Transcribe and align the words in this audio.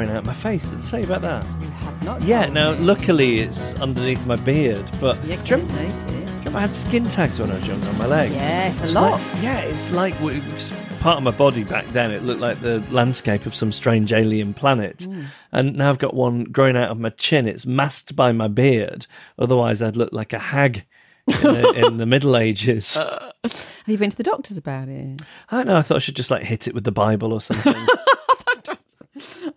A 0.00 0.06
wart 0.06 0.08
growing 0.08 0.10
out 0.18 0.24
my 0.24 0.32
face. 0.34 0.68
Did 0.68 0.78
I 0.78 0.82
say 0.82 1.02
about 1.02 1.22
that? 1.22 1.44
You 1.60 1.68
have 1.70 2.04
not. 2.04 2.22
Yeah, 2.22 2.46
now 2.46 2.72
me. 2.72 2.78
luckily 2.80 3.40
it's 3.40 3.74
underneath 3.76 4.24
my 4.26 4.36
beard, 4.36 4.90
but 5.00 5.16
Yeah, 5.24 5.36
do 5.42 5.48
you 5.48 5.56
I 5.56 5.58
remember, 5.60 5.74
didn't 5.82 6.06
notice. 6.06 6.38
remember 6.38 6.58
I 6.58 6.60
had 6.60 6.74
skin 6.74 7.08
tags 7.08 7.38
when 7.40 7.50
I 7.50 7.54
was 7.54 7.66
younger 7.68 7.88
on 7.88 7.98
my 7.98 8.06
legs? 8.06 8.34
Yes, 8.34 8.90
a 8.90 8.94
lot. 8.94 9.12
like- 9.20 9.42
yeah, 9.42 9.60
it's 9.60 9.90
like 9.90 10.14
part 11.00 11.16
of 11.18 11.22
my 11.22 11.30
body 11.30 11.64
back 11.64 11.86
then. 11.92 12.10
It 12.10 12.22
looked 12.22 12.40
like 12.40 12.60
the 12.60 12.82
landscape 12.90 13.46
of 13.46 13.54
some 13.54 13.72
strange 13.72 14.12
alien 14.12 14.54
planet. 14.54 15.04
Hmm. 15.04 15.22
And 15.52 15.76
now 15.76 15.88
I've 15.88 15.98
got 15.98 16.14
one 16.14 16.44
growing 16.44 16.76
out 16.76 16.90
of 16.90 16.98
my 17.00 17.10
chin. 17.10 17.46
It's 17.48 17.66
masked 17.66 18.14
by 18.16 18.32
my 18.32 18.48
beard. 18.48 19.06
Otherwise, 19.38 19.82
I'd 19.82 19.96
look 19.96 20.12
like 20.12 20.32
a 20.32 20.38
hag 20.38 20.84
in 21.26 21.34
the, 21.42 21.72
in 21.86 21.96
the 21.96 22.06
Middle 22.06 22.36
Ages. 22.36 22.96
Have 23.42 23.84
you 23.86 23.96
been 23.98 24.10
to 24.10 24.16
the 24.16 24.22
doctors 24.22 24.58
about 24.58 24.88
it? 24.88 25.22
I 25.50 25.56
don't 25.58 25.66
know. 25.66 25.76
I 25.76 25.82
thought 25.82 25.96
I 25.96 26.00
should 26.00 26.16
just 26.16 26.30
like 26.30 26.42
hit 26.42 26.68
it 26.68 26.74
with 26.74 26.84
the 26.84 26.92
Bible 26.92 27.32
or 27.32 27.40
something. 27.40 27.74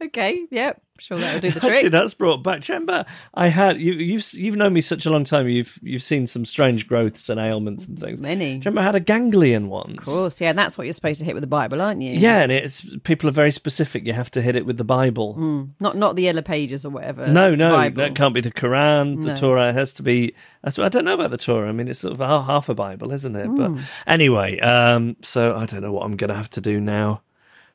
Okay, 0.06 0.46
yep, 0.52 0.82
sure 1.00 1.18
that'll 1.18 1.40
do 1.40 1.50
the 1.52 1.56
Actually, 1.58 1.80
trick. 1.82 1.92
that's 1.92 2.14
brought 2.14 2.44
back. 2.44 2.68
Remember 2.68 3.06
I 3.34 3.48
had 3.48 3.80
you, 3.80 3.94
you've 3.94 4.26
you've 4.34 4.56
known 4.56 4.74
me 4.74 4.82
such 4.82 5.06
a 5.06 5.10
long 5.10 5.24
time. 5.24 5.48
You've 5.48 5.80
you've 5.82 6.04
seen 6.04 6.28
some 6.28 6.46
strange 6.46 6.88
growths 6.88 7.30
and 7.30 7.40
ailments 7.40 7.86
and 7.86 7.98
things. 8.00 8.20
Many. 8.22 8.58
Remember 8.60 8.82
I 8.82 8.84
had 8.84 8.96
a 8.96 9.00
ganglion 9.00 9.70
once? 9.70 10.00
Of 10.00 10.04
course, 10.06 10.42
yeah, 10.42 10.50
and 10.50 10.60
that's 10.60 10.78
what 10.78 10.86
you're 10.86 10.94
supposed 10.94 11.20
to 11.20 11.26
hit 11.26 11.36
with 11.36 11.42
the 11.44 11.48
Bible, 11.48 11.82
aren't 11.82 12.02
you? 12.02 12.12
Yeah, 12.12 12.40
and 12.42 12.52
it's 12.52 12.86
people 13.04 13.30
are 13.30 13.34
very 13.34 13.52
specific. 13.52 14.06
You 14.06 14.14
have 14.14 14.32
to 14.32 14.42
hit 14.42 14.56
it 14.56 14.66
with 14.66 14.78
the 14.78 14.84
Bible. 14.84 15.36
Not 15.80 15.96
not 15.98 16.16
the 16.16 16.24
yellow 16.24 16.42
pages 16.42 16.86
or 16.86 16.90
whatever. 16.90 17.28
No, 17.28 17.56
no, 17.56 17.72
Bible. 17.72 18.02
that 18.04 18.16
can't 18.16 18.34
be 18.34 18.42
the 18.42 18.52
Quran, 18.52 19.22
the 19.22 19.28
No. 19.28 19.36
Torah. 19.36 19.70
It 19.70 19.76
has 19.76 19.94
to 19.94 20.04
be. 20.04 20.34
That's 20.64 20.78
what 20.78 20.86
I 20.86 20.90
don't 20.90 21.06
know 21.06 21.14
about 21.16 21.32
the 21.32 21.38
Torah. 21.38 21.70
I 21.70 21.72
mean, 21.72 21.88
it's 21.88 22.00
sort 22.00 22.20
of 22.20 22.20
half 22.20 22.70
a 22.70 22.74
Bible, 22.76 23.12
isn't 23.12 23.36
it? 23.36 23.46
Hmm. 23.48 23.56
But 23.56 23.84
anyway, 24.08 24.60
um, 24.60 25.16
so 25.22 25.56
I 25.56 25.66
don't 25.66 25.82
know 25.82 25.92
what 25.92 26.04
I'm 26.06 26.16
going 26.18 26.30
to 26.30 26.36
have 26.36 26.50
to 26.52 26.62
do 26.62 26.80
now. 26.82 27.22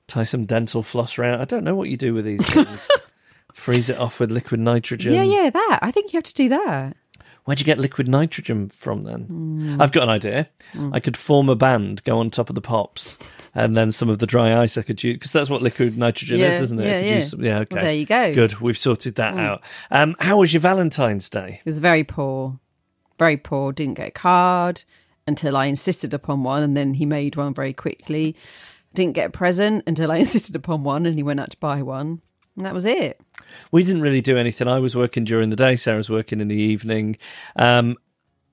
Tie 0.08 0.24
some 0.24 0.44
dental 0.46 0.82
floss 0.82 1.18
around. 1.18 1.40
I 1.40 1.44
don't 1.44 1.64
know 1.64 1.74
what 1.76 1.88
you 1.88 1.96
do 1.96 2.12
with 2.14 2.24
these 2.24 2.48
things. 2.48 2.88
Freeze 3.54 3.88
it 3.90 3.98
off 3.98 4.18
with 4.20 4.30
liquid 4.32 4.58
nitrogen. 4.60 5.12
Yeah, 5.12 5.22
yeah, 5.22 5.50
that. 5.50 5.78
I 5.82 5.90
think 5.90 6.12
you 6.12 6.16
have 6.16 6.24
to 6.24 6.34
do 6.34 6.48
that. 6.48 6.96
Where'd 7.44 7.60
you 7.60 7.64
get 7.66 7.78
liquid 7.78 8.08
nitrogen 8.08 8.68
from 8.68 9.02
then? 9.04 9.20
Hmm. 9.22 9.80
I've 9.80 9.90
got 9.92 10.02
an 10.02 10.08
idea. 10.10 10.50
I 10.92 11.00
could 11.00 11.16
form 11.16 11.48
a 11.48 11.56
band, 11.56 12.04
go 12.04 12.18
on 12.18 12.28
top 12.30 12.50
of 12.50 12.54
the 12.54 12.60
pops, 12.60 13.50
and 13.54 13.74
then 13.74 13.90
some 13.90 14.10
of 14.10 14.18
the 14.18 14.26
dry 14.26 14.58
ice 14.60 14.76
I 14.76 14.82
could 14.82 15.02
use 15.02 15.14
because 15.16 15.32
that's 15.32 15.48
what 15.48 15.62
liquid 15.62 15.96
nitrogen 15.96 16.38
Yeah, 16.38 16.48
is, 16.48 16.60
isn't 16.60 16.78
it? 16.78 16.84
Yeah, 16.86 17.00
yeah. 17.14 17.20
some- 17.20 17.42
yeah. 17.42 17.58
Okay. 17.60 17.74
Well, 17.74 17.84
there 17.84 17.94
you 17.94 18.04
go. 18.04 18.34
Good. 18.34 18.60
We've 18.60 18.76
sorted 18.76 19.14
that 19.14 19.36
out. 19.38 19.62
Um, 19.90 20.14
how 20.20 20.36
was 20.38 20.52
your 20.52 20.60
Valentine's 20.60 21.30
Day? 21.30 21.60
It 21.64 21.66
was 21.66 21.78
very 21.78 22.04
poor, 22.04 22.60
very 23.18 23.38
poor. 23.38 23.72
Didn't 23.72 23.94
get 23.94 24.08
a 24.08 24.12
card 24.12 24.84
until 25.26 25.56
I 25.56 25.66
insisted 25.66 26.12
upon 26.12 26.42
one, 26.42 26.62
and 26.62 26.76
then 26.76 26.94
he 26.94 27.06
made 27.06 27.36
one 27.36 27.54
very 27.54 27.72
quickly. 27.72 28.36
Didn't 28.94 29.14
get 29.14 29.28
a 29.28 29.30
present 29.30 29.84
until 29.86 30.10
I 30.10 30.16
insisted 30.18 30.56
upon 30.56 30.82
one, 30.82 31.06
and 31.06 31.16
he 31.16 31.22
went 31.22 31.40
out 31.40 31.50
to 31.50 31.56
buy 31.58 31.82
one, 31.82 32.22
and 32.56 32.66
that 32.66 32.74
was 32.74 32.84
it. 32.84 33.20
We 33.70 33.82
didn't 33.84 34.02
really 34.02 34.20
do 34.20 34.36
anything. 34.36 34.68
I 34.68 34.78
was 34.78 34.96
working 34.96 35.24
during 35.24 35.50
the 35.50 35.56
day. 35.56 35.76
Sarah's 35.76 36.10
working 36.10 36.40
in 36.40 36.48
the 36.48 36.56
evening. 36.56 37.16
Um, 37.56 37.96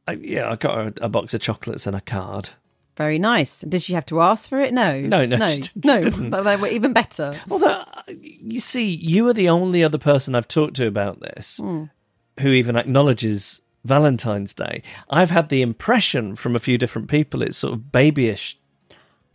I, 0.07 0.13
yeah, 0.13 0.51
I 0.51 0.55
got 0.55 0.75
her 0.75 0.93
a, 1.01 1.05
a 1.05 1.09
box 1.09 1.33
of 1.33 1.41
chocolates 1.41 1.87
and 1.87 1.95
a 1.95 2.01
card. 2.01 2.49
Very 2.95 3.19
nice. 3.19 3.61
Did 3.61 3.81
she 3.81 3.93
have 3.93 4.05
to 4.05 4.21
ask 4.21 4.47
for 4.47 4.59
it? 4.59 4.73
No, 4.73 5.01
No, 5.01 5.25
no, 5.25 5.35
no, 5.35 5.99
no. 5.99 6.41
They 6.43 6.55
were 6.55 6.67
even 6.67 6.93
better. 6.93 7.33
Although, 7.49 7.83
you 8.07 8.61
see, 8.61 8.87
you 8.89 9.27
are 9.27 9.33
the 9.33 9.49
only 9.49 9.83
other 9.83 9.97
person 9.97 10.33
I've 10.33 10.47
talked 10.47 10.75
to 10.77 10.87
about 10.87 11.19
this 11.19 11.59
who 12.39 12.49
even 12.49 12.77
acknowledges 12.77 13.61
Valentine's 13.83 14.53
Day. 14.53 14.81
I've 15.09 15.29
had 15.29 15.49
the 15.49 15.61
impression 15.61 16.35
from 16.35 16.55
a 16.55 16.59
few 16.59 16.77
different 16.77 17.09
people 17.09 17.41
it's 17.41 17.57
sort 17.57 17.73
of 17.73 17.91
babyish 17.91 18.57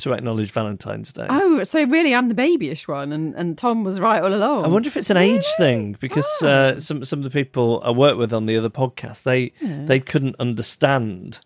to 0.01 0.13
acknowledge 0.13 0.51
Valentine's 0.51 1.13
Day. 1.13 1.27
Oh, 1.31 1.63
so 1.65 1.85
really, 1.85 2.15
I'm 2.15 2.29
the 2.29 2.35
babyish 2.35 2.89
one, 2.89 3.13
and, 3.13 3.35
and 3.35 3.57
Tom 3.57 3.85
was 3.85 4.01
right 4.01 4.23
all 4.23 4.35
along. 4.35 4.65
I 4.65 4.69
wonder 4.69 4.89
if 4.89 4.97
it's 4.97 5.11
an 5.11 5.17
age 5.17 5.47
thing 5.57 5.97
because 6.01 6.43
uh, 6.43 6.79
some 6.79 7.05
some 7.05 7.21
of 7.21 7.25
the 7.25 7.31
people 7.31 7.83
I 7.85 7.91
work 7.91 8.17
with 8.17 8.33
on 8.33 8.47
the 8.47 8.57
other 8.57 8.71
podcast 8.71 9.23
they 9.23 9.53
they 9.61 10.01
couldn't 10.01 10.37
understand 10.39 11.41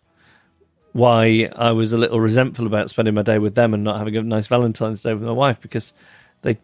why 0.93 1.49
I 1.57 1.73
was 1.73 1.91
a 1.91 1.97
little 1.97 2.21
resentful 2.21 2.65
about 2.65 2.89
spending 2.89 3.13
my 3.13 3.21
day 3.21 3.37
with 3.37 3.55
them 3.55 3.73
and 3.73 3.83
not 3.83 3.97
having 3.97 4.15
a 4.15 4.23
nice 4.23 4.47
Valentine's 4.47 5.03
Day 5.03 5.13
with 5.13 5.23
my 5.23 5.31
wife 5.31 5.59
because 5.59 5.93
they 6.41 6.57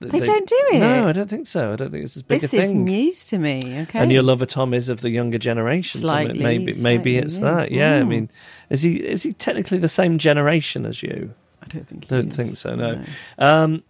They 0.00 0.20
don't 0.20 0.46
do 0.48 0.62
it? 0.72 0.78
No, 0.78 1.08
I 1.08 1.12
don't 1.12 1.28
think 1.28 1.46
so. 1.48 1.72
I 1.72 1.76
don't 1.76 1.90
think 1.90 2.04
it's 2.04 2.16
as 2.16 2.22
big 2.22 2.40
this 2.40 2.54
a 2.54 2.58
is 2.58 2.72
news 2.74 3.26
to 3.28 3.38
me. 3.38 3.58
Okay, 3.82 3.98
And 3.98 4.12
your 4.12 4.22
lover 4.22 4.46
Tom 4.46 4.72
is 4.72 4.88
of 4.88 5.00
the 5.00 5.10
younger 5.10 5.38
generation. 5.38 6.00
Slightly, 6.00 6.38
maybe 6.38 6.72
maybe 6.74 7.14
slightly, 7.14 7.16
it's 7.16 7.38
yeah. 7.40 7.54
that. 7.54 7.72
Yeah, 7.72 7.96
I 7.96 8.00
Mm. 8.02 8.08
mean, 8.08 8.30
is 8.70 8.82
he 8.82 8.96
is 8.96 9.24
he 9.24 9.32
technically 9.32 9.78
the 9.78 9.88
same 9.88 10.18
generation 10.18 10.86
as 10.86 11.02
you? 11.02 11.34
I 11.62 11.66
don't 11.66 11.86
think. 11.88 12.04
he 12.04 12.10
don't 12.10 12.28
is. 12.28 12.36
think 12.36 12.56
so. 12.56 12.76
No. 12.76 13.02
Um, 13.38 13.82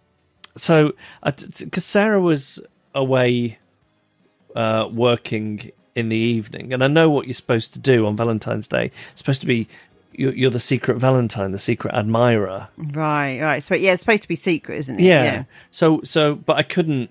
so, 0.57 0.93
because 1.23 1.85
Sarah 1.85 2.19
was 2.19 2.59
away 2.95 3.59
uh, 4.55 4.89
working 4.91 5.71
in 5.95 6.09
the 6.09 6.17
evening, 6.17 6.73
and 6.73 6.83
I 6.83 6.87
know 6.87 7.09
what 7.09 7.27
you're 7.27 7.33
supposed 7.35 7.73
to 7.73 7.79
do 7.79 8.07
on 8.07 8.15
Valentine's 8.17 8.67
Day. 8.67 8.91
It's 9.11 9.21
supposed 9.21 9.41
to 9.41 9.47
be 9.47 9.67
you're, 10.13 10.33
you're 10.33 10.51
the 10.51 10.59
secret 10.59 10.97
Valentine, 10.97 11.51
the 11.51 11.57
secret 11.57 11.93
admirer. 11.93 12.67
Right, 12.77 13.39
right. 13.39 13.63
So 13.63 13.75
yeah, 13.75 13.93
it's 13.93 14.01
supposed 14.01 14.23
to 14.23 14.27
be 14.27 14.35
secret, 14.35 14.77
isn't 14.77 14.99
it? 14.99 15.03
Yeah. 15.03 15.43
So, 15.71 16.01
so, 16.03 16.35
but 16.35 16.57
I 16.57 16.63
couldn't 16.63 17.09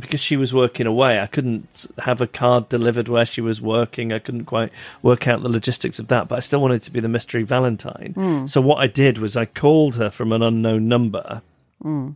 because 0.00 0.20
she 0.20 0.36
was 0.36 0.54
working 0.54 0.86
away. 0.86 1.20
I 1.20 1.26
couldn't 1.26 1.86
have 1.98 2.20
a 2.20 2.26
card 2.26 2.68
delivered 2.68 3.08
where 3.08 3.26
she 3.26 3.40
was 3.40 3.60
working. 3.60 4.12
I 4.12 4.18
couldn't 4.18 4.46
quite 4.46 4.72
work 5.02 5.28
out 5.28 5.42
the 5.42 5.48
logistics 5.48 5.98
of 5.98 6.08
that. 6.08 6.28
But 6.28 6.36
I 6.36 6.40
still 6.40 6.60
wanted 6.60 6.82
to 6.82 6.90
be 6.90 7.00
the 7.00 7.08
mystery 7.08 7.42
Valentine. 7.42 8.12
Hmm. 8.14 8.46
So 8.46 8.60
what 8.60 8.78
I 8.78 8.86
did 8.86 9.18
was 9.18 9.36
I 9.36 9.44
called 9.44 9.96
her 9.96 10.10
from 10.10 10.32
an 10.32 10.42
unknown 10.42 10.88
number, 10.88 11.42
hmm. 11.80 12.10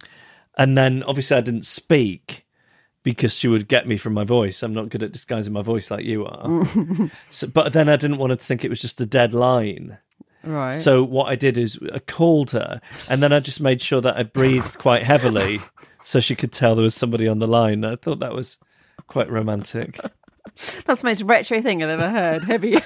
and 0.56 0.76
then 0.76 1.02
obviously 1.04 1.36
I 1.36 1.42
didn't 1.42 1.64
speak. 1.64 2.45
Because 3.06 3.34
she 3.34 3.46
would 3.46 3.68
get 3.68 3.86
me 3.86 3.96
from 3.96 4.14
my 4.14 4.24
voice. 4.24 4.64
I'm 4.64 4.74
not 4.74 4.88
good 4.88 5.04
at 5.04 5.12
disguising 5.12 5.52
my 5.52 5.62
voice 5.62 5.92
like 5.92 6.04
you 6.04 6.26
are. 6.26 6.64
so, 7.30 7.46
but 7.46 7.72
then 7.72 7.88
I 7.88 7.94
didn't 7.94 8.18
want 8.18 8.30
her 8.30 8.36
to 8.36 8.44
think 8.44 8.64
it 8.64 8.68
was 8.68 8.80
just 8.80 9.00
a 9.00 9.06
dead 9.06 9.32
line. 9.32 9.98
Right. 10.42 10.72
So 10.72 11.04
what 11.04 11.28
I 11.28 11.36
did 11.36 11.56
is 11.56 11.78
I 11.92 12.00
called 12.00 12.50
her, 12.50 12.80
and 13.08 13.22
then 13.22 13.32
I 13.32 13.38
just 13.38 13.60
made 13.60 13.80
sure 13.80 14.00
that 14.00 14.16
I 14.16 14.24
breathed 14.24 14.78
quite 14.78 15.04
heavily, 15.04 15.60
so 16.04 16.18
she 16.18 16.34
could 16.34 16.52
tell 16.52 16.74
there 16.74 16.82
was 16.82 16.94
somebody 16.96 17.28
on 17.28 17.38
the 17.38 17.46
line. 17.46 17.84
I 17.84 17.94
thought 17.96 18.18
that 18.18 18.34
was 18.34 18.58
quite 19.06 19.30
romantic. 19.30 20.00
That's 20.54 21.02
the 21.02 21.06
most 21.08 21.22
retro 21.22 21.60
thing 21.60 21.82
I've 21.82 21.90
ever 21.90 22.08
heard. 22.10 22.44
Heavy. 22.44 22.72
when 22.72 22.80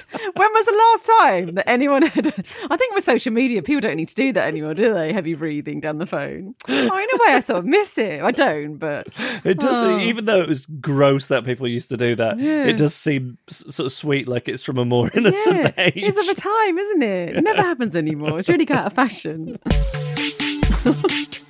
was 0.53 0.65
the 0.65 0.73
last 0.91 1.11
time 1.19 1.55
that 1.55 1.69
anyone 1.69 2.01
had? 2.03 2.27
I 2.27 2.77
think 2.77 2.93
with 2.95 3.03
social 3.03 3.31
media, 3.31 3.61
people 3.61 3.81
don't 3.81 3.95
need 3.97 4.09
to 4.09 4.15
do 4.15 4.31
that 4.33 4.47
anymore, 4.47 4.73
do 4.73 4.93
they? 4.93 5.13
Heavy 5.13 5.33
breathing 5.35 5.79
down 5.79 5.97
the 5.97 6.05
phone. 6.05 6.55
Oh, 6.67 6.73
in 6.73 6.87
a 6.89 7.17
way, 7.17 7.35
I 7.35 7.39
sort 7.43 7.59
of 7.59 7.65
miss 7.65 7.97
it. 7.97 8.21
I 8.21 8.31
don't, 8.31 8.77
but 8.77 9.07
It 9.43 9.59
does, 9.59 9.83
Oh. 9.83 9.99
even 9.99 10.25
though 10.25 10.41
it 10.41 10.47
was 10.49 10.65
gross 10.65 11.27
that 11.27 11.45
people 11.45 11.67
used 11.67 11.89
to 11.89 11.97
do 11.97 12.15
that, 12.15 12.39
it 12.39 12.77
does 12.77 12.93
seem 12.95 13.37
sort 13.49 13.85
of 13.87 13.91
sweet, 13.91 14.27
like 14.27 14.47
it's 14.47 14.63
from 14.63 14.77
a 14.77 14.85
more 14.85 15.09
innocent 15.15 15.55
yeah, 15.55 15.71
age. 15.77 15.93
it's 15.95 16.17
of 16.19 16.27
a 16.27 16.39
time, 16.39 16.77
isn't 16.77 17.01
it? 17.03 17.37
It 17.37 17.43
never 17.43 17.61
happens 17.61 17.95
anymore. 17.95 18.39
It's 18.39 18.49
really 18.49 18.65
got 18.65 18.79
out 18.79 18.85
of 18.87 18.93
fashion. 18.93 19.57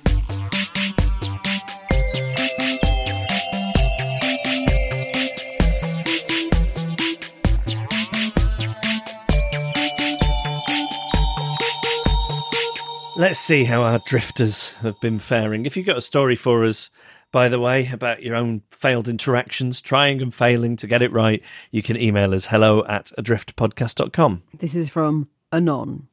Let's 13.22 13.38
see 13.38 13.62
how 13.62 13.82
our 13.82 14.00
drifters 14.00 14.72
have 14.80 15.00
been 15.00 15.20
faring. 15.20 15.64
If 15.64 15.76
you've 15.76 15.86
got 15.86 15.96
a 15.96 16.00
story 16.00 16.34
for 16.34 16.64
us, 16.64 16.90
by 17.30 17.48
the 17.48 17.60
way, 17.60 17.88
about 17.92 18.24
your 18.24 18.34
own 18.34 18.62
failed 18.72 19.06
interactions, 19.06 19.80
trying 19.80 20.20
and 20.20 20.34
failing 20.34 20.74
to 20.78 20.88
get 20.88 21.02
it 21.02 21.12
right, 21.12 21.40
you 21.70 21.84
can 21.84 21.96
email 21.96 22.34
us 22.34 22.46
hello 22.46 22.84
at 22.86 23.12
adriftpodcast.com. 23.16 24.42
This 24.58 24.74
is 24.74 24.88
from 24.88 25.28
Anon. 25.52 26.08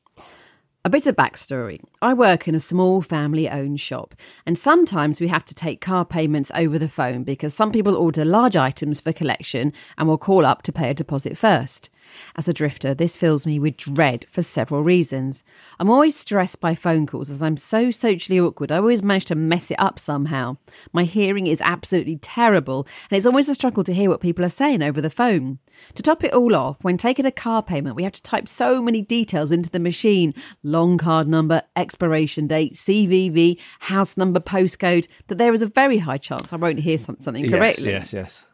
A 0.86 0.90
bit 0.92 1.08
of 1.08 1.16
backstory. 1.16 1.80
I 2.00 2.14
work 2.14 2.48
in 2.48 2.54
a 2.54 2.60
small 2.60 3.02
family 3.02 3.50
owned 3.50 3.80
shop, 3.80 4.14
and 4.46 4.56
sometimes 4.56 5.20
we 5.20 5.30
have 5.30 5.46
to 5.46 5.56
take 5.56 5.82
car 5.82 6.06
payments 6.06 6.52
over 6.54 6.78
the 6.78 6.88
phone 6.88 7.24
because 7.24 7.56
some 7.56 7.72
people 7.72 7.96
order 7.96 8.24
large 8.24 8.56
items 8.56 9.02
for 9.02 9.14
collection 9.14 9.74
and 9.98 10.08
will 10.08 10.20
call 10.20 10.46
up 10.46 10.62
to 10.62 10.72
pay 10.72 10.92
a 10.92 10.94
deposit 10.94 11.40
first. 11.40 11.90
As 12.36 12.48
a 12.48 12.54
drifter, 12.54 12.94
this 12.94 13.16
fills 13.16 13.46
me 13.46 13.60
with 13.60 13.78
dread 13.78 14.26
for 14.30 14.42
several 14.42 14.84
reasons. 14.84 15.44
I'm 15.80 15.90
always 15.90 16.16
stressed 16.16 16.60
by 16.60 16.76
phone 16.76 17.06
calls 17.06 17.30
as 17.30 17.42
I'm 17.42 17.58
so 17.58 17.92
socially 17.92 18.40
awkward. 18.40 18.72
I 18.72 18.78
always 18.78 19.04
manage 19.04 19.26
to 19.26 19.36
mess 19.36 19.72
it 19.72 19.80
up 19.80 20.00
somehow. 20.00 20.58
My 20.94 21.04
hearing 21.04 21.48
is 21.48 21.62
absolutely 21.62 22.18
terrible, 22.18 22.88
and 23.10 23.18
it's 23.18 23.26
always 23.26 23.50
a 23.50 23.56
struggle 23.56 23.84
to 23.84 23.94
hear 23.94 24.10
what 24.10 24.22
people 24.22 24.46
are 24.46 24.50
saying 24.50 24.84
over 24.84 25.02
the 25.02 25.10
phone. 25.10 25.60
To 25.96 26.04
top 26.04 26.24
it 26.24 26.34
all 26.34 26.56
off, 26.56 26.84
when 26.84 26.98
taking 26.98 27.26
a 27.26 27.32
car 27.32 27.64
payment, 27.64 27.96
we 27.96 28.04
have 28.04 28.14
to 28.14 28.22
type 28.22 28.48
so 28.48 28.82
many 28.82 29.02
details 29.02 29.52
into 29.52 29.70
the 29.70 29.80
machine 29.80 30.34
long 30.64 30.98
card 30.98 31.28
number, 31.28 31.62
expiration 31.76 32.48
date, 32.48 32.74
CVV, 32.74 33.60
house 33.82 34.18
number, 34.18 34.40
postcode 34.40 35.08
that 35.28 35.38
there 35.38 35.54
is 35.54 35.62
a 35.62 35.68
very 35.68 36.00
high 36.00 36.18
chance 36.18 36.52
I 36.54 36.58
won't 36.58 36.80
hear 36.80 36.98
something 36.98 37.50
correctly. 37.50 37.92
Yes, 37.92 38.14
yes, 38.14 38.14
yes. 38.14 38.46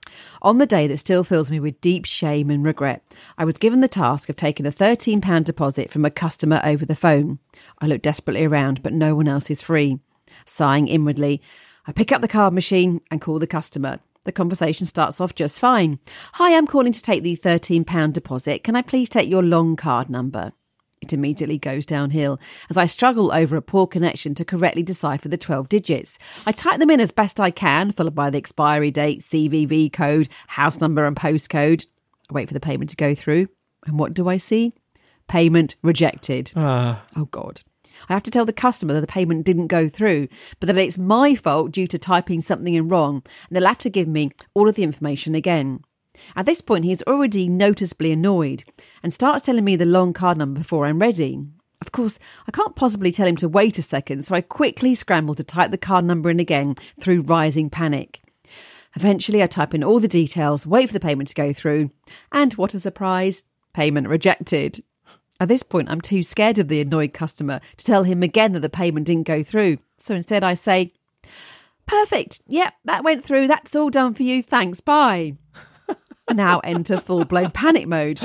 On 0.42 0.58
the 0.58 0.66
day 0.66 0.88
that 0.88 0.98
still 0.98 1.24
fills 1.24 1.50
me 1.50 1.60
with 1.60 1.82
deep 1.82 2.06
shame 2.06 2.50
and 2.50 2.66
regret, 2.66 3.04
I 3.38 3.46
was 3.46 3.56
given 3.56 3.82
the 3.82 3.88
task 3.88 4.30
of 4.30 4.36
taking 4.36 4.66
a 4.66 4.72
£13 4.72 5.44
deposit 5.44 5.90
from 5.90 6.06
a 6.06 6.12
customer 6.12 6.62
over 6.64 6.86
the 6.86 6.96
phone. 6.96 7.40
I 7.80 7.88
look 7.88 8.02
desperately 8.02 8.46
around, 8.46 8.84
but 8.84 8.94
no 8.94 9.16
one 9.16 9.28
else 9.28 9.50
is 9.50 9.62
free. 9.62 10.00
Sighing 10.46 10.88
inwardly, 10.88 11.42
I 11.88 11.92
pick 11.92 12.12
up 12.12 12.22
the 12.22 12.28
card 12.28 12.54
machine 12.54 13.02
and 13.10 13.22
call 13.22 13.40
the 13.40 13.48
customer. 13.48 14.00
The 14.24 14.32
conversation 14.32 14.88
starts 14.88 15.22
off 15.22 15.36
just 15.36 15.60
fine. 15.60 16.00
Hi, 16.34 16.58
I'm 16.58 16.66
calling 16.66 16.94
to 16.94 17.02
take 17.02 17.24
the 17.24 17.38
£13 17.38 18.12
deposit. 18.12 18.64
Can 18.64 18.76
I 18.76 18.82
please 18.82 19.08
take 19.08 19.30
your 19.30 19.44
long 19.44 19.76
card 19.76 20.10
number? 20.10 20.54
It 21.06 21.14
immediately 21.14 21.60
goes 21.60 21.86
downhill 21.86 22.40
as 22.70 22.78
I 22.78 22.88
struggle 22.88 23.32
over 23.32 23.56
a 23.56 23.62
poor 23.62 23.86
connection 23.86 24.34
to 24.36 24.46
correctly 24.46 24.82
decipher 24.82 25.30
the 25.30 25.38
12 25.38 25.70
digits. 25.70 26.18
I 26.48 26.52
type 26.52 26.80
them 26.80 26.90
in 26.90 27.00
as 27.00 27.12
best 27.12 27.40
I 27.40 27.52
can, 27.52 27.92
followed 27.92 28.16
by 28.16 28.32
the 28.32 28.40
expiry 28.40 28.90
date, 28.90 29.22
CVV 29.22 29.94
code, 29.94 30.28
house 30.48 30.82
number, 30.82 31.06
and 31.06 31.16
postcode. 31.16 31.86
I 32.30 32.34
wait 32.34 32.48
for 32.48 32.56
the 32.56 32.60
payment 32.60 32.90
to 32.90 32.96
go 32.96 33.14
through. 33.14 33.50
And 33.86 34.00
what 34.00 34.16
do 34.16 34.28
I 34.28 34.38
see? 34.38 34.74
Payment 35.28 35.76
rejected. 35.84 36.52
Ah. 36.56 37.04
Oh, 37.16 37.26
God. 37.26 37.62
I 38.10 38.14
have 38.14 38.24
to 38.24 38.32
tell 38.32 38.46
the 38.46 38.54
customer 38.54 38.94
that 38.94 39.02
the 39.02 39.08
payment 39.08 39.46
didn't 39.46 39.68
go 39.68 39.88
through, 39.88 40.28
but 40.60 40.68
that 40.68 40.78
it's 40.78 40.98
my 40.98 41.36
fault 41.36 41.72
due 41.72 41.88
to 41.88 41.98
typing 42.00 42.42
something 42.42 42.74
in 42.74 42.88
wrong, 42.88 43.24
and 43.48 43.56
they'll 43.56 43.68
have 43.68 43.78
to 43.80 43.90
give 43.90 44.08
me 44.08 44.32
all 44.54 44.68
of 44.68 44.76
the 44.76 44.84
information 44.84 45.36
again. 45.36 45.82
At 46.36 46.46
this 46.46 46.62
point, 46.62 46.86
he 46.86 46.92
is 46.92 47.04
already 47.08 47.48
noticeably 47.48 48.12
annoyed 48.12 48.64
and 49.04 49.14
starts 49.14 49.46
telling 49.46 49.64
me 49.64 49.76
the 49.76 49.86
long 49.86 50.14
card 50.14 50.38
number 50.38 50.60
before 50.60 50.86
I'm 50.86 51.00
ready. 51.00 51.40
Of 51.82 51.92
course, 51.92 52.20
I 52.48 52.52
can't 52.52 52.76
possibly 52.76 53.12
tell 53.12 53.28
him 53.28 53.36
to 53.38 53.50
wait 53.50 53.78
a 53.78 53.82
second, 53.82 54.24
so 54.24 54.36
I 54.36 54.42
quickly 54.42 54.96
scramble 54.96 55.36
to 55.36 55.44
type 55.44 55.72
the 55.72 55.78
card 55.78 56.06
number 56.06 56.30
in 56.30 56.40
again 56.40 56.76
through 57.00 57.22
rising 57.22 57.70
panic. 57.70 58.22
Eventually, 58.96 59.44
I 59.44 59.48
type 59.48 59.74
in 59.74 59.84
all 59.84 60.00
the 60.00 60.08
details, 60.08 60.66
wait 60.66 60.88
for 60.88 60.94
the 60.94 61.00
payment 61.00 61.30
to 61.30 61.36
go 61.36 61.52
through, 61.52 61.92
and 62.32 62.54
what 62.54 62.74
a 62.74 62.80
surprise 62.80 63.44
payment 63.74 64.08
rejected. 64.08 64.84
At 65.40 65.50
this 65.50 65.64
point, 65.64 65.90
I'm 65.90 66.00
too 66.00 66.24
scared 66.24 66.60
of 66.60 66.70
the 66.70 66.80
annoyed 66.80 67.14
customer 67.14 67.60
to 67.76 67.86
tell 67.86 68.04
him 68.04 68.24
again 68.24 68.54
that 68.54 68.62
the 68.62 68.70
payment 68.70 69.08
didn't 69.08 69.28
go 69.28 69.44
through. 69.44 69.80
So 69.98 70.16
instead, 70.16 70.46
I 70.46 70.54
say, 70.54 70.94
Perfect. 71.86 72.42
Yep, 72.48 72.74
that 72.86 73.04
went 73.04 73.24
through. 73.24 73.48
That's 73.48 73.76
all 73.76 73.90
done 73.90 74.14
for 74.14 74.24
you. 74.24 74.42
Thanks. 74.42 74.82
Bye. 74.82 75.36
Now 76.34 76.60
enter 76.60 77.00
full 77.00 77.26
blown 77.26 77.52
panic 77.52 77.88
mode. 77.88 78.22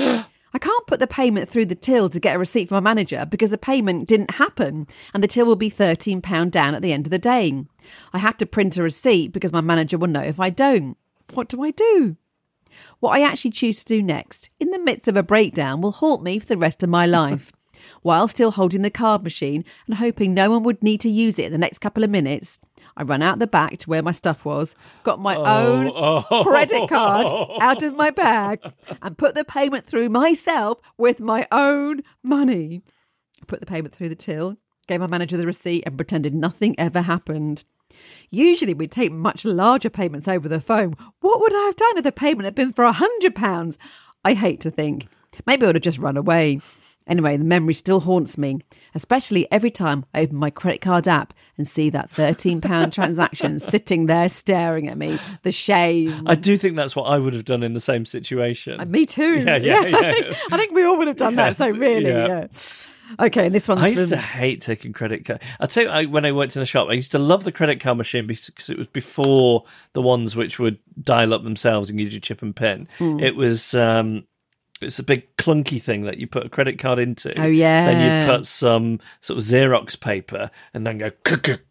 I 0.53 0.59
can't 0.59 0.87
put 0.87 0.99
the 0.99 1.07
payment 1.07 1.47
through 1.47 1.67
the 1.67 1.75
till 1.75 2.09
to 2.09 2.19
get 2.19 2.35
a 2.35 2.39
receipt 2.39 2.67
from 2.67 2.83
my 2.83 2.93
manager 2.93 3.25
because 3.29 3.51
the 3.51 3.57
payment 3.57 4.07
didn't 4.07 4.31
happen 4.31 4.87
and 5.13 5.23
the 5.23 5.27
till 5.27 5.45
will 5.45 5.55
be 5.55 5.69
£13 5.69 6.51
down 6.51 6.75
at 6.75 6.81
the 6.81 6.91
end 6.91 7.07
of 7.07 7.11
the 7.11 7.19
day. 7.19 7.63
I 8.11 8.17
have 8.17 8.37
to 8.37 8.45
print 8.45 8.77
a 8.77 8.83
receipt 8.83 9.31
because 9.31 9.53
my 9.53 9.61
manager 9.61 9.97
will 9.97 10.07
know 10.07 10.21
if 10.21 10.39
I 10.39 10.49
don't. 10.49 10.97
What 11.33 11.47
do 11.47 11.63
I 11.63 11.71
do? 11.71 12.17
What 12.99 13.17
I 13.17 13.23
actually 13.23 13.51
choose 13.51 13.83
to 13.83 13.95
do 13.95 14.03
next, 14.03 14.49
in 14.59 14.71
the 14.71 14.79
midst 14.79 15.07
of 15.07 15.15
a 15.15 15.23
breakdown, 15.23 15.81
will 15.81 15.91
haunt 15.91 16.23
me 16.23 16.39
for 16.39 16.47
the 16.47 16.57
rest 16.57 16.83
of 16.83 16.89
my 16.89 17.05
life. 17.05 17.53
While 18.01 18.27
still 18.27 18.51
holding 18.51 18.81
the 18.81 18.89
card 18.89 19.23
machine 19.23 19.63
and 19.87 19.95
hoping 19.95 20.33
no 20.33 20.51
one 20.51 20.63
would 20.63 20.83
need 20.83 20.99
to 21.01 21.09
use 21.09 21.39
it 21.39 21.45
in 21.45 21.51
the 21.51 21.57
next 21.57 21.79
couple 21.79 22.03
of 22.03 22.09
minutes, 22.09 22.59
I 22.97 23.03
ran 23.03 23.21
out 23.21 23.39
the 23.39 23.47
back 23.47 23.77
to 23.79 23.89
where 23.89 24.03
my 24.03 24.11
stuff 24.11 24.45
was, 24.45 24.75
got 25.03 25.19
my 25.19 25.35
own 25.35 25.91
oh. 25.93 26.43
credit 26.43 26.89
card 26.89 27.27
out 27.61 27.83
of 27.83 27.95
my 27.95 28.11
bag, 28.11 28.59
and 29.01 29.17
put 29.17 29.35
the 29.35 29.45
payment 29.45 29.85
through 29.85 30.09
myself 30.09 30.79
with 30.97 31.19
my 31.19 31.47
own 31.51 32.01
money. 32.23 32.81
I 33.41 33.45
put 33.45 33.59
the 33.59 33.65
payment 33.65 33.93
through 33.93 34.09
the 34.09 34.15
till, 34.15 34.57
gave 34.87 34.99
my 34.99 35.07
manager 35.07 35.37
the 35.37 35.45
receipt, 35.45 35.83
and 35.85 35.97
pretended 35.97 36.33
nothing 36.33 36.75
ever 36.77 37.01
happened. 37.01 37.65
Usually 38.29 38.73
we'd 38.73 38.91
take 38.91 39.11
much 39.11 39.45
larger 39.45 39.89
payments 39.89 40.27
over 40.27 40.47
the 40.47 40.61
phone. 40.61 40.95
What 41.19 41.39
would 41.41 41.53
I 41.53 41.65
have 41.65 41.75
done 41.75 41.97
if 41.97 42.03
the 42.03 42.11
payment 42.11 42.45
had 42.45 42.55
been 42.55 42.73
for 42.73 42.85
a 42.85 42.93
hundred 42.93 43.35
pounds? 43.35 43.77
I 44.23 44.33
hate 44.33 44.61
to 44.61 44.71
think. 44.71 45.07
Maybe 45.45 45.63
I 45.63 45.67
would 45.67 45.75
have 45.75 45.83
just 45.83 45.97
run 45.97 46.17
away. 46.17 46.59
Anyway, 47.07 47.35
the 47.35 47.43
memory 47.43 47.73
still 47.73 48.01
haunts 48.01 48.37
me, 48.37 48.59
especially 48.93 49.51
every 49.51 49.71
time 49.71 50.05
I 50.13 50.21
open 50.21 50.37
my 50.37 50.49
credit 50.49 50.81
card 50.81 51.07
app 51.07 51.33
and 51.57 51.67
see 51.67 51.89
that 51.89 52.09
£13 52.09 52.91
transaction 52.93 53.59
sitting 53.59 54.05
there 54.05 54.29
staring 54.29 54.87
at 54.87 54.97
me. 54.97 55.19
The 55.41 55.51
shame. 55.51 56.27
I 56.27 56.35
do 56.35 56.57
think 56.57 56.75
that's 56.75 56.95
what 56.95 57.03
I 57.03 57.17
would 57.17 57.33
have 57.33 57.45
done 57.45 57.63
in 57.63 57.73
the 57.73 57.81
same 57.81 58.05
situation. 58.05 58.79
Uh, 58.79 58.85
Me 58.85 59.05
too. 59.05 59.39
Yeah, 59.39 59.57
yeah, 59.57 59.85
yeah. 59.85 59.97
I, 59.97 60.13
think, 60.13 60.25
I 60.51 60.57
think 60.57 60.73
we 60.73 60.83
all 60.83 60.97
would 60.97 61.07
have 61.07 61.17
done 61.17 61.35
that. 61.35 61.55
So 61.55 61.71
really, 61.71 62.11
yeah. 62.11 62.47
Okay, 63.19 63.47
and 63.47 63.55
this 63.55 63.67
one's 63.67 63.81
I 63.81 63.87
used 63.87 64.09
to 64.09 64.17
hate 64.17 64.61
taking 64.61 64.93
credit 64.93 65.25
card. 65.25 65.41
I 65.59 65.65
tell 65.65 65.83
you, 65.83 65.89
I, 65.89 66.05
when 66.05 66.25
I 66.25 66.31
worked 66.31 66.55
in 66.55 66.61
a 66.61 66.65
shop, 66.65 66.87
I 66.89 66.93
used 66.93 67.11
to 67.11 67.19
love 67.19 67.43
the 67.43 67.51
credit 67.51 67.79
card 67.79 67.97
machine 67.97 68.27
because 68.27 68.69
it 68.69 68.77
was 68.77 68.87
before 68.87 69.65
the 69.93 70.01
ones 70.01 70.35
which 70.35 70.59
would 70.59 70.77
dial 71.01 71.33
up 71.33 71.43
themselves 71.43 71.89
and 71.89 71.99
use 71.99 72.13
your 72.13 72.21
chip 72.21 72.41
and 72.41 72.55
pin. 72.55 72.87
Hmm. 72.97 73.19
It 73.19 73.35
was 73.35 73.73
um, 73.73 74.25
it's 74.81 74.99
a 74.99 75.03
big 75.03 75.35
clunky 75.37 75.81
thing 75.81 76.03
that 76.03 76.17
you 76.17 76.27
put 76.27 76.45
a 76.45 76.49
credit 76.49 76.79
card 76.79 76.99
into. 76.99 77.33
Oh, 77.39 77.45
yeah. 77.45 77.85
Then 77.85 78.27
you 78.27 78.33
put 78.33 78.45
some 78.45 78.99
sort 79.19 79.37
of 79.37 79.43
Xerox 79.43 79.99
paper 79.99 80.51
and 80.73 80.85
then 80.85 80.97
go 80.97 81.11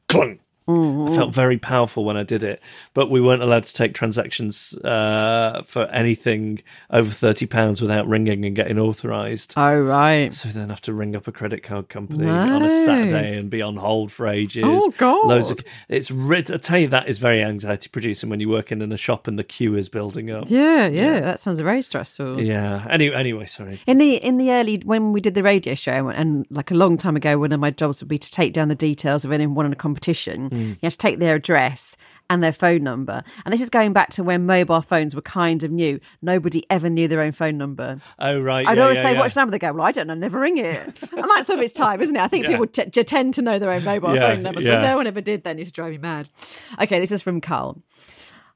clunk. 0.09 0.41
Clunk. 0.71 1.11
I 1.11 1.17
felt 1.17 1.35
very 1.35 1.59
powerful 1.59 2.05
when 2.05 2.17
I 2.17 2.23
did 2.23 2.43
it, 2.43 2.63
but 2.95 3.11
we 3.11 3.21
weren't 3.21 3.43
allowed 3.43 3.65
to 3.65 3.75
take 3.75 3.95
transactions 3.95 4.75
uh, 4.79 5.63
for 5.65 5.87
anything 5.87 6.63
over 6.91 7.11
thirty 7.11 7.47
pounds 7.47 7.81
without 7.81 8.07
ringing 8.09 8.45
and 8.45 8.55
getting 8.55 8.79
authorised. 8.79 9.55
Oh 9.57 9.81
right. 9.81 10.33
So 10.33 10.49
then 10.49 10.71
I 10.71 10.73
have 10.73 10.81
to 10.83 10.93
ring 10.95 11.17
up 11.17 11.27
a 11.27 11.33
credit 11.33 11.63
card 11.63 11.89
company 11.89 12.27
No. 12.27 12.57
on 12.57 12.63
a 12.63 12.71
Saturday 12.71 13.39
and 13.39 13.51
be 13.51 13.63
on 13.63 13.77
hold 13.77 14.13
for 14.13 14.27
ages. 14.27 14.65
Oh, 14.67 14.91
God. 14.97 15.27
Loads 15.27 15.51
of 15.51 15.61
it's 15.89 16.11
I 16.11 16.41
tell 16.59 16.79
you 16.79 16.89
that 16.89 17.09
is 17.09 17.19
very 17.19 17.43
anxiety 17.43 17.89
producing 17.89 18.31
when 18.31 18.41
you're 18.41 18.51
working 18.51 18.83
in 18.83 18.93
a 18.93 18.97
shop 18.97 19.27
and 19.27 19.39
the 19.39 19.45
queue 19.45 19.75
is 19.77 19.89
building 19.89 20.31
up. 20.31 20.45
Yeah, 20.49 20.87
yeah, 20.87 21.21
that 21.21 21.41
sounds 21.41 21.61
very 21.61 21.83
stressful. 21.83 22.41
Yeah. 22.43 22.87
Anyway, 22.89 23.15
anyway, 23.15 23.47
sorry. 23.47 23.81
In 23.87 23.99
the 23.99 24.17
in 24.17 24.39
the 24.39 24.53
early 24.53 24.79
when 24.85 25.13
we 25.13 25.21
did 25.21 25.35
the 25.35 25.43
radio 25.43 25.75
show 25.75 26.09
and 26.09 26.47
like 26.51 26.71
a 26.71 26.75
long 26.75 26.97
time 26.97 27.17
ago, 27.17 27.39
one 27.39 27.53
of 27.53 27.61
my 27.61 27.71
jobs 27.71 28.01
would 28.01 28.09
be 28.09 28.19
to 28.19 28.31
take 28.31 28.53
down 28.53 28.69
the 28.69 28.75
details 28.75 29.25
of 29.25 29.33
anyone 29.33 29.67
in 29.67 29.73
a 29.73 29.77
competition. 29.77 30.51
Mm. 30.61 30.69
You 30.71 30.79
have 30.83 30.93
to 30.93 30.99
take 30.99 31.19
their 31.19 31.37
address 31.37 31.97
and 32.31 32.43
their 32.43 32.53
phone 32.53 32.83
number. 32.83 33.23
And 33.45 33.53
this 33.53 33.61
is 33.61 33.69
going 33.69 33.93
back 33.93 34.11
to 34.11 34.23
when 34.23 34.47
mobile 34.47 34.81
phones 34.81 35.15
were 35.15 35.21
kind 35.21 35.63
of 35.63 35.71
new. 35.71 36.01
Nobody 36.23 36.65
ever 36.71 36.89
knew 36.89 37.09
their 37.09 37.21
own 37.21 37.33
phone 37.33 37.59
number. 37.59 38.01
Oh 38.19 38.41
right. 38.41 38.67
I'd 38.67 38.79
yeah, 38.79 38.83
always 38.85 38.99
yeah, 38.99 39.05
say, 39.05 39.13
yeah. 39.15 39.19
"What's 39.19 39.35
the 39.35 39.41
number?" 39.41 39.51
They 39.51 39.59
go, 39.59 39.73
"Well, 39.73 39.85
I 39.85 39.93
don't 39.93 40.07
know. 40.07 40.15
Never 40.15 40.39
ring 40.39 40.57
it." 40.57 40.77
and 40.77 41.25
that's 41.25 41.51
of 41.51 41.59
its 41.61 41.73
time, 41.73 42.01
isn't 42.01 42.15
it? 42.15 42.23
I 42.23 42.29
think 42.29 42.47
people 42.47 42.67
t- 42.67 42.89
t- 42.89 43.05
tend 43.05 43.35
to 43.35 43.43
know 43.43 43.59
their 43.59 43.73
own 43.73 43.85
mobile 43.85 44.15
phone 44.15 44.43
numbers, 44.43 44.65
but 44.65 44.81
no 44.81 44.97
one 44.97 45.07
ever 45.07 45.21
did. 45.21 45.43
Then 45.43 45.59
it's 45.59 45.73
driving 45.73 46.01
me 46.01 46.03
mad. 46.03 46.29
Okay, 46.81 47.01
this 47.01 47.11
is 47.11 47.21
from 47.21 47.41
Carl. 47.41 47.83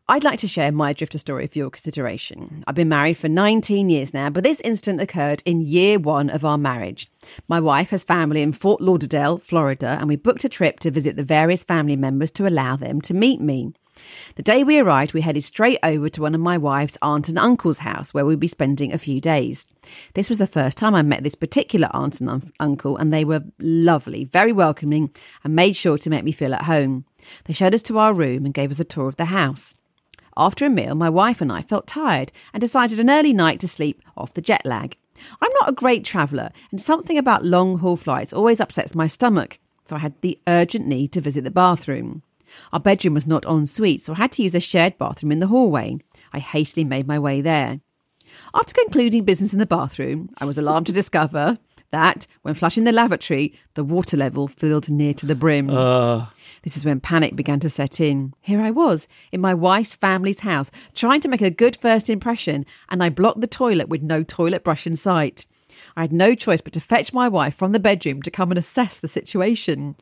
I'd 0.06 0.23
like 0.23 0.38
to 0.40 0.49
share 0.49 0.70
my 0.70 0.92
drifter 0.92 1.16
story 1.16 1.46
for 1.46 1.56
your 1.56 1.70
consideration. 1.70 2.62
I've 2.66 2.75
been 2.75 2.90
married 2.90 3.16
for 3.16 3.30
19 3.30 3.88
years 3.88 4.12
now, 4.12 4.28
but 4.28 4.44
this 4.44 4.61
incident 4.61 5.00
occurred 5.00 5.42
in 5.46 5.62
year 5.62 5.99
one 5.99 6.28
of 6.28 6.44
our 6.44 6.58
marriage. 6.58 7.11
My 7.49 7.58
wife 7.58 7.88
has 7.88 8.04
family 8.04 8.42
in 8.42 8.52
Fort 8.52 8.82
Lauderdale, 8.82 9.38
Florida, 9.38 9.96
and 9.99 10.06
we 10.06 10.16
booked 10.16 10.44
a 10.44 10.50
trip 10.50 10.78
to 10.80 10.90
visit 10.90 11.16
the 11.16 11.23
various 11.23 11.64
family 11.64 11.96
members 11.96 12.30
to 12.32 12.46
allow 12.46 12.76
them 12.76 13.00
to 13.00 13.14
meet 13.14 13.40
me. 13.40 13.73
The 14.34 14.42
day 14.42 14.62
we 14.62 14.78
arrived, 14.78 15.14
we 15.14 15.23
headed 15.23 15.42
straight 15.42 15.78
over 15.82 16.11
to 16.11 16.20
one 16.20 16.34
of 16.34 16.40
my 16.42 16.58
wife's 16.58 16.99
aunt 17.00 17.30
and 17.30 17.38
uncle's 17.38 17.78
house 17.78 18.12
where 18.12 18.26
we'd 18.26 18.38
be 18.38 18.46
spending 18.46 18.92
a 18.92 18.99
few 18.99 19.23
days. 19.23 19.66
This 20.12 20.28
was 20.28 20.38
the 20.38 20.46
first 20.46 20.76
time 20.76 20.94
I 20.94 21.00
met 21.00 21.25
this 21.25 21.34
particular 21.34 21.88
aunt 21.92 22.20
and 22.20 22.28
un- 22.28 22.52
uncle, 22.61 22.99
and 22.99 23.11
they 23.11 23.25
were 23.25 23.44
lovely, 23.58 24.25
very 24.25 24.52
welcoming, 24.52 25.14
and 25.42 25.56
made 25.56 25.76
sure 25.76 25.96
to 25.96 26.11
make 26.11 26.25
me 26.25 26.32
feel 26.32 26.52
at 26.52 26.64
home. 26.64 27.06
They 27.44 27.54
showed 27.54 27.73
us 27.73 27.82
to 27.82 27.99
our 27.99 28.12
room 28.12 28.44
and 28.44 28.52
gave 28.52 28.70
us 28.70 28.80
a 28.80 28.84
tour 28.84 29.08
of 29.08 29.16
the 29.16 29.26
house. 29.26 29.76
After 30.36 30.66
a 30.66 30.70
meal, 30.70 30.94
my 30.94 31.08
wife 31.08 31.40
and 31.40 31.52
I 31.52 31.62
felt 31.62 31.86
tired 31.86 32.32
and 32.52 32.60
decided 32.60 32.98
an 32.98 33.10
early 33.10 33.32
night 33.32 33.60
to 33.60 33.68
sleep 33.68 34.02
off 34.16 34.34
the 34.34 34.40
jet 34.40 34.66
lag. 34.66 34.96
I'm 35.40 35.52
not 35.60 35.68
a 35.68 35.72
great 35.72 36.04
traveller, 36.04 36.50
and 36.70 36.80
something 36.80 37.16
about 37.16 37.44
long 37.44 37.78
haul 37.78 37.96
flights 37.96 38.32
always 38.32 38.60
upsets 38.60 38.94
my 38.94 39.06
stomach, 39.06 39.58
so 39.84 39.96
I 39.96 40.00
had 40.00 40.20
the 40.20 40.38
urgent 40.48 40.86
need 40.86 41.12
to 41.12 41.20
visit 41.20 41.44
the 41.44 41.50
bathroom. 41.50 42.22
Our 42.72 42.80
bedroom 42.80 43.14
was 43.14 43.26
not 43.26 43.46
en 43.48 43.66
suite, 43.66 44.02
so 44.02 44.12
I 44.12 44.16
had 44.16 44.32
to 44.32 44.42
use 44.42 44.54
a 44.54 44.60
shared 44.60 44.98
bathroom 44.98 45.32
in 45.32 45.40
the 45.40 45.46
hallway. 45.46 45.98
I 46.32 46.40
hastily 46.40 46.84
made 46.84 47.06
my 47.06 47.18
way 47.18 47.40
there. 47.40 47.80
After 48.52 48.74
concluding 48.74 49.24
business 49.24 49.52
in 49.52 49.58
the 49.60 49.66
bathroom, 49.66 50.28
I 50.38 50.44
was 50.44 50.58
alarmed 50.58 50.86
to 50.86 50.92
discover 50.92 51.58
that, 51.94 52.26
when 52.42 52.54
flushing 52.54 52.82
the 52.82 52.92
lavatory, 52.92 53.54
the 53.74 53.84
water 53.84 54.16
level 54.16 54.48
filled 54.48 54.90
near 54.90 55.14
to 55.14 55.26
the 55.26 55.36
brim. 55.36 55.70
Uh. 55.70 56.26
This 56.62 56.76
is 56.76 56.84
when 56.84 56.98
panic 56.98 57.36
began 57.36 57.60
to 57.60 57.70
set 57.70 58.00
in. 58.00 58.34
Here 58.40 58.60
I 58.60 58.72
was, 58.72 59.06
in 59.30 59.40
my 59.40 59.54
wife's 59.54 59.94
family's 59.94 60.40
house, 60.40 60.72
trying 60.94 61.20
to 61.20 61.28
make 61.28 61.40
a 61.40 61.50
good 61.50 61.76
first 61.76 62.10
impression, 62.10 62.66
and 62.88 63.02
I 63.02 63.10
blocked 63.10 63.40
the 63.40 63.46
toilet 63.46 63.88
with 63.88 64.02
no 64.02 64.24
toilet 64.24 64.64
brush 64.64 64.86
in 64.86 64.96
sight. 64.96 65.46
I 65.96 66.02
had 66.02 66.12
no 66.12 66.34
choice 66.34 66.60
but 66.60 66.72
to 66.72 66.80
fetch 66.80 67.12
my 67.12 67.28
wife 67.28 67.54
from 67.54 67.70
the 67.70 67.78
bedroom 67.78 68.22
to 68.22 68.30
come 68.30 68.50
and 68.50 68.58
assess 68.58 68.98
the 68.98 69.06
situation. 69.06 69.94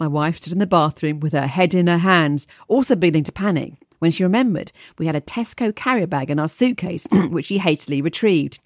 My 0.00 0.06
wife 0.06 0.38
stood 0.38 0.54
in 0.54 0.60
the 0.60 0.66
bathroom 0.66 1.20
with 1.20 1.34
her 1.34 1.46
head 1.46 1.74
in 1.74 1.88
her 1.88 1.98
hands, 1.98 2.46
also 2.68 2.96
beginning 2.96 3.24
to 3.24 3.32
panic, 3.32 3.74
when 3.98 4.10
she 4.10 4.22
remembered 4.22 4.72
we 4.98 5.06
had 5.06 5.16
a 5.16 5.20
Tesco 5.20 5.74
carrier 5.74 6.06
bag 6.06 6.30
in 6.30 6.38
our 6.38 6.48
suitcase, 6.48 7.06
which 7.28 7.46
she 7.46 7.58
hastily 7.58 8.00
retrieved. 8.00 8.60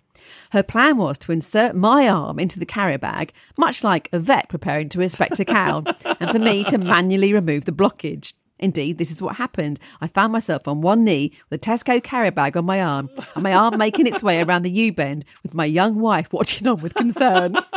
Her 0.50 0.62
plan 0.62 0.96
was 0.96 1.18
to 1.18 1.32
insert 1.32 1.74
my 1.74 2.08
arm 2.08 2.38
into 2.38 2.58
the 2.58 2.66
carrier 2.66 2.98
bag, 2.98 3.32
much 3.56 3.84
like 3.84 4.08
a 4.12 4.18
vet 4.18 4.48
preparing 4.48 4.88
to 4.90 5.00
inspect 5.00 5.40
a 5.40 5.44
cow, 5.44 5.84
and 6.20 6.30
for 6.30 6.38
me 6.38 6.64
to 6.64 6.78
manually 6.78 7.32
remove 7.32 7.64
the 7.64 7.72
blockage. 7.72 8.34
Indeed, 8.58 8.98
this 8.98 9.10
is 9.10 9.22
what 9.22 9.36
happened. 9.36 9.78
I 10.00 10.08
found 10.08 10.32
myself 10.32 10.66
on 10.66 10.80
one 10.80 11.04
knee 11.04 11.32
with 11.48 11.64
a 11.64 11.70
Tesco 11.70 12.02
carrier 12.02 12.32
bag 12.32 12.56
on 12.56 12.64
my 12.64 12.82
arm, 12.82 13.08
and 13.34 13.42
my 13.42 13.52
arm 13.52 13.78
making 13.78 14.06
its 14.06 14.22
way 14.22 14.40
around 14.40 14.62
the 14.62 14.70
U 14.70 14.92
bend 14.92 15.24
with 15.42 15.54
my 15.54 15.64
young 15.64 16.00
wife 16.00 16.32
watching 16.32 16.66
on 16.66 16.80
with 16.80 16.94
concern. 16.94 17.52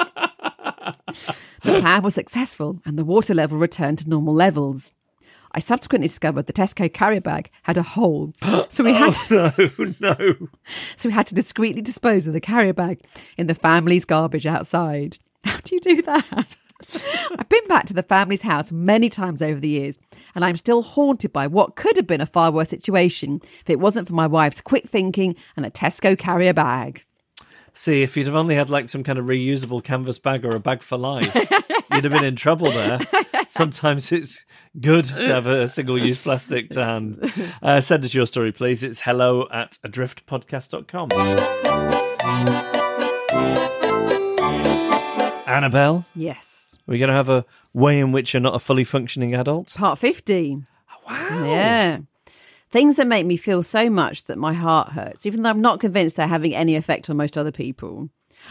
the 1.64 1.80
plan 1.80 2.02
was 2.02 2.16
successful, 2.16 2.82
and 2.86 2.98
the 2.98 3.06
water 3.06 3.34
level 3.34 3.58
returned 3.58 4.00
to 4.00 4.10
normal 4.10 4.34
levels. 4.34 4.94
I 5.54 5.60
subsequently 5.60 6.08
discovered 6.08 6.46
the 6.46 6.54
Tesco 6.54 6.92
carrier 6.92 7.22
bag 7.22 7.50
had 7.64 7.78
a 7.78 7.84
hole, 7.84 8.34
so 8.70 8.84
we 8.84 8.94
had 8.96 9.16
oh, 9.30 9.54
no, 9.60 9.94
no. 10.18 10.48
so 10.96 11.10
we 11.10 11.14
had 11.14 11.28
to 11.28 11.36
discreetly 11.36 11.82
dispose 11.82 12.28
of 12.28 12.34
the 12.34 12.42
carrier 12.42 12.74
bag 12.74 13.02
in 13.38 13.48
the 13.48 13.56
family's 13.56 14.06
garbage 14.06 14.46
outside. 14.46 15.18
How 15.44 15.58
do 15.64 15.76
you 15.76 15.82
do 15.82 16.02
that? 16.04 16.56
I've 17.38 17.50
been 17.50 17.68
back 17.68 17.86
to 17.88 17.94
the 17.94 18.04
family's 18.04 18.42
house 18.42 18.72
many 18.72 19.10
times 19.10 19.42
over 19.42 19.60
the 19.60 19.70
years, 19.70 20.00
and 20.34 20.44
I'm 20.44 20.58
still 20.58 20.82
haunted 20.82 21.32
by 21.32 21.48
what 21.48 21.76
could 21.76 21.98
have 21.98 22.08
been 22.08 22.22
a 22.22 22.26
far 22.26 22.52
worse 22.52 22.70
situation 22.70 23.40
if 23.44 23.70
it 23.70 23.80
wasn't 23.80 24.08
for 24.08 24.14
my 24.14 24.28
wife's 24.28 24.62
quick 24.62 24.88
thinking 24.88 25.36
and 25.56 25.66
a 25.66 25.70
Tesco 25.70 26.18
carrier 26.18 26.54
bag. 26.54 27.06
See, 27.74 28.04
if 28.04 28.18
you'd 28.18 28.28
have 28.28 28.36
only 28.36 28.56
had 28.56 28.70
like 28.70 28.90
some 28.90 29.04
kind 29.04 29.18
of 29.18 29.26
reusable 29.26 29.84
canvas 29.84 30.20
bag 30.20 30.46
or 30.46 30.56
a 30.56 30.60
bag 30.60 30.84
for 30.84 30.98
life, 30.98 31.34
you'd 31.94 32.04
have 32.04 32.12
been 32.14 32.26
in 32.26 32.36
trouble 32.36 32.70
there. 32.70 33.00
Sometimes 33.50 34.12
it's 34.12 34.46
good 34.80 35.06
to 35.06 35.14
have 35.28 35.48
a 35.48 35.68
single 35.68 35.98
use 35.98 36.22
plastic 36.24 36.70
to 36.72 36.84
hand. 36.84 37.32
Uh, 37.62 37.80
send 37.82 38.04
us 38.06 38.14
your 38.14 38.26
story, 38.26 38.52
please. 38.52 38.84
It's 38.84 39.00
hello 39.02 39.48
at 39.52 39.78
adriftpodcast.com. 39.86 41.10
Annabelle, 45.48 46.06
Yes. 46.16 46.78
we're 46.88 46.98
going 46.98 47.10
to 47.10 47.14
have 47.16 47.30
a 47.30 47.46
way 47.74 48.00
in 48.00 48.12
which 48.12 48.34
you're 48.34 48.42
not 48.42 48.56
a 48.56 48.60
fully 48.60 48.84
functioning 48.86 49.34
adult. 49.36 49.74
Part 49.76 49.98
50. 50.00 50.64
Wow. 51.08 51.44
Yeah. 51.46 52.00
Things 52.72 52.96
that 52.96 53.08
make 53.08 53.26
me 53.26 53.36
feel 53.36 53.64
so 53.64 53.90
much 53.90 54.24
that 54.24 54.38
my 54.38 54.54
heart 54.54 54.94
hurts, 54.94 55.26
even 55.26 55.44
though 55.44 55.50
I'm 55.50 55.62
not 55.62 55.82
convinced 55.82 56.16
they're 56.16 56.28
having 56.28 56.56
any 56.56 56.76
effect 56.76 57.10
on 57.10 57.18
most 57.18 57.38
other 57.38 57.52
people. 57.52 58.10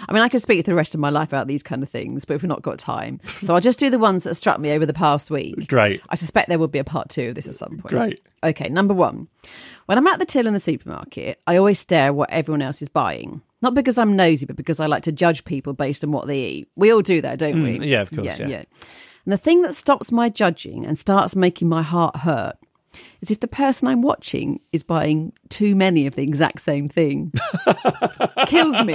I 0.08 0.12
mean, 0.12 0.22
I 0.22 0.28
could 0.28 0.42
speak 0.42 0.60
for 0.64 0.70
the 0.70 0.74
rest 0.74 0.94
of 0.94 1.00
my 1.00 1.10
life 1.10 1.28
about 1.28 1.46
these 1.48 1.62
kind 1.62 1.82
of 1.82 1.88
things, 1.88 2.24
but 2.24 2.34
we've 2.34 2.44
not 2.44 2.62
got 2.62 2.78
time. 2.78 3.18
So 3.40 3.54
I'll 3.54 3.60
just 3.60 3.78
do 3.78 3.88
the 3.88 3.98
ones 3.98 4.24
that 4.24 4.34
struck 4.34 4.60
me 4.60 4.70
over 4.72 4.84
the 4.84 4.92
past 4.92 5.30
week. 5.30 5.66
Great. 5.68 6.02
I 6.10 6.14
suspect 6.14 6.50
there 6.50 6.58
will 6.58 6.68
be 6.68 6.78
a 6.78 6.84
part 6.84 7.08
two 7.08 7.30
of 7.30 7.34
this 7.34 7.48
at 7.48 7.54
some 7.54 7.78
point. 7.78 7.94
Great. 7.94 8.20
Okay, 8.44 8.68
number 8.68 8.92
one. 8.92 9.28
When 9.86 9.96
I'm 9.96 10.06
at 10.06 10.18
the 10.18 10.26
till 10.26 10.46
in 10.46 10.52
the 10.52 10.60
supermarket, 10.60 11.40
I 11.46 11.56
always 11.56 11.78
stare 11.78 12.08
at 12.08 12.14
what 12.14 12.30
everyone 12.30 12.60
else 12.60 12.82
is 12.82 12.88
buying. 12.88 13.40
Not 13.62 13.74
because 13.74 13.96
I'm 13.96 14.14
nosy, 14.14 14.44
but 14.44 14.56
because 14.56 14.78
I 14.78 14.86
like 14.86 15.02
to 15.04 15.12
judge 15.12 15.46
people 15.46 15.72
based 15.72 16.04
on 16.04 16.12
what 16.12 16.26
they 16.26 16.38
eat. 16.38 16.68
We 16.76 16.92
all 16.92 17.00
do 17.00 17.22
that, 17.22 17.38
don't 17.38 17.62
we? 17.62 17.78
Mm, 17.78 17.86
yeah, 17.86 18.02
of 18.02 18.10
course, 18.10 18.26
Yeah, 18.26 18.46
yeah. 18.46 18.64
And 19.24 19.32
the 19.32 19.38
thing 19.38 19.62
that 19.62 19.74
stops 19.74 20.12
my 20.12 20.28
judging 20.28 20.84
and 20.84 20.98
starts 20.98 21.34
making 21.34 21.68
my 21.68 21.82
heart 21.82 22.16
hurt 22.16 22.56
is 23.20 23.30
if 23.30 23.40
the 23.40 23.48
person 23.48 23.88
I'm 23.88 24.02
watching 24.02 24.60
is 24.72 24.82
buying 24.82 25.32
too 25.48 25.74
many 25.74 26.06
of 26.06 26.16
the 26.16 26.22
exact 26.22 26.60
same 26.60 26.88
thing. 26.88 27.32
Kills 28.46 28.82
me. 28.84 28.94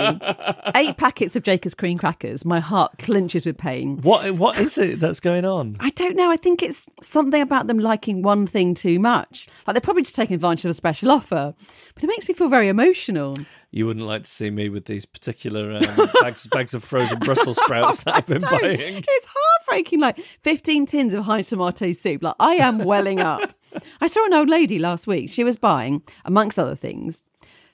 Eight 0.75 0.97
packets 0.97 1.35
of 1.35 1.43
Jacob's 1.43 1.73
cream 1.75 1.97
crackers. 1.97 2.45
My 2.45 2.59
heart 2.59 2.97
clenches 2.97 3.45
with 3.45 3.57
pain. 3.57 3.99
What 4.01 4.31
What 4.33 4.57
is 4.57 4.77
it 4.77 4.99
that's 4.99 5.19
going 5.19 5.45
on? 5.45 5.77
I 5.79 5.89
don't 5.91 6.15
know. 6.15 6.31
I 6.31 6.37
think 6.37 6.61
it's 6.63 6.89
something 7.01 7.41
about 7.41 7.67
them 7.67 7.79
liking 7.79 8.21
one 8.21 8.47
thing 8.47 8.73
too 8.73 8.99
much. 8.99 9.47
Like 9.65 9.75
they're 9.75 9.81
probably 9.81 10.03
just 10.03 10.15
taking 10.15 10.35
advantage 10.35 10.65
of 10.65 10.71
a 10.71 10.75
special 10.75 11.11
offer. 11.11 11.53
But 11.93 12.03
it 12.03 12.07
makes 12.07 12.27
me 12.27 12.33
feel 12.33 12.49
very 12.49 12.67
emotional. 12.67 13.37
You 13.75 13.85
wouldn't 13.85 14.05
like 14.05 14.23
to 14.23 14.29
see 14.29 14.49
me 14.51 14.69
with 14.69 14.85
these 14.85 15.05
particular 15.05 15.73
um, 15.73 16.09
bags, 16.21 16.47
bags 16.47 16.73
of 16.73 16.81
frozen 16.81 17.19
Brussels 17.19 17.57
sprouts 17.61 18.05
that 18.05 18.15
I've 18.15 18.25
been 18.25 18.39
buying. 18.49 19.03
It's 19.05 19.27
heartbreaking. 19.29 19.99
Like 19.99 20.17
15 20.17 20.85
tins 20.85 21.13
of 21.13 21.25
Heinz 21.25 21.49
tomato 21.49 21.91
soup. 21.91 22.23
Like 22.23 22.35
I 22.39 22.53
am 22.53 22.77
welling 22.77 23.19
up. 23.19 23.53
I 23.99 24.07
saw 24.07 24.25
an 24.27 24.33
old 24.33 24.49
lady 24.49 24.79
last 24.79 25.07
week. 25.07 25.29
She 25.29 25.43
was 25.43 25.57
buying, 25.57 26.03
amongst 26.23 26.57
other 26.57 26.73
things, 26.73 27.25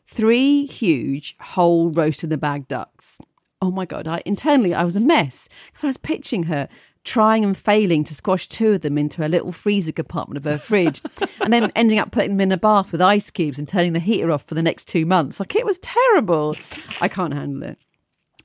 three 0.07 0.65
huge 0.65 1.35
whole 1.39 1.91
roast 1.91 2.23
in 2.23 2.31
the 2.31 2.37
bag 2.37 2.67
ducks. 2.67 3.19
Oh 3.61 3.69
my 3.69 3.85
god! 3.85 4.07
I 4.07 4.23
internally 4.25 4.73
I 4.73 4.83
was 4.83 4.95
a 4.95 4.99
mess 4.99 5.49
because 5.67 5.83
I 5.83 5.87
was 5.87 5.97
pitching 5.97 6.43
her 6.43 6.67
trying 7.03 7.43
and 7.43 7.57
failing 7.57 8.03
to 8.03 8.13
squash 8.13 8.47
two 8.47 8.73
of 8.73 8.81
them 8.81 8.97
into 8.97 9.25
a 9.25 9.29
little 9.29 9.51
freezer 9.51 9.91
compartment 9.91 10.37
of 10.37 10.43
her 10.43 10.57
fridge, 10.57 11.01
and 11.39 11.51
then 11.51 11.71
ending 11.75 11.99
up 11.99 12.11
putting 12.11 12.31
them 12.31 12.41
in 12.41 12.51
a 12.51 12.57
bath 12.57 12.91
with 12.91 13.01
ice 13.01 13.29
cubes 13.29 13.57
and 13.57 13.67
turning 13.67 13.93
the 13.93 13.99
heater 13.99 14.31
off 14.31 14.43
for 14.43 14.55
the 14.55 14.61
next 14.61 14.85
two 14.85 15.05
months. 15.05 15.39
Like 15.39 15.55
it 15.55 15.65
was 15.65 15.79
terrible. 15.79 16.55
I 16.99 17.07
can't 17.07 17.33
handle 17.33 17.63
it. 17.63 17.77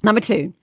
Number 0.02 0.20
two, 0.20 0.54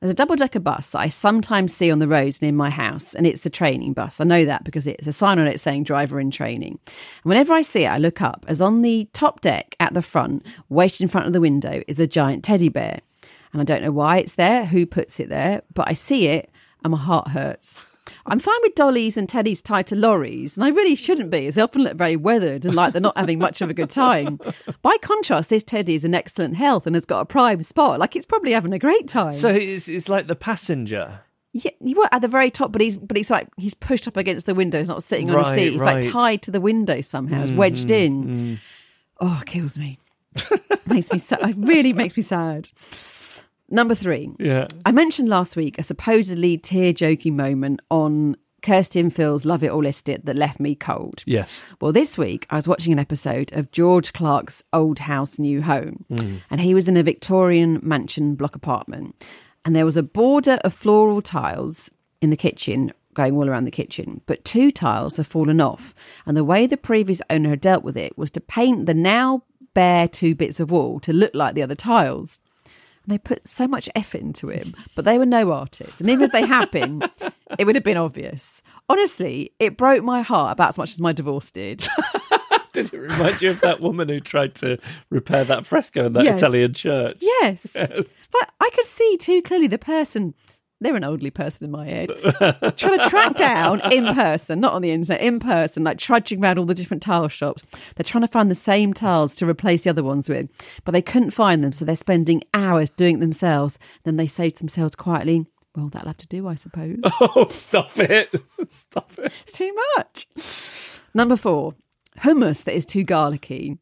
there's 0.00 0.12
a 0.12 0.16
double 0.16 0.36
decker 0.36 0.60
bus 0.60 0.90
that 0.90 0.98
I 0.98 1.08
sometimes 1.08 1.74
see 1.74 1.90
on 1.90 1.98
the 1.98 2.08
roads 2.08 2.42
near 2.42 2.52
my 2.52 2.70
house, 2.70 3.14
and 3.14 3.26
it's 3.26 3.46
a 3.46 3.50
training 3.50 3.94
bus. 3.94 4.20
I 4.20 4.24
know 4.24 4.44
that 4.44 4.64
because 4.64 4.86
it's 4.86 5.06
a 5.06 5.12
sign 5.12 5.38
on 5.38 5.46
it 5.46 5.60
saying 5.60 5.84
driver 5.84 6.20
in 6.20 6.30
training. 6.30 6.78
And 6.86 7.24
whenever 7.24 7.54
I 7.54 7.62
see 7.62 7.84
it, 7.84 7.88
I 7.88 7.98
look 7.98 8.20
up, 8.20 8.44
as 8.48 8.60
on 8.60 8.82
the 8.82 9.08
top 9.12 9.40
deck 9.40 9.76
at 9.80 9.94
the 9.94 10.02
front, 10.02 10.44
waiting 10.68 11.04
in 11.04 11.08
front 11.08 11.26
of 11.26 11.32
the 11.32 11.40
window, 11.40 11.82
is 11.88 12.00
a 12.00 12.06
giant 12.06 12.44
teddy 12.44 12.68
bear. 12.68 13.00
And 13.52 13.62
I 13.62 13.64
don't 13.64 13.82
know 13.82 13.92
why 13.92 14.18
it's 14.18 14.34
there, 14.34 14.66
who 14.66 14.84
puts 14.84 15.20
it 15.20 15.28
there, 15.28 15.62
but 15.72 15.88
I 15.88 15.94
see 15.94 16.26
it 16.28 16.50
and 16.84 16.92
my 16.92 16.98
heart 16.98 17.28
hurts. 17.28 17.86
I'm 18.26 18.38
fine 18.38 18.58
with 18.62 18.74
dollies 18.74 19.16
and 19.16 19.28
teddies 19.28 19.62
tied 19.62 19.86
to 19.88 19.96
lorries, 19.96 20.56
and 20.56 20.64
I 20.64 20.68
really 20.68 20.94
shouldn't 20.94 21.30
be, 21.30 21.46
as 21.46 21.54
they 21.54 21.62
often 21.62 21.82
look 21.82 21.96
very 21.96 22.16
weathered 22.16 22.64
and 22.64 22.74
like 22.74 22.92
they're 22.92 23.02
not 23.02 23.16
having 23.16 23.38
much 23.38 23.60
of 23.60 23.70
a 23.70 23.74
good 23.74 23.90
time. 23.90 24.38
By 24.82 24.96
contrast, 25.02 25.50
this 25.50 25.64
teddy 25.64 25.94
is 25.94 26.04
in 26.04 26.14
excellent 26.14 26.56
health 26.56 26.86
and 26.86 26.94
has 26.94 27.06
got 27.06 27.20
a 27.20 27.26
prime 27.26 27.62
spot, 27.62 28.00
like 28.00 28.14
it's 28.14 28.26
probably 28.26 28.52
having 28.52 28.72
a 28.72 28.78
great 28.78 29.08
time. 29.08 29.32
So 29.32 29.48
it's, 29.48 29.88
it's 29.88 30.08
like 30.08 30.26
the 30.26 30.36
passenger. 30.36 31.20
Yeah, 31.52 31.70
you 31.80 31.96
were 31.96 32.08
at 32.10 32.20
the 32.20 32.28
very 32.28 32.50
top, 32.50 32.72
but 32.72 32.80
he's 32.80 32.96
but 32.96 33.16
he's 33.16 33.30
like 33.30 33.48
he's 33.56 33.74
pushed 33.74 34.08
up 34.08 34.16
against 34.16 34.46
the 34.46 34.54
window. 34.54 34.78
He's 34.78 34.88
not 34.88 35.04
sitting 35.04 35.30
on 35.30 35.40
a 35.40 35.54
seat. 35.54 35.72
He's 35.72 35.80
right. 35.80 36.02
Like 36.02 36.12
tied 36.12 36.42
to 36.42 36.50
the 36.50 36.60
window 36.60 37.00
somehow. 37.00 37.42
It's 37.42 37.50
mm-hmm, 37.50 37.60
wedged 37.60 37.90
in. 37.92 38.24
Mm. 38.24 38.58
Oh, 39.20 39.38
it 39.40 39.46
kills 39.46 39.78
me. 39.78 39.98
makes 40.86 41.12
me 41.12 41.18
sad. 41.18 41.50
It 41.50 41.56
really 41.56 41.92
makes 41.92 42.16
me 42.16 42.24
sad. 42.24 42.68
Number 43.70 43.94
three. 43.94 44.30
Yeah. 44.38 44.68
I 44.84 44.92
mentioned 44.92 45.28
last 45.28 45.56
week 45.56 45.78
a 45.78 45.82
supposedly 45.82 46.58
tear 46.58 46.92
joking 46.92 47.36
moment 47.36 47.80
on 47.90 48.36
Kirsty 48.64 48.98
and 48.98 49.14
Phil's 49.14 49.44
Love 49.44 49.62
It 49.62 49.68
or 49.68 49.82
List 49.82 50.08
It 50.08 50.24
that 50.24 50.36
left 50.36 50.58
me 50.58 50.74
cold. 50.74 51.22
Yes. 51.26 51.62
Well, 51.80 51.92
this 51.92 52.16
week 52.16 52.46
I 52.48 52.56
was 52.56 52.66
watching 52.66 52.92
an 52.92 52.98
episode 52.98 53.52
of 53.52 53.70
George 53.70 54.12
Clarke's 54.12 54.62
Old 54.72 55.00
House, 55.00 55.38
New 55.38 55.60
Home, 55.62 56.04
mm. 56.10 56.40
and 56.50 56.60
he 56.62 56.74
was 56.74 56.88
in 56.88 56.96
a 56.96 57.02
Victorian 57.02 57.78
mansion 57.82 58.36
block 58.36 58.56
apartment, 58.56 59.26
and 59.64 59.76
there 59.76 59.84
was 59.84 59.98
a 59.98 60.02
border 60.02 60.58
of 60.64 60.72
floral 60.72 61.20
tiles 61.20 61.90
in 62.22 62.30
the 62.30 62.38
kitchen 62.38 62.92
going 63.12 63.36
all 63.36 63.48
around 63.48 63.64
the 63.64 63.70
kitchen, 63.70 64.22
but 64.26 64.44
two 64.44 64.70
tiles 64.70 65.18
have 65.18 65.26
fallen 65.26 65.60
off. 65.60 65.94
And 66.26 66.36
the 66.36 66.44
way 66.44 66.66
the 66.66 66.76
previous 66.76 67.22
owner 67.30 67.50
had 67.50 67.60
dealt 67.60 67.84
with 67.84 67.96
it 67.96 68.18
was 68.18 68.30
to 68.32 68.40
paint 68.40 68.86
the 68.86 68.94
now 68.94 69.44
bare 69.74 70.08
two 70.08 70.34
bits 70.34 70.58
of 70.58 70.70
wall 70.70 71.00
to 71.00 71.12
look 71.12 71.34
like 71.34 71.54
the 71.54 71.62
other 71.62 71.74
tiles. 71.74 72.40
And 73.04 73.12
they 73.12 73.18
put 73.18 73.46
so 73.46 73.68
much 73.68 73.88
effort 73.94 74.22
into 74.22 74.48
it, 74.48 74.66
but 74.94 75.04
they 75.04 75.18
were 75.18 75.26
no 75.26 75.52
artists. 75.52 76.00
And 76.00 76.08
even 76.08 76.24
if 76.24 76.32
they 76.32 76.46
had 76.46 76.70
been, 76.70 77.02
it 77.58 77.66
would 77.66 77.74
have 77.74 77.84
been 77.84 77.98
obvious. 77.98 78.62
Honestly, 78.88 79.52
it 79.58 79.76
broke 79.76 80.02
my 80.02 80.22
heart 80.22 80.52
about 80.52 80.70
as 80.70 80.78
much 80.78 80.90
as 80.92 81.00
my 81.00 81.12
divorce 81.12 81.50
did. 81.50 81.86
Did 82.72 82.92
it 82.92 82.98
remind 82.98 83.40
you 83.40 83.50
of 83.50 83.60
that 83.60 83.80
woman 83.80 84.08
who 84.08 84.18
tried 84.20 84.54
to 84.56 84.78
repair 85.10 85.44
that 85.44 85.64
fresco 85.64 86.06
in 86.06 86.12
that 86.14 86.24
Yes. 86.24 86.38
Italian 86.38 86.72
church? 86.72 87.18
Yes. 87.20 87.76
But 88.32 88.50
I 88.60 88.68
could 88.74 88.84
see 88.84 89.16
too 89.16 89.42
clearly 89.42 89.68
the 89.68 89.78
person, 89.78 90.34
they're 90.80 90.96
an 90.96 91.04
elderly 91.04 91.30
person 91.30 91.64
in 91.64 91.70
my 91.70 91.86
head, 91.86 92.10
trying 92.76 92.98
to 92.98 93.06
track 93.08 93.36
down 93.36 93.80
in 93.92 94.12
person, 94.14 94.60
not 94.60 94.72
on 94.72 94.82
the 94.82 94.90
internet, 94.90 95.20
in 95.20 95.38
person, 95.38 95.84
like 95.84 95.98
trudging 95.98 96.42
around 96.42 96.58
all 96.58 96.64
the 96.64 96.74
different 96.74 97.02
tile 97.02 97.28
shops. 97.28 97.62
They're 97.94 98.04
trying 98.04 98.22
to 98.22 98.28
find 98.28 98.50
the 98.50 98.54
same 98.54 98.92
tiles 98.92 99.34
to 99.36 99.46
replace 99.48 99.84
the 99.84 99.90
other 99.90 100.04
ones 100.04 100.28
with, 100.28 100.50
but 100.84 100.92
they 100.92 101.02
couldn't 101.02 101.30
find 101.30 101.64
them. 101.64 101.72
So 101.72 101.84
they're 101.84 101.96
spending 101.96 102.42
hours 102.52 102.90
doing 102.90 103.16
it 103.16 103.20
themselves. 103.20 103.78
Then 104.04 104.16
they 104.16 104.26
say 104.26 104.50
to 104.50 104.58
themselves 104.58 104.94
quietly, 104.94 105.46
well, 105.76 105.88
that'll 105.88 106.08
have 106.08 106.16
to 106.18 106.28
do, 106.28 106.46
I 106.48 106.54
suppose. 106.54 106.98
Oh, 107.20 107.46
stop 107.48 107.98
it. 107.98 108.30
Stop 108.68 109.12
it. 109.18 109.32
It's 109.42 109.56
too 109.56 109.74
much. 109.96 110.26
Number 111.14 111.36
four, 111.36 111.74
hummus 112.18 112.64
that 112.64 112.74
is 112.74 112.84
too 112.84 113.04
garlicky. 113.04 113.78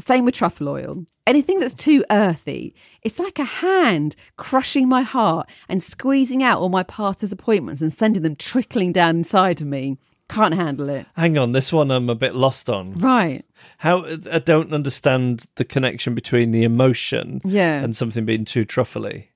Same 0.00 0.24
with 0.24 0.34
truffle 0.34 0.68
oil. 0.68 1.04
Anything 1.26 1.60
that's 1.60 1.74
too 1.74 2.04
earthy, 2.10 2.74
it's 3.02 3.18
like 3.20 3.38
a 3.38 3.44
hand 3.44 4.16
crushing 4.36 4.88
my 4.88 5.02
heart 5.02 5.48
and 5.68 5.82
squeezing 5.82 6.42
out 6.42 6.58
all 6.58 6.68
my 6.68 6.82
past 6.82 7.20
disappointments 7.20 7.80
and 7.80 7.92
sending 7.92 8.22
them 8.22 8.34
trickling 8.36 8.92
down 8.92 9.16
inside 9.18 9.60
of 9.60 9.66
me. 9.68 9.96
Can't 10.28 10.54
handle 10.54 10.88
it. 10.88 11.06
Hang 11.16 11.38
on, 11.38 11.52
this 11.52 11.72
one 11.72 11.90
I'm 11.90 12.10
a 12.10 12.14
bit 12.14 12.34
lost 12.34 12.68
on. 12.68 12.94
Right. 12.94 13.44
How 13.78 14.04
I 14.30 14.38
don't 14.40 14.72
understand 14.74 15.44
the 15.56 15.64
connection 15.64 16.14
between 16.14 16.50
the 16.50 16.64
emotion 16.64 17.40
Yeah. 17.44 17.82
and 17.82 17.94
something 17.94 18.24
being 18.24 18.44
too 18.44 18.64
truffly. 18.64 19.30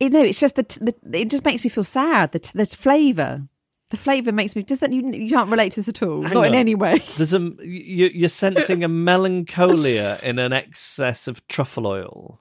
It, 0.00 0.12
no, 0.12 0.22
it's 0.22 0.40
just 0.40 0.56
the, 0.56 0.94
the 1.02 1.20
it 1.20 1.30
just 1.30 1.44
makes 1.44 1.62
me 1.64 1.70
feel 1.70 1.84
sad. 1.84 2.32
The, 2.32 2.50
the 2.54 2.66
flavour. 2.66 3.46
The 3.90 3.96
flavour 3.98 4.32
makes 4.32 4.56
me. 4.56 4.62
Does 4.62 4.78
that 4.80 4.92
you, 4.92 5.12
you 5.12 5.30
can't 5.30 5.50
relate 5.50 5.72
to 5.72 5.76
this 5.76 5.88
at 5.88 6.02
all? 6.02 6.22
Hang 6.22 6.32
Not 6.34 6.46
in 6.46 6.54
any 6.54 6.74
way. 6.74 6.98
There's 7.16 7.34
a 7.34 7.40
you, 7.62 8.06
you're 8.12 8.28
sensing 8.28 8.82
a 8.82 8.88
melancholia 8.88 10.16
in 10.22 10.38
an 10.38 10.52
excess 10.52 11.28
of 11.28 11.46
truffle 11.48 11.86
oil. 11.86 12.40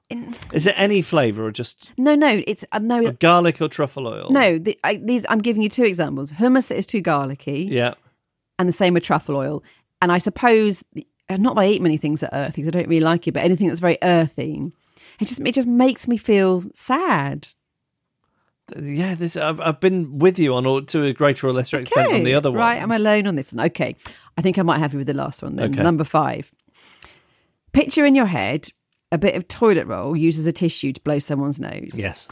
Is 0.54 0.68
it 0.68 0.76
any 0.78 1.02
flavour 1.02 1.46
or 1.46 1.52
just 1.52 1.92
No, 1.98 2.16
no, 2.16 2.42
it's 2.48 2.64
uh, 2.72 2.80
no, 2.80 3.12
garlic 3.12 3.62
or 3.62 3.68
truffle 3.68 4.08
oil? 4.08 4.30
no. 4.32 4.58
The, 4.58 4.80
I, 4.84 4.98
these 4.98 5.26
I'm 5.30 5.40
giving 5.42 5.62
you 5.62 5.70
two 5.70 5.84
examples. 5.84 6.32
Hummus 6.34 6.70
that 6.70 6.78
is 6.78 6.86
too 6.86 7.02
garlicky. 7.02 7.68
Yeah. 7.70 7.94
and 8.58 8.68
the 8.70 8.74
same 8.74 8.94
with 8.94 9.04
truffle 9.04 9.36
oil. 9.36 9.64
And 10.02 10.12
I 10.12 10.18
suppose, 10.18 10.84
uh, 11.30 11.38
not 11.38 11.56
that 11.56 11.62
I 11.62 11.68
eat 11.68 11.82
many 11.82 11.98
things 11.98 12.22
that 12.22 12.34
are 12.34 12.46
earthy 12.48 12.62
because 12.62 12.70
I 12.76 12.80
don't 12.80 12.90
really 12.90 13.00
like 13.04 13.28
it, 13.28 13.34
but 13.34 13.44
anything 13.44 13.68
that's 13.68 13.80
very 13.80 13.98
earthy, 14.02 14.72
it 15.20 15.26
just 15.28 15.40
it 15.42 15.54
just 15.54 15.68
makes 15.68 16.08
me 16.08 16.18
feel 16.18 16.64
sad. 16.74 17.50
Yeah, 18.82 19.16
this 19.16 19.36
I've, 19.36 19.60
I've 19.60 19.80
been 19.80 20.20
with 20.20 20.40
you 20.40 20.54
on 20.54 20.66
or 20.66 20.82
to 20.82 21.04
a 21.04 21.14
greater 21.14 21.48
or 21.48 21.54
lesser 21.54 21.80
extent 21.80 22.14
on 22.14 22.24
the 22.24 22.34
other 22.34 22.50
one. 22.50 22.60
right? 22.60 22.82
I'm 22.82 22.92
alone 22.92 23.28
on 23.28 23.36
this 23.36 23.54
one. 23.54 23.66
Okay, 23.68 23.96
I 24.38 24.42
think 24.42 24.58
I 24.58 24.62
might 24.62 24.80
have 24.80 24.94
you 24.94 25.00
with 25.00 25.08
the 25.08 25.14
last 25.14 25.44
one 25.44 25.56
then. 25.56 25.74
Okay. 25.74 25.84
Number 25.84 26.04
five. 26.04 26.52
Picture 27.74 28.06
in 28.06 28.16
your 28.16 28.28
head 28.28 28.70
a 29.12 29.18
bit 29.18 29.36
of 29.36 29.48
toilet 29.48 29.86
roll 29.86 30.16
used 30.16 30.40
as 30.40 30.48
a 30.48 30.52
tissue 30.52 30.92
to 30.94 31.02
blow 31.02 31.20
someone's 31.20 31.60
nose. 31.60 31.92
Yes. 31.94 32.28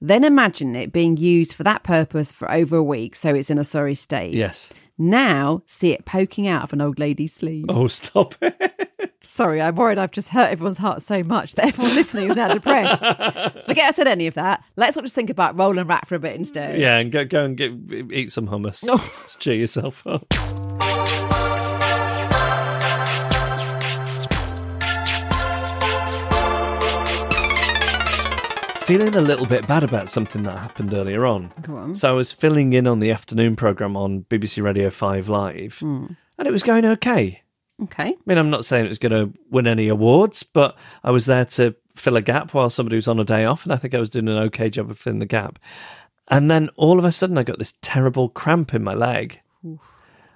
Then 0.00 0.24
imagine 0.24 0.74
it 0.74 0.92
being 0.92 1.16
used 1.16 1.54
for 1.54 1.62
that 1.62 1.82
purpose 1.84 2.32
for 2.32 2.50
over 2.50 2.76
a 2.76 2.82
week, 2.82 3.14
so 3.14 3.34
it's 3.34 3.50
in 3.50 3.58
a 3.58 3.64
sorry 3.64 3.94
state. 3.94 4.34
Yes. 4.34 4.72
Now 4.98 5.62
see 5.66 5.92
it 5.92 6.04
poking 6.04 6.46
out 6.46 6.62
of 6.64 6.72
an 6.72 6.80
old 6.80 6.98
lady's 6.98 7.34
sleeve. 7.34 7.66
Oh, 7.68 7.86
stop 7.86 8.34
it. 8.40 8.90
Sorry, 9.24 9.62
I'm 9.62 9.74
worried 9.76 9.98
I've 9.98 10.10
just 10.10 10.28
hurt 10.30 10.50
everyone's 10.50 10.78
heart 10.78 11.00
so 11.00 11.22
much 11.22 11.54
that 11.54 11.66
everyone 11.68 11.94
listening 11.94 12.30
is 12.30 12.36
now 12.36 12.48
depressed. 12.52 13.02
Forget 13.66 13.84
I 13.86 13.90
said 13.92 14.06
any 14.06 14.26
of 14.26 14.34
that. 14.34 14.62
Let's 14.76 14.96
all 14.96 15.02
just 15.02 15.14
think 15.14 15.30
about 15.30 15.56
Roland 15.56 15.88
Rat 15.88 16.06
for 16.06 16.16
a 16.16 16.18
bit 16.18 16.34
instead. 16.36 16.78
Yeah, 16.78 16.98
and 16.98 17.10
go 17.10 17.24
go 17.24 17.44
and 17.44 17.56
get 17.56 17.72
eat 18.12 18.30
some 18.32 18.48
hummus. 18.48 18.80
to 18.82 19.38
cheer 19.38 19.54
yourself 19.54 20.06
up. 20.06 20.22
Feeling 28.82 29.14
a 29.14 29.20
little 29.20 29.46
bit 29.46 29.66
bad 29.68 29.84
about 29.84 30.08
something 30.08 30.42
that 30.42 30.58
happened 30.58 30.92
earlier 30.92 31.24
on. 31.24 31.52
Go 31.62 31.76
on. 31.76 31.94
So 31.94 32.08
I 32.10 32.12
was 32.12 32.32
filling 32.32 32.72
in 32.72 32.86
on 32.88 32.98
the 32.98 33.12
afternoon 33.12 33.54
program 33.54 33.96
on 33.96 34.24
BBC 34.24 34.60
Radio 34.62 34.90
5 34.90 35.28
Live, 35.28 35.78
Hmm. 35.78 36.06
and 36.36 36.48
it 36.48 36.50
was 36.50 36.64
going 36.64 36.84
okay. 36.84 37.42
Okay. 37.82 38.08
I 38.08 38.16
mean, 38.26 38.38
I'm 38.38 38.50
not 38.50 38.64
saying 38.64 38.86
it 38.86 38.90
was 38.90 38.98
going 38.98 39.12
to 39.12 39.36
win 39.50 39.66
any 39.66 39.88
awards, 39.88 40.42
but 40.42 40.76
I 41.02 41.10
was 41.10 41.26
there 41.26 41.44
to 41.46 41.74
fill 41.96 42.16
a 42.16 42.22
gap 42.22 42.54
while 42.54 42.70
somebody 42.70 42.96
was 42.96 43.08
on 43.08 43.18
a 43.18 43.24
day 43.24 43.44
off, 43.44 43.64
and 43.64 43.72
I 43.72 43.76
think 43.76 43.94
I 43.94 43.98
was 43.98 44.10
doing 44.10 44.28
an 44.28 44.38
okay 44.38 44.70
job 44.70 44.90
of 44.90 44.98
filling 44.98 45.18
the 45.18 45.26
gap. 45.26 45.58
And 46.30 46.50
then 46.50 46.70
all 46.76 46.98
of 46.98 47.04
a 47.04 47.12
sudden, 47.12 47.38
I 47.38 47.42
got 47.42 47.58
this 47.58 47.74
terrible 47.82 48.28
cramp 48.28 48.74
in 48.74 48.84
my 48.84 48.94
leg, 48.94 49.40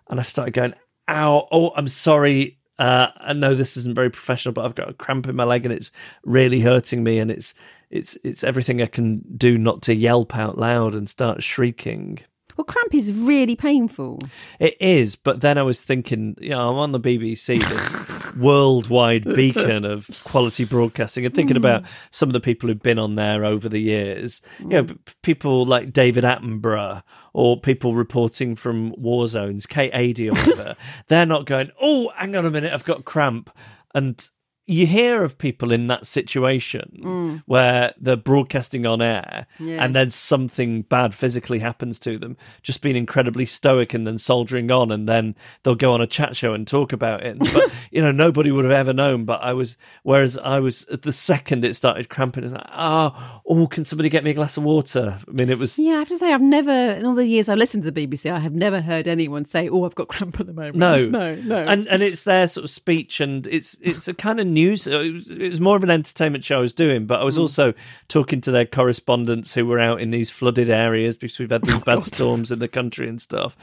and 0.09 0.21
I 0.21 0.23
started 0.23 0.55
going, 0.55 0.75
"Ow! 1.09 1.49
Oh, 1.53 1.73
I'm 1.77 1.89
sorry. 1.89 2.59
Uh, 2.79 3.09
I 3.17 3.33
know 3.33 3.55
this 3.55 3.77
isn't 3.77 3.95
very 3.95 4.11
professional, 4.11 4.53
but 4.53 4.65
I've 4.65 4.75
got 4.75 4.91
a 4.91 4.95
cramp 4.95 5.29
in 5.29 5.37
my 5.37 5.45
leg, 5.45 5.65
and 5.65 5.73
it's 5.73 5.93
really 6.25 6.61
hurting 6.61 7.05
me, 7.05 7.19
and 7.19 7.31
it's 7.31 7.55
it's 7.91 8.19
it's 8.25 8.43
everything 8.45 8.83
I 8.83 8.87
can 8.87 9.23
do 9.37 9.57
not 9.57 9.83
to 9.83 9.95
yelp 9.95 10.37
out 10.37 10.59
loud 10.59 10.95
and 10.95 11.09
start 11.09 11.43
shrieking." 11.43 12.19
Well, 12.57 12.65
cramp 12.65 12.95
is 12.95 13.13
really 13.13 13.57
painful. 13.57 14.21
It 14.59 14.77
is, 14.81 15.17
but 15.17 15.41
then 15.41 15.59
I 15.59 15.63
was 15.63 15.85
thinking, 15.85 16.37
you 16.41 16.51
know, 16.51 16.71
I'm 16.71 16.77
on 16.77 16.93
the 16.93 17.01
BBC, 17.01 17.61
this 17.61 18.37
worldwide 18.37 19.25
beacon 19.25 19.85
of 19.85 20.09
quality 20.25 20.65
broadcasting, 20.65 21.27
and 21.27 21.35
thinking 21.35 21.57
about 21.57 21.83
hmm. 21.83 21.89
some 22.11 22.29
of 22.29 22.33
the 22.33 22.41
people 22.41 22.69
who've 22.69 22.83
been 22.83 22.99
on 22.99 23.15
there 23.15 23.45
over 23.45 23.69
the 23.69 23.81
years. 23.81 24.41
You 24.61 24.69
know, 24.69 24.83
hmm. 24.85 24.95
people 25.23 25.67
like 25.67 25.93
David 25.93 26.25
Attenborough 26.25 27.03
or 27.37 27.61
people 27.61 27.95
reporting 27.95 28.57
from 28.57 28.95
war 28.97 29.29
zones, 29.29 29.67
Kate 29.67 30.19
or 30.21 30.33
whatever. 30.33 30.75
They're 31.09 31.27
not 31.27 31.45
going, 31.45 31.71
oh, 31.79 32.11
hang 32.17 32.35
on 32.35 32.47
a 32.47 32.51
minute, 32.51 32.73
I've 32.73 32.85
got 32.85 33.05
cramp. 33.05 33.51
And 33.95 34.27
you 34.67 34.87
hear 34.87 35.23
of 35.23 35.39
people 35.39 35.71
in 35.71 35.87
that 35.87 36.07
situation 36.07 37.01
mm. 37.01 37.43
where 37.47 37.95
they're 38.01 38.17
broadcasting 38.17 38.85
on 38.85 39.01
air 39.01 39.47
Yeah. 39.61 39.85
and 39.85 39.95
then 39.95 40.11
something 40.11 40.83
bad 40.83 41.15
physically 41.15 41.61
happens 41.61 42.01
to 42.01 42.19
them, 42.19 42.37
just 42.63 42.83
being 42.83 42.97
incredibly 42.97 43.47
stoic 43.47 43.95
and 43.95 44.07
then 44.07 44.19
soldiering 44.19 44.71
on, 44.73 44.91
and 44.91 45.09
then 45.09 45.37
they'll 45.63 45.77
go 45.77 45.93
on 45.93 46.01
a 46.01 46.07
chat 46.07 46.35
show 46.35 46.53
and 46.53 46.67
talk 46.67 46.93
about 46.93 47.25
it. 47.25 47.39
But 47.39 47.73
you 47.93 48.03
know, 48.03 48.11
nobody 48.11 48.51
would 48.51 48.65
have 48.65 48.73
ever 48.73 48.93
known. 48.93 49.25
But 49.25 49.41
I 49.43 49.53
was, 49.53 49.77
whereas 50.03 50.37
I 50.37 50.59
was 50.59 50.85
the 50.87 51.13
second 51.13 51.65
it 51.65 51.75
started 51.77 52.09
cramping, 52.09 52.43
it's 52.45 52.53
like, 52.53 52.67
oh, 52.75 53.41
oh, 53.47 53.67
can 53.69 53.85
somebody 53.85 54.09
get 54.09 54.25
me 54.25 54.31
a 54.31 54.35
glass 54.35 54.57
of 54.57 54.65
water? 54.65 55.19
I 55.29 55.31
mean, 55.31 55.49
it 55.49 55.59
was. 55.59 55.79
Yeah, 55.79 55.95
I 55.95 55.99
have 56.01 56.09
to 56.09 56.17
say, 56.17 56.33
I've 56.33 56.43
never, 56.43 56.73
in 56.73 57.07
all 57.07 57.15
the 57.15 57.27
years 57.27 57.49
I've 57.49 57.59
listened 57.59 57.85
to 57.85 57.91
the 57.93 58.07
BBC, 58.07 58.33
I 58.33 58.41
have 58.41 58.55
never 58.55 58.81
heard 58.81 59.07
anyone 59.07 59.45
say, 59.45 59.69
oh, 59.69 59.85
I've 59.85 59.95
got 59.95 60.09
cramp 60.09 60.41
at 60.41 60.47
the 60.47 60.53
moment. 60.53 60.77
No, 60.77 61.07
no, 61.09 61.37
no. 61.37 61.57
and 61.59 61.87
and 61.87 62.03
it's 62.03 62.25
their 62.25 62.49
sort 62.49 62.65
of 62.65 62.71
speech, 62.71 63.21
and 63.21 63.47
it's 63.47 63.79
it's 63.81 64.09
a 64.09 64.15
kind 64.15 64.41
of 64.41 64.56
news. 64.57 64.89
Uh, 64.89 65.01
it 65.01 65.51
was, 65.51 65.61
more 65.61 65.77
of 65.77 65.85
an 65.85 65.91
entertainment 65.91 66.43
show 66.43 66.57
I 66.59 66.61
was 66.61 66.73
doing, 66.73 67.07
but 67.07 67.21
I 67.21 67.25
was 67.25 67.37
hmm. 67.37 67.43
also 67.43 67.75
talking 68.09 68.41
to 68.41 68.51
their 68.51 68.65
correspondents 68.65 69.55
who 69.55 69.65
were 69.67 69.79
out 69.79 70.01
in 70.01 70.11
these 70.11 70.31
flooded 70.31 70.69
areas 70.69 71.17
because 71.17 71.39
we've 71.39 71.51
had 71.51 71.63
these 71.63 71.75
oh, 71.77 71.81
bad 71.81 72.03
storms 72.03 72.51
in 72.51 72.59
the 72.59 72.69
country 72.69 73.09
and 73.09 73.21
stuff. 73.21 73.57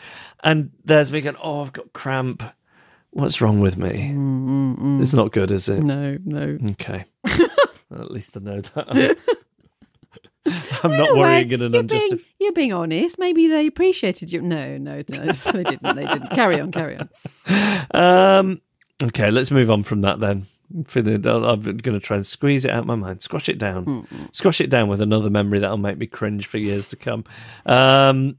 And 0.43 0.71
there's 0.85 1.11
me 1.11 1.19
going, 1.19 1.35
"Oh, 1.43 1.63
I've 1.63 1.73
got 1.73 1.91
cramp. 1.91 2.43
What's 3.11 3.41
wrong 3.41 3.59
with 3.59 3.77
me? 3.77 4.13
Mm, 4.13 4.47
mm, 4.47 4.79
mm. 4.79 5.01
It's 5.01 5.13
not 5.13 5.31
good, 5.31 5.51
is 5.51 5.67
it? 5.67 5.81
no, 5.81 6.17
no. 6.23 6.57
Okay, 6.71 7.05
well, 7.89 8.01
at 8.01 8.11
least 8.11 8.37
I 8.37 8.39
know 8.39 8.61
that." 8.61 9.17
I'm 10.83 10.91
not 10.91 11.13
way, 11.13 11.19
worrying 11.19 11.51
in 11.51 11.61
an 11.61 11.73
you're 11.73 11.83
being, 11.83 12.01
unjustified. 12.01 12.33
you're 12.39 12.51
being 12.51 12.73
honest. 12.73 13.17
Maybe 13.17 13.47
they 13.47 13.65
appreciated 13.65 14.31
you. 14.31 14.41
No, 14.41 14.77
no, 14.77 14.97
no, 14.97 15.01
they 15.01 15.63
didn't. 15.63 15.95
They 15.95 16.05
didn't. 16.05 16.31
Carry 16.31 16.59
on, 16.59 16.71
carry 16.71 16.97
on. 16.97 17.09
Um, 17.91 18.61
okay, 19.01 19.31
let's 19.31 19.51
move 19.51 19.71
on 19.71 19.83
from 19.83 20.01
that 20.01 20.19
then. 20.19 20.47
I'm 20.73 20.83
feeling- 20.83 21.25
I'm 21.27 21.61
going 21.61 21.81
to 21.81 21.99
try 21.99 22.17
and 22.17 22.25
squeeze 22.25 22.65
it 22.65 22.71
out 22.71 22.79
of 22.79 22.85
my 22.85 22.95
mind, 22.95 23.21
squash 23.21 23.47
it 23.49 23.57
down, 23.59 24.07
squash 24.31 24.59
it 24.61 24.69
down 24.69 24.87
with 24.87 25.01
another 25.01 25.29
memory 25.29 25.59
that'll 25.59 25.77
make 25.77 25.97
me 25.97 26.07
cringe 26.07 26.47
for 26.47 26.57
years 26.57 26.89
to 26.89 26.95
come. 26.95 27.23
Um, 27.65 28.37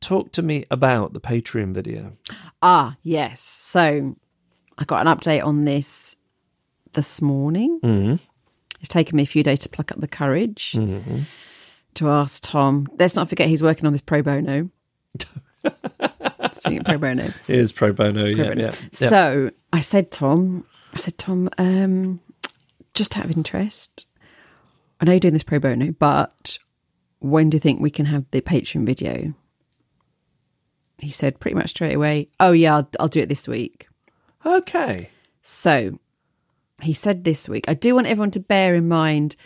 talk 0.00 0.32
to 0.32 0.42
me 0.42 0.64
about 0.70 1.12
the 1.14 1.20
Patreon 1.20 1.72
video. 1.74 2.12
Ah, 2.62 2.96
yes. 3.02 3.40
So 3.40 4.16
I 4.78 4.84
got 4.84 5.06
an 5.06 5.16
update 5.16 5.44
on 5.44 5.64
this 5.64 6.16
this 6.92 7.22
morning. 7.22 7.80
Mm-hmm. 7.82 8.14
It's 8.80 8.88
taken 8.88 9.16
me 9.16 9.22
a 9.22 9.26
few 9.26 9.42
days 9.42 9.60
to 9.60 9.68
pluck 9.70 9.90
up 9.92 10.00
the 10.00 10.08
courage 10.08 10.72
to 11.94 12.08
ask 12.10 12.42
Tom. 12.42 12.86
Let's 12.98 13.16
not 13.16 13.28
forget 13.28 13.48
he's 13.48 13.62
working 13.62 13.86
on 13.86 13.92
this 13.92 14.02
pro 14.02 14.22
bono. 14.22 14.68
Pro 16.84 16.98
bono. 16.98 17.24
It 17.24 17.50
is 17.50 17.72
pro 17.72 17.92
bono, 17.92 18.20
Pro 18.20 18.28
yeah, 18.28 18.48
bono. 18.48 18.62
yeah. 18.62 18.70
So 18.92 19.50
I 19.72 19.80
said, 19.80 20.10
Tom, 20.10 20.64
I 20.96 20.98
said, 20.98 21.18
Tom, 21.18 21.48
um, 21.58 22.20
just 22.94 23.16
out 23.18 23.26
of 23.26 23.36
interest, 23.36 24.06
I 25.00 25.04
know 25.04 25.12
you're 25.12 25.20
doing 25.20 25.34
this 25.34 25.42
pro 25.42 25.58
bono, 25.58 25.92
but 25.92 26.58
when 27.18 27.50
do 27.50 27.56
you 27.56 27.60
think 27.60 27.80
we 27.80 27.90
can 27.90 28.06
have 28.06 28.24
the 28.30 28.40
Patreon 28.40 28.86
video? 28.86 29.34
he 30.98 31.10
said 31.10 31.40
pretty 31.40 31.54
much 31.54 31.70
straight 31.70 31.94
away, 31.94 32.28
"Oh 32.40 32.52
yeah, 32.52 32.76
I'll, 32.76 32.88
I'll 33.00 33.08
do 33.08 33.20
it 33.20 33.28
this 33.28 33.46
week." 33.46 33.88
Okay. 34.44 35.10
So 35.42 35.98
he 36.82 36.92
said 36.92 37.24
this 37.24 37.48
week. 37.48 37.68
I 37.68 37.74
do 37.74 37.94
want 37.94 38.06
everyone 38.06 38.30
to 38.32 38.40
bear 38.40 38.74
in 38.74 38.88
mind 38.88 39.36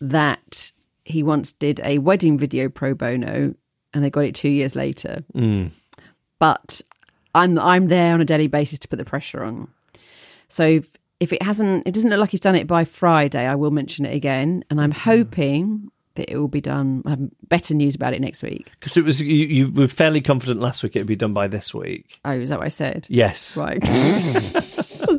that 0.00 0.72
he 1.04 1.22
once 1.22 1.52
did 1.52 1.80
a 1.84 1.98
wedding 1.98 2.38
video 2.38 2.68
pro 2.68 2.94
bono, 2.94 3.54
and 3.92 4.04
they 4.04 4.10
got 4.10 4.24
it 4.24 4.34
two 4.34 4.48
years 4.48 4.74
later. 4.74 5.24
But 6.38 6.80
I'm 7.34 7.58
I'm 7.58 7.88
there 7.88 8.14
on 8.14 8.20
a 8.20 8.24
daily 8.24 8.48
basis 8.48 8.78
to 8.80 8.88
put 8.88 8.98
the 8.98 9.04
pressure 9.04 9.44
on. 9.44 9.68
So 10.48 10.64
if, 10.64 10.96
if 11.20 11.32
it 11.32 11.42
hasn't, 11.42 11.86
it 11.86 11.94
doesn't 11.94 12.10
look 12.10 12.20
like 12.20 12.30
he's 12.30 12.40
done 12.40 12.54
it 12.54 12.66
by 12.66 12.84
Friday. 12.84 13.46
I 13.46 13.54
will 13.54 13.70
mention 13.70 14.04
it 14.04 14.14
again, 14.14 14.64
and 14.70 14.80
I'm 14.80 14.92
mm-hmm. 14.92 15.10
hoping 15.10 15.90
that 16.16 16.30
it 16.30 16.36
will 16.36 16.48
be 16.48 16.60
done. 16.60 17.02
I 17.06 17.10
have 17.10 17.48
better 17.48 17.74
news 17.74 17.94
about 17.94 18.12
it 18.14 18.20
next 18.20 18.42
week. 18.42 18.70
Because 18.80 18.96
it 18.96 19.04
was 19.04 19.22
you, 19.22 19.46
you 19.46 19.70
were 19.70 19.88
fairly 19.88 20.20
confident 20.20 20.60
last 20.60 20.82
week 20.82 20.96
it'd 20.96 21.06
be 21.06 21.16
done 21.16 21.32
by 21.32 21.46
this 21.46 21.72
week. 21.72 22.18
Oh, 22.24 22.32
is 22.32 22.48
that 22.50 22.58
what 22.58 22.66
I 22.66 22.70
said? 22.70 23.06
Yes. 23.08 23.56
Right. 23.56 23.82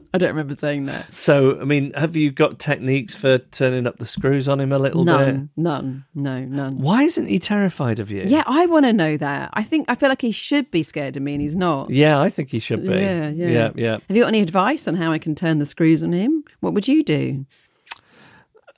I 0.14 0.18
don't 0.18 0.30
remember 0.30 0.54
saying 0.54 0.86
that. 0.86 1.14
So, 1.14 1.60
I 1.60 1.64
mean, 1.64 1.92
have 1.94 2.16
you 2.16 2.32
got 2.32 2.60
techniques 2.60 3.14
for 3.14 3.38
turning 3.38 3.86
up 3.88 3.98
the 3.98 4.06
screws 4.06 4.48
on 4.48 4.60
him 4.60 4.72
a 4.72 4.80
little 4.80 5.04
bit? 5.06 5.12
None, 5.12 5.50
none, 5.56 6.06
no, 6.16 6.44
none. 6.46 6.78
Why 6.80 7.04
isn't 7.04 7.28
he 7.28 7.40
terrified 7.40 8.00
of 8.00 8.10
you? 8.12 8.24
Yeah, 8.26 8.44
I 8.48 8.66
want 8.68 8.86
to 8.86 8.94
know 8.94 9.18
that. 9.18 9.50
I 9.54 9.64
think 9.64 9.90
I 9.92 9.96
feel 9.96 10.10
like 10.10 10.22
he 10.22 10.32
should 10.32 10.72
be 10.72 10.84
scared 10.84 11.18
of 11.18 11.24
me, 11.24 11.34
and 11.34 11.42
he's 11.42 11.56
not. 11.56 11.90
Yeah, 11.90 12.20
I 12.20 12.30
think 12.30 12.50
he 12.52 12.60
should 12.60 12.82
be. 12.84 12.90
Yeah, 12.90 13.30
yeah, 13.30 13.48
yeah, 13.48 13.72
yeah. 13.76 13.98
Have 14.08 14.16
you 14.16 14.24
got 14.24 14.30
any 14.30 14.42
advice 14.42 14.88
on 14.88 14.96
how 14.96 15.12
I 15.12 15.18
can 15.20 15.36
turn 15.36 15.60
the 15.60 15.66
screws 15.66 16.04
on 16.04 16.14
him? 16.14 16.44
What 16.62 16.74
would 16.74 16.88
you 16.88 17.04
do? 17.04 17.46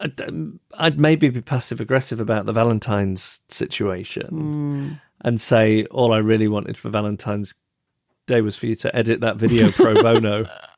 I'd, 0.02 0.20
um, 0.22 0.60
I'd 0.76 0.98
maybe 1.00 1.30
be 1.30 1.42
passive 1.42 1.82
aggressive 1.82 2.20
about 2.20 2.46
the 2.46 2.54
Valentine's 2.54 3.42
situation 3.50 4.28
Hmm. 4.28 4.92
and 5.22 5.42
say 5.42 5.84
all 5.86 6.14
I 6.14 6.20
really 6.20 6.48
wanted 6.48 6.78
for 6.78 6.90
Valentine's 6.90 7.54
Day 8.26 8.42
was 8.42 8.56
for 8.56 8.68
you 8.68 8.76
to 8.76 8.96
edit 8.96 9.22
that 9.22 9.38
video 9.38 9.70
pro 9.72 10.02
bono. 10.02 10.46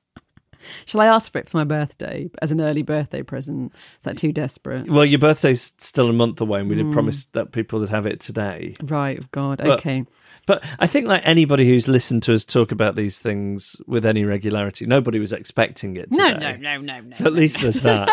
Shall 0.86 1.02
I 1.02 1.06
ask 1.08 1.32
for 1.32 1.38
it 1.40 1.50
for 1.50 1.58
my 1.58 1.64
birthday 1.64 2.30
as 2.42 2.52
an 2.52 2.62
early 2.62 2.84
birthday 2.84 3.24
present? 3.24 3.74
Is 3.76 4.06
that 4.06 4.18
too 4.18 4.32
desperate? 4.32 4.90
Well, 4.90 5.06
your 5.06 5.20
birthday's 5.20 5.74
still 5.78 6.10
a 6.10 6.14
month 6.14 6.40
away, 6.42 6.60
and 6.62 6.70
we 6.70 6.76
Hmm. 6.78 6.84
did 6.90 6.94
promise 6.94 7.26
that 7.34 7.52
people 7.52 7.80
would 7.80 7.90
have 7.90 8.06
it 8.06 8.20
today. 8.20 8.74
Right, 8.84 9.24
God, 9.32 9.60
But- 9.60 9.80
okay. 9.80 10.06
But 10.48 10.64
I 10.80 10.88
think, 10.88 11.08
like 11.08 11.22
anybody 11.24 11.68
who's 11.68 11.88
listened 11.88 12.24
to 12.24 12.34
us 12.34 12.44
talk 12.44 12.72
about 12.72 12.96
these 12.96 13.20
things 13.20 13.76
with 13.86 14.06
any 14.08 14.26
regularity, 14.26 14.88
nobody 14.88 15.20
was 15.20 15.34
expecting 15.34 15.96
it. 15.98 16.08
No, 16.12 16.34
today. 16.34 16.58
no, 16.60 16.78
no, 16.78 16.82
no, 16.82 17.02
no. 17.02 17.12
So 17.16 17.26
at 17.26 17.34
least 17.34 17.62
there's 17.62 17.82
that. 17.84 18.10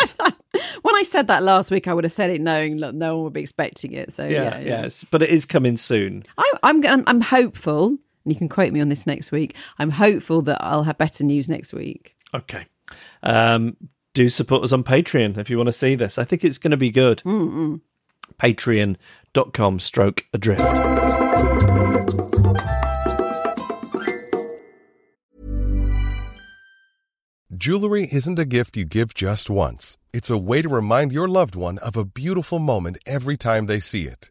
When 0.83 0.95
I 0.95 1.05
said 1.05 1.29
that 1.29 1.43
last 1.43 1.71
week, 1.71 1.89
I 1.89 1.95
would 1.95 2.05
have 2.05 2.13
said 2.13 2.29
it 2.31 2.41
knowing 2.43 2.81
that 2.81 2.95
no 2.95 3.17
one 3.17 3.25
would 3.25 3.33
be 3.33 3.41
expecting 3.41 3.93
it. 3.93 4.13
So 4.13 4.25
yeah, 4.27 4.43
yeah, 4.43 4.59
yeah. 4.59 4.83
yes, 4.83 5.05
but 5.11 5.23
it 5.23 5.31
is 5.31 5.47
coming 5.47 5.77
soon. 5.79 6.23
I, 6.37 6.53
I'm, 6.63 6.85
I'm 6.87 7.03
I'm 7.07 7.21
hopeful, 7.23 7.89
and 7.89 7.99
you 8.33 8.37
can 8.37 8.49
quote 8.49 8.73
me 8.73 8.81
on 8.81 8.91
this 8.91 9.07
next 9.07 9.33
week. 9.33 9.57
I'm 9.79 9.91
hopeful 9.91 10.43
that 10.43 10.59
I'll 10.63 10.83
have 10.85 10.99
better 10.99 11.25
news 11.25 11.49
next 11.49 11.73
week. 11.73 12.15
Okay. 12.35 12.67
Um, 13.23 13.77
do 14.15 14.29
support 14.29 14.65
us 14.65 14.73
on 14.73 14.85
Patreon 14.85 15.39
if 15.39 15.51
you 15.51 15.57
want 15.57 15.69
to 15.69 15.73
see 15.73 15.95
this. 15.95 16.19
I 16.19 16.25
think 16.25 16.45
it's 16.45 16.59
going 16.59 16.71
to 16.73 16.77
be 16.77 16.91
good. 16.91 17.23
Patreon.com 18.41 19.79
stroke 19.81 20.25
adrift. 20.33 20.63
Jewelry 27.57 28.09
isn't 28.13 28.39
a 28.39 28.45
gift 28.45 28.77
you 28.77 28.85
give 28.85 29.15
just 29.15 29.51
once. 29.51 29.97
It's 30.13 30.31
a 30.31 30.39
way 30.39 30.63
to 30.63 30.69
remind 30.69 31.13
your 31.13 31.27
loved 31.27 31.57
one 31.57 31.79
of 31.79 31.97
a 31.97 32.05
beautiful 32.05 32.59
moment 32.59 32.99
every 33.05 33.37
time 33.37 33.67
they 33.67 33.81
see 33.81 34.05
it. 34.05 34.31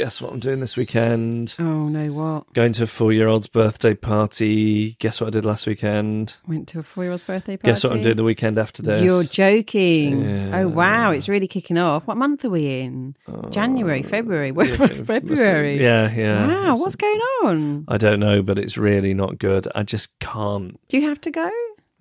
guess 0.00 0.22
what 0.22 0.32
I'm 0.32 0.40
doing 0.40 0.60
this 0.60 0.78
weekend? 0.78 1.54
Oh 1.58 1.88
no, 1.88 2.10
what? 2.12 2.50
Going 2.54 2.72
to 2.72 2.84
a 2.84 2.86
four 2.86 3.12
year 3.12 3.28
old's 3.28 3.46
birthday 3.46 3.92
party. 3.94 4.92
Guess 4.98 5.20
what 5.20 5.26
I 5.26 5.30
did 5.30 5.44
last 5.44 5.66
weekend? 5.66 6.36
Went 6.48 6.68
to 6.68 6.78
a 6.78 6.82
four-year-old's 6.82 7.22
birthday 7.22 7.58
party. 7.58 7.70
Guess 7.70 7.84
what 7.84 7.92
I'm 7.92 8.02
doing 8.02 8.16
the 8.16 8.24
weekend 8.24 8.58
after 8.58 8.80
this? 8.82 9.02
You're 9.02 9.24
joking. 9.24 10.54
Oh 10.54 10.68
wow, 10.68 11.10
it's 11.10 11.28
really 11.28 11.46
kicking 11.48 11.76
off. 11.76 12.06
What 12.06 12.16
month 12.16 12.44
are 12.46 12.50
we 12.50 12.80
in? 12.80 13.14
Oh. 13.28 13.50
January, 13.50 14.02
February. 14.02 14.52
We're 14.52 14.74
February. 14.74 15.82
Yeah, 15.82 16.10
yeah. 16.14 16.46
Wow, 16.46 16.60
It's- 16.62 16.80
what's 16.80 16.96
going 16.96 17.20
on? 17.44 17.84
I 17.88 17.98
don't 17.98 18.20
know, 18.20 18.42
but 18.42 18.58
it's 18.58 18.78
really 18.78 19.12
not 19.12 19.38
good. 19.38 19.68
I 19.74 19.82
just 19.82 20.18
can't. 20.18 20.80
Do 20.88 20.96
you 20.98 21.08
have 21.08 21.20
to 21.22 21.30
go? 21.30 21.50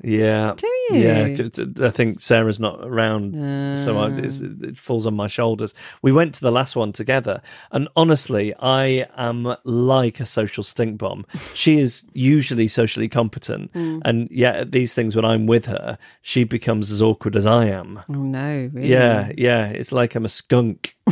Yeah. 0.02 0.54
Do 0.56 0.66
you? 0.68 0.98
Yeah. 0.98 1.86
I 1.88 1.90
think 1.90 2.22
Sarah's 2.22 2.60
not 2.60 2.80
around, 2.86 3.34
so 3.78 3.98
I, 4.00 4.10
it's, 4.12 4.42
Ah. 4.42 4.46
it 4.62 4.78
falls 4.78 5.06
on 5.06 5.14
my 5.16 5.28
shoulders. 5.28 5.74
We 6.02 6.12
went 6.12 6.34
to 6.36 6.42
the 6.42 6.52
last 6.52 6.76
one 6.76 6.94
together, 6.94 7.42
and 7.72 7.90
honestly, 7.96 8.54
I 8.60 9.08
am 9.18 9.56
like 9.66 10.20
a 10.22 10.26
social 10.26 10.64
stink 10.64 10.98
bomb. 10.98 11.26
She 11.54 11.80
is 11.80 12.06
usually 12.14 12.68
socially 12.70 13.10
competent, 13.10 13.72
Hmm. 13.74 14.00
and 14.06 14.30
yet 14.32 14.56
at 14.56 14.72
these 14.72 14.94
things, 14.94 15.16
when 15.16 15.26
I'm 15.26 15.48
with 15.48 15.66
her, 15.66 15.98
she 16.22 16.44
becomes 16.46 16.92
as 16.92 17.02
awkward 17.02 17.36
as 17.36 17.46
I 17.46 17.66
am. 17.66 18.00
Oh 18.10 18.14
no, 18.14 18.70
really? 18.74 18.88
Yeah, 18.90 19.32
yeah. 19.38 19.68
It's 19.68 19.92
like 19.92 20.16
I'm 20.16 20.26
a 20.26 20.30
skunk. 20.30 20.96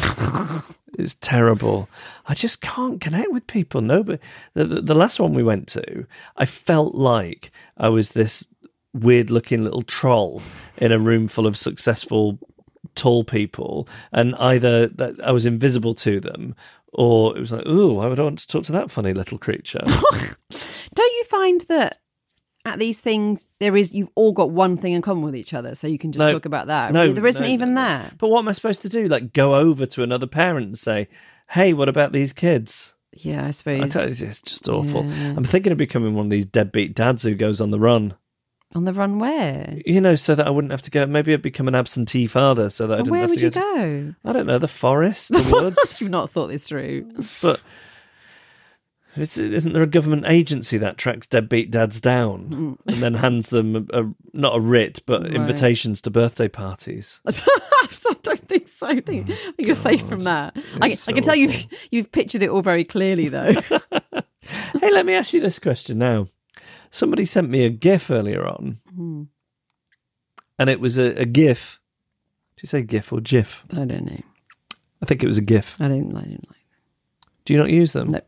it's 0.97 1.15
terrible. 1.15 1.89
I 2.27 2.33
just 2.33 2.61
can't 2.61 2.99
connect 2.99 3.31
with 3.31 3.47
people. 3.47 3.81
No, 3.81 4.03
but 4.03 4.19
the, 4.53 4.63
the, 4.65 4.81
the 4.81 4.95
last 4.95 5.19
one 5.19 5.33
we 5.33 5.43
went 5.43 5.67
to, 5.69 6.05
I 6.35 6.45
felt 6.45 6.95
like 6.95 7.51
I 7.77 7.89
was 7.89 8.09
this 8.11 8.45
weird 9.03 9.29
looking 9.29 9.63
little 9.63 9.83
troll 9.83 10.41
in 10.77 10.91
a 10.91 10.99
room 10.99 11.27
full 11.27 11.47
of 11.47 11.57
successful 11.57 12.39
tall 12.95 13.23
people, 13.23 13.87
and 14.11 14.35
either 14.35 14.87
that 14.87 15.19
I 15.23 15.31
was 15.31 15.45
invisible 15.45 15.93
to 15.95 16.19
them. 16.19 16.55
Or 16.93 17.35
it 17.37 17.39
was 17.39 17.51
like, 17.51 17.67
ooh, 17.67 17.99
I 17.99 18.07
would 18.07 18.19
I 18.19 18.23
want 18.23 18.39
to 18.39 18.47
talk 18.47 18.63
to 18.65 18.71
that 18.71 18.89
funny 18.89 19.13
little 19.13 19.37
creature. 19.37 19.81
Don't 20.95 21.13
you 21.17 21.23
find 21.25 21.61
that 21.69 21.99
at 22.65 22.79
these 22.79 23.01
things 23.01 23.51
there 23.59 23.75
is 23.77 23.93
you've 23.93 24.09
all 24.15 24.31
got 24.31 24.49
one 24.51 24.77
thing 24.77 24.93
in 24.93 25.01
common 25.01 25.23
with 25.23 25.35
each 25.35 25.53
other, 25.53 25.75
so 25.75 25.85
you 25.87 25.99
can 25.99 26.11
just 26.11 26.25
No. 26.25 26.31
talk 26.31 26.45
about 26.45 26.67
that. 26.67 26.93
No, 26.93 27.11
there 27.11 27.27
isn't 27.27 27.43
no, 27.43 27.49
even 27.49 27.73
no, 27.73 27.81
that. 27.81 28.17
But 28.17 28.29
what 28.29 28.39
am 28.39 28.47
I 28.47 28.51
supposed 28.53 28.81
to 28.83 28.89
do? 28.89 29.07
Like 29.07 29.33
go 29.33 29.55
over 29.55 29.85
to 29.85 30.01
another 30.03 30.27
parent 30.27 30.65
and 30.67 30.77
say, 30.77 31.07
"Hey, 31.49 31.73
what 31.73 31.89
about 31.89 32.13
these 32.13 32.33
kids?" 32.33 32.95
Yeah, 33.13 33.43
I 33.43 33.47
I 33.47 33.51
suppose 33.51 33.93
tell 33.93 34.09
you, 34.09 34.27
it's 34.27 34.41
just 34.41 34.67
awful. 34.69 35.05
Yeah. 35.05 35.33
I'm 35.35 35.43
thinking 35.43 35.71
of 35.71 35.77
becoming 35.77 36.13
one 36.15 36.27
of 36.27 36.29
these 36.29 36.45
deadbeat 36.45 36.95
dads 36.95 37.23
who 37.23 37.35
goes 37.35 37.61
on 37.61 37.71
the 37.71 37.79
run. 37.79 38.15
On 38.75 38.83
the 38.85 38.93
run 38.93 39.19
where? 39.19 39.77
You 39.85 40.01
know, 40.01 40.15
so 40.15 40.35
that 40.35 40.47
I 40.47 40.49
wouldn't 40.49 40.71
have 40.71 40.81
to 40.83 40.91
go. 40.91 41.05
Maybe 41.05 41.33
I'd 41.33 41.41
become 41.41 41.67
an 41.67 41.75
absentee 41.75 42.27
father, 42.27 42.69
so 42.69 42.87
that 42.87 42.95
I 42.95 42.97
didn't 42.97 43.11
where 43.11 43.21
have 43.21 43.29
would 43.31 43.39
to 43.39 43.45
you 43.45 43.51
go. 43.51 43.61
to-? 43.61 44.15
I 44.25 44.31
don't 44.31 44.47
know 44.47 44.57
the 44.59 44.67
forest, 44.67 45.29
the 45.29 45.49
woods, 45.51 46.01
You've 46.01 46.11
not 46.11 46.29
thought 46.29 46.47
this 46.47 46.67
through. 46.67 47.11
but. 47.41 47.61
It's, 49.19 49.39
isn't 49.39 49.73
there 49.73 49.81
a 49.81 49.87
government 49.87 50.25
agency 50.27 50.77
that 50.77 50.99
tracks 50.99 51.25
deadbeat 51.25 51.71
dads 51.71 51.99
down 51.99 52.77
mm. 52.85 52.93
and 52.93 52.97
then 52.97 53.15
hands 53.15 53.49
them 53.49 53.87
a, 53.91 54.01
a, 54.03 54.13
not 54.33 54.55
a 54.55 54.59
writ 54.59 54.99
but 55.07 55.23
Right. 55.23 55.33
invitations 55.33 56.03
to 56.03 56.11
birthday 56.11 56.47
parties? 56.47 57.19
I 57.27 57.31
don't 58.21 58.39
think 58.47 58.67
so. 58.67 58.85
I 58.87 58.99
think, 58.99 59.27
oh, 59.29 59.33
think 59.33 59.65
you're 59.65 59.75
safe 59.75 60.07
from 60.07 60.25
that. 60.25 60.55
I, 60.81 60.89
It's 60.89 61.07
I 61.07 61.13
can 61.13 61.23
so 61.23 61.31
tell 61.31 61.35
you've 61.35 61.65
you've 61.89 62.11
pictured 62.11 62.43
it 62.43 62.49
all 62.49 62.61
very 62.61 62.83
clearly, 62.83 63.27
though. 63.29 63.53
hey, 64.41 64.91
let 64.91 65.05
me 65.05 65.13
ask 65.13 65.33
you 65.33 65.41
this 65.41 65.57
question 65.57 65.97
now. 65.97 66.27
Somebody 66.89 67.25
sent 67.25 67.49
me 67.49 67.63
a 67.65 67.69
GIF 67.69 68.09
earlier 68.11 68.45
on, 68.47 68.79
Hmm. 68.95 69.23
and 70.59 70.69
it 70.69 70.79
was 70.79 70.97
a, 70.97 71.21
a 71.21 71.25
GIF. 71.25 71.79
Do 72.55 72.61
you 72.63 72.67
say 72.67 72.81
GIF 72.81 73.11
or 73.13 73.19
GIF? 73.21 73.63
I 73.73 73.85
don't 73.85 74.05
know. 74.05 74.21
I 75.01 75.05
think 75.05 75.23
it 75.23 75.27
was 75.27 75.37
a 75.37 75.41
GIF. 75.43 75.79
I 75.79 75.87
don't. 75.89 76.15
I 76.15 76.21
don't 76.21 76.47
like. 76.49 76.57
Do 77.45 77.53
you 77.53 77.59
not 77.59 77.69
use 77.69 77.93
them? 77.93 78.09
No. 78.09 78.19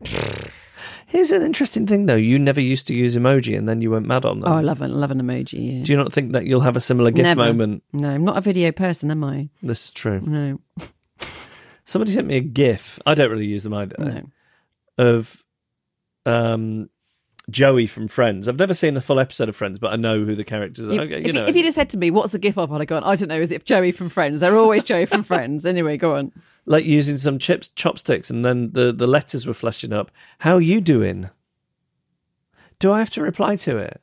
Here's 1.06 1.32
an 1.32 1.42
interesting 1.42 1.86
thing, 1.86 2.06
though. 2.06 2.14
You 2.14 2.38
never 2.38 2.60
used 2.60 2.86
to 2.86 2.94
use 2.94 3.16
emoji, 3.16 3.58
and 3.58 3.68
then 3.68 3.80
you 3.82 3.90
went 3.90 4.06
mad 4.06 4.24
on 4.24 4.38
them. 4.38 4.48
Oh, 4.50 4.54
I 4.56 4.60
love. 4.60 4.80
I 4.80 4.86
love 4.86 5.10
an 5.10 5.20
emoji. 5.20 5.78
Yeah. 5.78 5.82
Do 5.84 5.92
you 5.92 5.98
not 5.98 6.12
think 6.12 6.32
that 6.32 6.46
you'll 6.46 6.60
have 6.60 6.76
a 6.76 6.80
similar 6.80 7.10
GIF 7.10 7.24
Never. 7.24 7.44
moment? 7.44 7.82
No, 7.92 8.10
I'm 8.10 8.24
not 8.24 8.36
a 8.38 8.40
video 8.40 8.70
person, 8.70 9.10
am 9.10 9.24
I? 9.24 9.48
This 9.62 9.86
is 9.86 9.90
true. 9.92 10.20
No, 10.20 10.60
Somebody 11.84 12.12
sent 12.12 12.28
me 12.28 12.36
a 12.36 12.40
GIF. 12.40 13.00
I 13.04 13.14
don't 13.14 13.30
really 13.32 13.46
use 13.46 13.64
them 13.64 13.74
either. 13.74 13.96
no. 13.98 14.22
Of 14.96 15.44
um, 16.24 16.88
Joey 17.50 17.86
from 17.86 18.08
Friends. 18.08 18.48
I've 18.48 18.58
never 18.58 18.74
seen 18.74 18.96
a 18.96 19.00
full 19.00 19.18
episode 19.20 19.48
of 19.48 19.56
Friends, 19.56 19.78
but 19.78 19.92
I 19.92 19.96
know 19.96 20.24
who 20.24 20.34
the 20.34 20.44
characters 20.44 20.88
are. 20.88 20.92
You- 20.92 21.00
Okay, 21.02 21.20
if, 21.20 21.26
you 21.26 21.32
you 21.32 21.40
know. 21.40 21.44
if 21.48 21.56
you'd 21.56 21.64
have 21.64 21.74
said 21.74 21.90
to 21.90 21.98
me, 21.98 22.10
"What's 22.10 22.32
the 22.32 22.38
GIF 22.38 22.56
of?" 22.58 22.72
I'd 22.72 22.86
gone, 22.88 23.02
"I 23.04 23.16
don't 23.16 23.28
know. 23.28 23.38
Is 23.40 23.52
it 23.52 23.64
Joey 23.64 23.92
from 23.92 24.08
Friends?" 24.08 24.40
They're 24.40 24.56
always 24.56 24.84
Joey 24.84 25.06
from 25.06 25.22
Friends. 25.22 25.64
Anyway, 25.66 25.96
go 25.96 26.14
on. 26.16 26.32
like 26.66 26.84
using 26.84 27.16
some 27.18 27.38
chips 27.38 27.68
chopsticks 27.74 28.30
and 28.30 28.44
then 28.44 28.72
the, 28.72 28.92
the 28.92 29.06
letters 29.06 29.46
were 29.46 29.54
flashing 29.54 29.92
up. 29.92 30.10
How 30.40 30.58
you 30.58 30.80
doing? 30.80 31.30
Do 32.78 32.92
I 32.92 32.98
have 33.00 33.10
to 33.10 33.22
reply 33.22 33.56
to 33.56 33.76
it? 33.76 34.00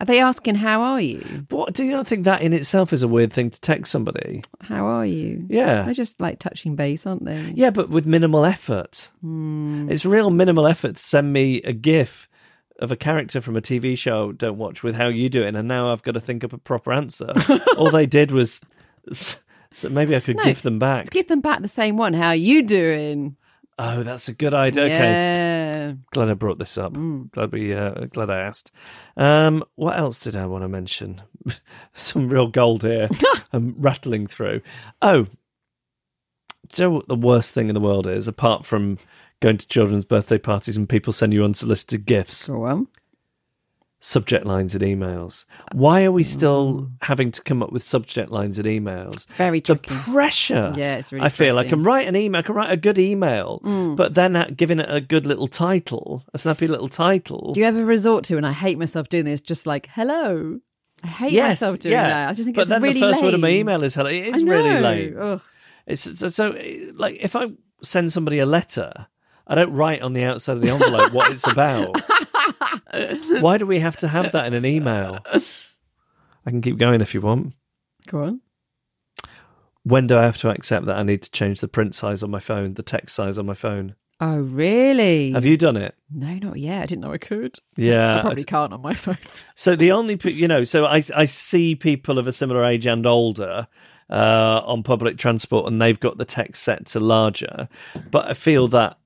Are 0.00 0.06
they 0.06 0.20
asking, 0.20 0.56
"How 0.56 0.82
are 0.82 1.00
you? 1.00 1.46
What 1.48 1.72
do 1.72 1.84
you 1.84 1.92
not 1.92 2.06
think 2.06 2.24
that 2.24 2.42
in 2.42 2.52
itself 2.52 2.92
is 2.92 3.02
a 3.02 3.08
weird 3.08 3.32
thing 3.32 3.50
to 3.50 3.60
text 3.60 3.90
somebody? 3.90 4.42
How 4.62 4.84
are 4.86 5.06
you?" 5.06 5.46
Yeah. 5.48 5.82
They're 5.82 5.94
just 5.94 6.20
like 6.20 6.38
touching 6.38 6.76
base, 6.76 7.06
aren't 7.06 7.24
they? 7.24 7.52
Yeah, 7.54 7.70
but 7.70 7.88
with 7.88 8.06
minimal 8.06 8.44
effort. 8.44 9.10
Hmm. 9.22 9.88
It's 9.90 10.04
real 10.04 10.30
minimal 10.30 10.66
effort 10.66 10.96
to 10.96 11.02
send 11.02 11.32
me 11.32 11.62
a 11.62 11.72
GIF 11.72 12.28
of 12.78 12.92
a 12.92 12.96
character 12.96 13.40
from 13.40 13.56
a 13.56 13.62
TV 13.62 13.96
show 13.96 14.32
don't 14.32 14.58
watch 14.58 14.82
with 14.82 14.94
how 14.96 15.08
you 15.08 15.28
doing, 15.30 15.56
and 15.56 15.66
now 15.66 15.90
I've 15.92 16.02
got 16.02 16.12
to 16.12 16.20
think 16.20 16.44
up 16.44 16.52
a 16.52 16.58
proper 16.58 16.92
answer. 16.92 17.30
All 17.78 17.90
they 17.90 18.04
did 18.06 18.30
was, 18.32 18.60
so 19.10 19.88
maybe 19.88 20.14
I 20.14 20.20
could 20.20 20.36
No, 20.36 20.44
give 20.44 20.60
them 20.62 20.78
back. 20.78 21.08
Give 21.10 21.26
them 21.26 21.40
back 21.40 21.62
the 21.62 21.68
same 21.68 21.96
one. 21.96 22.12
How 22.12 22.28
are 22.28 22.36
you 22.36 22.62
doing? 22.62 23.36
Oh, 23.78 24.02
that's 24.02 24.28
a 24.28 24.32
good 24.32 24.54
idea. 24.54 24.84
Okay, 24.84 25.96
glad 26.10 26.30
I 26.30 26.34
brought 26.34 26.58
this 26.58 26.78
up. 26.78 26.94
Mm. 26.94 27.30
Glad 27.30 27.52
we, 27.52 27.74
uh, 27.74 28.06
glad 28.06 28.30
I 28.30 28.40
asked. 28.40 28.70
Um, 29.16 29.62
what 29.74 29.98
else 29.98 30.18
did 30.20 30.34
I 30.34 30.46
want 30.46 30.64
to 30.64 30.68
mention? 30.68 31.20
Some 31.92 32.28
real 32.28 32.48
gold 32.48 32.82
here. 32.82 33.08
I'm 33.52 33.74
rattling 33.78 34.26
through. 34.26 34.62
Oh, 35.02 35.26
do 36.72 36.82
you 36.82 36.88
know 36.88 36.94
what 36.96 37.08
the 37.08 37.14
worst 37.14 37.52
thing 37.52 37.68
in 37.68 37.74
the 37.74 37.80
world 37.80 38.06
is, 38.06 38.26
apart 38.26 38.64
from 38.64 38.98
going 39.40 39.58
to 39.58 39.68
children's 39.68 40.04
birthday 40.04 40.38
parties 40.38 40.76
and 40.76 40.88
people 40.88 41.12
send 41.12 41.34
you 41.34 41.44
unsolicited 41.44 42.06
gifts? 42.06 42.46
Go 42.46 42.64
on. 42.64 42.88
Subject 44.06 44.46
lines 44.46 44.72
in 44.72 44.82
emails. 44.82 45.46
Why 45.72 46.04
are 46.04 46.12
we 46.12 46.22
still 46.22 46.92
having 47.02 47.32
to 47.32 47.42
come 47.42 47.60
up 47.60 47.72
with 47.72 47.82
subject 47.82 48.30
lines 48.30 48.56
in 48.56 48.64
emails? 48.64 49.26
Very 49.30 49.60
tricky. 49.60 49.92
the 49.92 50.00
pressure. 50.00 50.72
Yeah, 50.76 50.98
it's 50.98 51.12
really 51.12 51.24
I 51.24 51.28
feel 51.28 51.56
like 51.56 51.66
I 51.66 51.70
can 51.70 51.82
write 51.82 52.06
an 52.06 52.14
email, 52.14 52.38
I 52.38 52.42
can 52.42 52.54
write 52.54 52.70
a 52.70 52.76
good 52.76 53.00
email, 53.00 53.60
Mm. 53.64 53.96
but 53.96 54.14
then 54.14 54.54
giving 54.56 54.78
it 54.78 54.86
a 54.88 55.00
good 55.00 55.26
little 55.26 55.48
title, 55.48 56.22
a 56.32 56.38
snappy 56.38 56.68
little 56.68 56.88
title. 56.88 57.52
Do 57.52 57.58
you 57.58 57.66
ever 57.66 57.84
resort 57.84 58.22
to, 58.26 58.36
and 58.36 58.46
I 58.46 58.52
hate 58.52 58.78
myself 58.78 59.08
doing 59.08 59.24
this, 59.24 59.40
just 59.40 59.66
like 59.66 59.88
hello? 59.90 60.60
I 61.02 61.08
hate 61.08 61.32
yes, 61.32 61.60
myself 61.60 61.80
doing 61.80 61.94
yeah. 61.94 62.08
that. 62.08 62.28
I 62.28 62.32
just 62.32 62.44
think 62.44 62.54
but 62.54 62.60
it's 62.62 62.70
then 62.70 62.82
really 62.82 63.00
the 63.00 63.06
first 63.08 63.24
word 63.24 63.34
of 63.34 63.40
my 63.40 63.48
email 63.48 63.82
is 63.82 63.96
hello. 63.96 64.08
It 64.08 64.24
is 64.36 64.44
really 64.44 64.80
lame. 64.80 65.16
Ugh. 65.20 65.40
It's 65.84 66.20
so, 66.20 66.28
so 66.28 66.56
like 66.94 67.16
if 67.20 67.34
I 67.34 67.48
send 67.82 68.12
somebody 68.12 68.38
a 68.38 68.46
letter, 68.46 69.08
I 69.48 69.56
don't 69.56 69.72
write 69.72 70.02
on 70.02 70.12
the 70.12 70.22
outside 70.22 70.58
of 70.58 70.60
the 70.62 70.70
envelope 70.70 71.12
what 71.12 71.32
it's 71.32 71.48
about. 71.48 72.00
Why 73.40 73.58
do 73.58 73.66
we 73.66 73.80
have 73.80 73.96
to 73.98 74.08
have 74.08 74.32
that 74.32 74.46
in 74.46 74.54
an 74.54 74.64
email? 74.64 75.18
I 75.24 76.50
can 76.50 76.60
keep 76.60 76.78
going 76.78 77.00
if 77.00 77.14
you 77.14 77.20
want. 77.20 77.54
Go 78.08 78.22
on. 78.22 78.40
When 79.82 80.06
do 80.06 80.18
I 80.18 80.22
have 80.22 80.38
to 80.38 80.50
accept 80.50 80.86
that 80.86 80.98
I 80.98 81.02
need 81.02 81.22
to 81.22 81.30
change 81.30 81.60
the 81.60 81.68
print 81.68 81.94
size 81.94 82.22
on 82.22 82.30
my 82.30 82.40
phone, 82.40 82.74
the 82.74 82.82
text 82.82 83.14
size 83.14 83.38
on 83.38 83.46
my 83.46 83.54
phone? 83.54 83.94
Oh, 84.20 84.38
really? 84.38 85.32
Have 85.32 85.44
you 85.44 85.56
done 85.56 85.76
it? 85.76 85.94
No, 86.10 86.32
not 86.34 86.58
yet. 86.58 86.82
I 86.82 86.86
didn't 86.86 87.02
know 87.02 87.12
I 87.12 87.18
could. 87.18 87.58
Yeah. 87.76 88.18
I 88.18 88.20
probably 88.22 88.44
can't 88.44 88.72
on 88.72 88.80
my 88.80 88.94
phone. 88.94 89.18
So 89.54 89.76
the 89.76 89.92
only, 89.92 90.18
you 90.24 90.48
know, 90.48 90.64
so 90.64 90.86
I 90.86 91.02
I 91.14 91.26
see 91.26 91.74
people 91.74 92.18
of 92.18 92.26
a 92.26 92.32
similar 92.32 92.64
age 92.64 92.86
and 92.86 93.06
older 93.06 93.68
uh, 94.08 94.62
on 94.64 94.82
public 94.82 95.18
transport, 95.18 95.70
and 95.70 95.80
they've 95.80 96.00
got 96.00 96.18
the 96.18 96.24
text 96.24 96.62
set 96.62 96.86
to 96.86 97.00
larger, 97.00 97.68
but 98.10 98.28
I 98.28 98.32
feel 98.32 98.68
that 98.68 98.98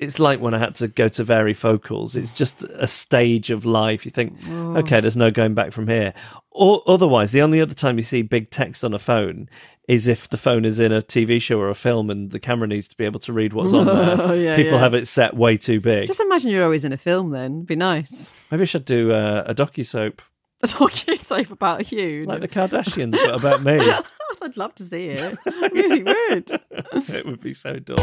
it's 0.00 0.18
like 0.18 0.40
when 0.40 0.54
I 0.54 0.58
had 0.58 0.74
to 0.76 0.88
go 0.88 1.08
to 1.08 1.24
varifocals. 1.24 2.16
It's 2.16 2.32
just 2.32 2.64
a 2.64 2.86
stage 2.86 3.50
of 3.50 3.64
life. 3.64 4.04
You 4.04 4.10
think, 4.10 4.48
okay, 4.48 5.00
there's 5.00 5.16
no 5.16 5.30
going 5.30 5.54
back 5.54 5.72
from 5.72 5.88
here. 5.88 6.14
Or 6.50 6.82
otherwise, 6.86 7.32
the 7.32 7.42
only 7.42 7.60
other 7.60 7.74
time 7.74 7.96
you 7.98 8.02
see 8.02 8.22
big 8.22 8.50
text 8.50 8.82
on 8.84 8.92
a 8.94 8.98
phone 8.98 9.48
is 9.88 10.06
if 10.06 10.28
the 10.28 10.36
phone 10.36 10.64
is 10.64 10.78
in 10.78 10.92
a 10.92 11.02
TV 11.02 11.40
show 11.42 11.58
or 11.58 11.68
a 11.68 11.74
film 11.74 12.10
and 12.10 12.30
the 12.30 12.38
camera 12.38 12.66
needs 12.68 12.86
to 12.88 12.96
be 12.96 13.04
able 13.04 13.18
to 13.20 13.32
read 13.32 13.52
what's 13.52 13.72
on 13.72 13.86
there. 14.26 14.34
Yeah, 14.36 14.56
People 14.56 14.74
yeah. 14.74 14.78
have 14.78 14.94
it 14.94 15.06
set 15.08 15.34
way 15.36 15.56
too 15.56 15.80
big. 15.80 16.06
Just 16.06 16.20
imagine 16.20 16.50
you're 16.50 16.64
always 16.64 16.84
in 16.84 16.92
a 16.92 16.96
film 16.96 17.30
then. 17.30 17.54
It'd 17.56 17.66
be 17.66 17.76
nice. 17.76 18.46
Maybe 18.50 18.62
I 18.62 18.66
should 18.66 18.84
do 18.84 19.12
uh, 19.12 19.44
a 19.46 19.54
docu 19.54 19.84
soap 19.84 20.22
A 20.62 20.66
docu-soap 20.66 21.50
about 21.50 21.90
you. 21.90 22.24
like 22.24 22.40
the 22.40 22.48
Kardashians, 22.48 23.12
but 23.12 23.40
about 23.40 23.62
me. 23.62 23.78
I'd 24.42 24.56
love 24.56 24.74
to 24.76 24.84
see 24.84 25.08
it. 25.08 25.38
I 25.46 25.68
really 25.72 26.02
would. 26.02 26.50
it 27.14 27.26
would 27.26 27.40
be 27.40 27.52
so 27.54 27.78
dull. 27.78 27.96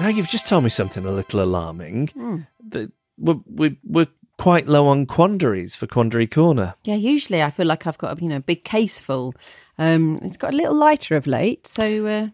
Now 0.00 0.08
you've 0.08 0.30
just 0.30 0.46
told 0.46 0.64
me 0.64 0.70
something 0.70 1.04
a 1.04 1.10
little 1.10 1.42
alarming. 1.42 2.46
That 2.70 2.90
we're, 3.18 3.40
we're, 3.46 3.76
we're 3.84 4.06
quite 4.38 4.66
low 4.66 4.86
on 4.86 5.04
quandaries 5.04 5.76
for 5.76 5.86
Quandary 5.86 6.26
Corner. 6.26 6.74
Yeah, 6.84 6.94
usually 6.94 7.42
I 7.42 7.50
feel 7.50 7.66
like 7.66 7.86
I've 7.86 7.98
got 7.98 8.18
a 8.18 8.22
you 8.22 8.28
know 8.28 8.40
big 8.40 8.64
case 8.64 8.98
full. 8.98 9.34
Um, 9.76 10.18
it's 10.22 10.38
got 10.38 10.54
a 10.54 10.56
little 10.56 10.74
lighter 10.74 11.16
of 11.16 11.26
late, 11.26 11.66
so 11.66 12.06
uh, 12.06 12.28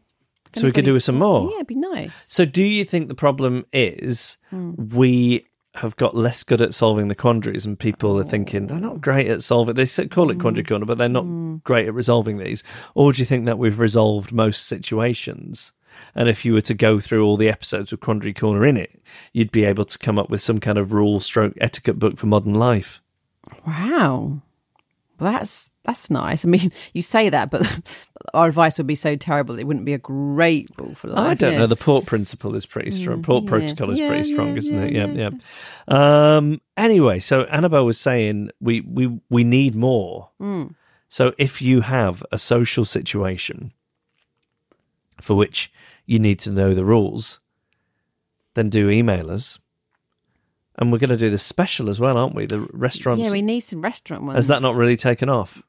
So 0.54 0.62
we 0.62 0.72
could 0.72 0.84
do 0.84 0.92
with 0.92 1.02
some 1.02 1.18
more? 1.18 1.48
Yeah, 1.50 1.56
it'd 1.56 1.66
be 1.66 1.74
nice. 1.74 2.32
So, 2.32 2.44
do 2.44 2.62
you 2.62 2.84
think 2.84 3.08
the 3.08 3.14
problem 3.16 3.66
is 3.72 4.38
we 4.52 5.44
have 5.74 5.96
got 5.96 6.16
less 6.16 6.44
good 6.44 6.62
at 6.62 6.72
solving 6.72 7.08
the 7.08 7.16
quandaries, 7.16 7.66
and 7.66 7.76
people 7.76 8.16
are 8.18 8.24
thinking 8.24 8.68
they're 8.68 8.78
not 8.78 9.00
great 9.00 9.26
at 9.26 9.42
solving? 9.42 9.74
They 9.74 9.86
call 10.06 10.30
it 10.30 10.38
quandary 10.38 10.64
corner, 10.64 10.86
but 10.86 10.98
they're 10.98 11.08
not 11.08 11.64
great 11.64 11.88
at 11.88 11.94
resolving 11.94 12.38
these. 12.38 12.62
Or 12.94 13.12
do 13.12 13.20
you 13.20 13.26
think 13.26 13.46
that 13.46 13.58
we've 13.58 13.80
resolved 13.80 14.30
most 14.30 14.66
situations? 14.66 15.72
And 16.14 16.28
if 16.28 16.44
you 16.44 16.52
were 16.52 16.60
to 16.62 16.74
go 16.74 17.00
through 17.00 17.24
all 17.24 17.36
the 17.36 17.48
episodes 17.48 17.90
with 17.90 18.00
Quandary 18.00 18.34
Corner 18.34 18.64
in 18.66 18.76
it, 18.76 19.00
you'd 19.32 19.52
be 19.52 19.64
able 19.64 19.84
to 19.84 19.98
come 19.98 20.18
up 20.18 20.30
with 20.30 20.40
some 20.40 20.60
kind 20.60 20.78
of 20.78 20.92
rule 20.92 21.20
stroke 21.20 21.54
etiquette 21.60 21.98
book 21.98 22.16
for 22.16 22.26
modern 22.26 22.54
life. 22.54 23.00
Wow, 23.66 24.42
well, 25.18 25.32
that's 25.32 25.70
that's 25.84 26.10
nice. 26.10 26.44
I 26.44 26.48
mean, 26.48 26.70
you 26.92 27.02
say 27.02 27.28
that, 27.30 27.50
but 27.50 28.08
our 28.34 28.48
advice 28.48 28.78
would 28.78 28.86
be 28.86 28.94
so 28.94 29.16
terrible; 29.16 29.58
it 29.58 29.64
wouldn't 29.64 29.86
be 29.86 29.94
a 29.94 29.98
great 29.98 30.68
rule 30.78 30.94
for 30.94 31.08
life. 31.08 31.26
I 31.26 31.34
don't 31.34 31.52
yeah. 31.52 31.58
know. 31.60 31.66
The 31.66 31.76
port 31.76 32.06
principle 32.06 32.54
is 32.54 32.66
pretty 32.66 32.90
strong. 32.90 33.22
Port 33.22 33.44
yeah. 33.44 33.50
protocol 33.50 33.90
is 33.90 33.98
Yeah, 33.98 34.08
pretty 34.08 34.32
strong, 34.32 34.56
isn't 34.56 34.78
it? 34.78 34.92
yeah, 34.92 35.06
Yeah. 35.06 36.36
Um, 36.36 36.60
anyway, 36.76 37.20
so 37.20 37.42
Annabelle 37.44 37.86
was 37.86 37.98
saying 37.98 38.50
we 38.60 38.82
we 38.82 39.18
we 39.30 39.44
need 39.44 39.74
more. 39.74 40.30
Hmm. 40.38 40.66
So 41.08 41.32
if 41.38 41.62
you 41.62 41.82
have 41.82 42.24
a 42.32 42.38
social 42.38 42.84
situation 42.84 43.72
for 45.20 45.34
which 45.34 45.72
you 46.06 46.18
need 46.18 46.38
to 46.40 46.50
know 46.52 46.74
the 46.74 46.84
rules, 46.84 47.40
then 48.54 48.70
do 48.70 48.88
email 48.90 49.30
us. 49.30 49.58
And 50.78 50.92
we're 50.92 50.98
going 50.98 51.10
to 51.10 51.16
do 51.16 51.30
this 51.30 51.42
special 51.42 51.88
as 51.88 51.98
well, 51.98 52.18
aren't 52.18 52.34
we? 52.34 52.44
The 52.46 52.60
restaurants. 52.72 53.24
Yeah, 53.24 53.32
we 53.32 53.40
need 53.42 53.60
some 53.60 53.80
restaurant 53.80 54.24
ones. 54.24 54.36
has 54.36 54.48
that 54.48 54.60
not 54.62 54.74
really 54.74 54.96
taken 54.96 55.28
off? 55.28 55.62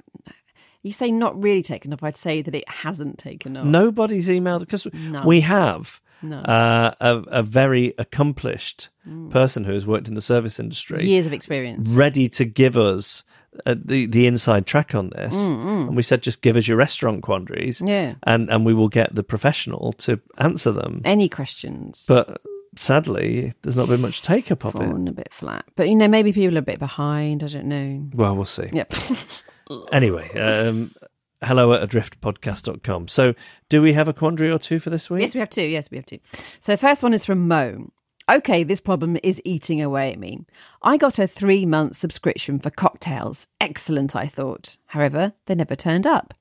You 0.84 0.92
say 0.92 1.12
not 1.12 1.42
really 1.42 1.64
taken 1.64 1.92
off. 1.94 2.04
I'd 2.04 2.18
say 2.18 2.42
that 2.42 2.54
it 2.54 2.68
hasn't 2.70 3.18
taken 3.18 3.56
off. 3.58 3.66
Nobody's 3.66 4.28
emailed 4.30 4.60
because 4.60 4.86
No. 4.94 5.26
we 5.26 5.42
have 5.42 6.00
No. 6.22 6.38
uh, 6.40 6.92
a, 7.00 7.18
a 7.40 7.44
very 7.44 7.94
accomplished 7.98 8.90
person 9.30 9.64
who 9.64 9.72
has 9.74 9.86
worked 9.88 10.08
in 10.10 10.14
the 10.14 10.22
service 10.22 10.60
industry, 10.60 11.06
Years 11.06 11.26
of 11.26 11.32
experience. 11.34 11.90
ready 11.90 12.28
to 12.30 12.44
give 12.46 12.76
us 12.78 13.24
uh, 13.66 13.76
the 13.84 14.06
the 14.06 14.28
inside 14.28 14.66
track 14.66 14.94
on 14.96 15.10
this. 15.10 15.36
And 15.46 15.96
we 15.96 16.04
said, 16.04 16.22
just 16.24 16.42
give 16.42 16.56
us 16.56 16.68
your 16.68 16.78
restaurant 16.78 17.24
quandaries, 17.24 17.82
Yeah. 17.86 18.16
and 18.24 18.50
and 18.50 18.66
we 18.66 18.74
will 18.74 18.90
get 18.90 19.14
the 19.16 19.24
professional 19.24 19.94
to 19.94 20.20
answer 20.38 20.72
them. 20.72 21.02
Any 21.06 21.30
questions? 21.30 22.06
But 22.08 22.42
sadly, 22.76 23.54
there's 23.62 23.78
not 23.78 23.88
been 23.90 24.02
much 24.02 24.22
take 24.22 24.52
up 24.52 24.66
of 24.66 24.76
it. 24.76 24.82
a 25.10 25.12
bit 25.14 25.34
flat. 25.34 25.66
But 25.76 25.90
you 25.90 25.96
know, 25.96 26.08
maybe 26.08 26.32
people 26.34 26.56
are 26.56 26.60
a 26.60 26.64
bit 26.64 26.80
behind. 26.80 27.44
I 27.44 27.48
don't 27.48 27.66
know. 27.66 28.10
Well, 28.14 28.36
we'll 28.36 28.46
see. 28.46 28.70
Yep. 28.74 28.94
Anyway, 29.92 30.30
um, 30.40 30.92
hello 31.44 31.74
at 31.74 31.90
adriftpodcast.com. 31.90 33.10
So, 33.10 33.34
do 33.68 33.82
we 33.82 33.92
have 33.92 34.08
a 34.08 34.14
quandary 34.14 34.50
or 34.50 34.58
two 34.58 34.80
for 34.80 34.90
this 34.90 35.10
week? 35.10 35.22
yes, 35.22 35.34
we 35.34 35.42
have 35.42 35.50
two. 35.50 35.64
Yes, 35.68 35.92
we 35.92 35.98
have 35.98 36.06
two. 36.06 36.20
So 36.62 36.72
the 36.72 36.78
first 36.78 37.04
one 37.04 37.14
is 37.14 37.26
from 37.26 37.50
Mo. 37.50 37.92
Okay, 38.30 38.64
this 38.64 38.82
problem 38.82 39.18
is 39.24 39.42
eating 39.46 39.82
away 39.82 40.12
at 40.12 40.20
me. 40.20 40.46
I 40.82 40.98
got 40.98 41.18
a 41.18 41.28
three 41.28 41.66
month 41.66 41.96
subscription 41.96 42.60
for 42.60 42.70
cocktails. 42.70 43.48
Excellent, 43.62 44.18
I 44.18 44.28
thought. 44.28 44.78
However, 44.88 45.32
they 45.46 45.56
never 45.56 45.78
turned 45.78 46.06
up. 46.06 46.34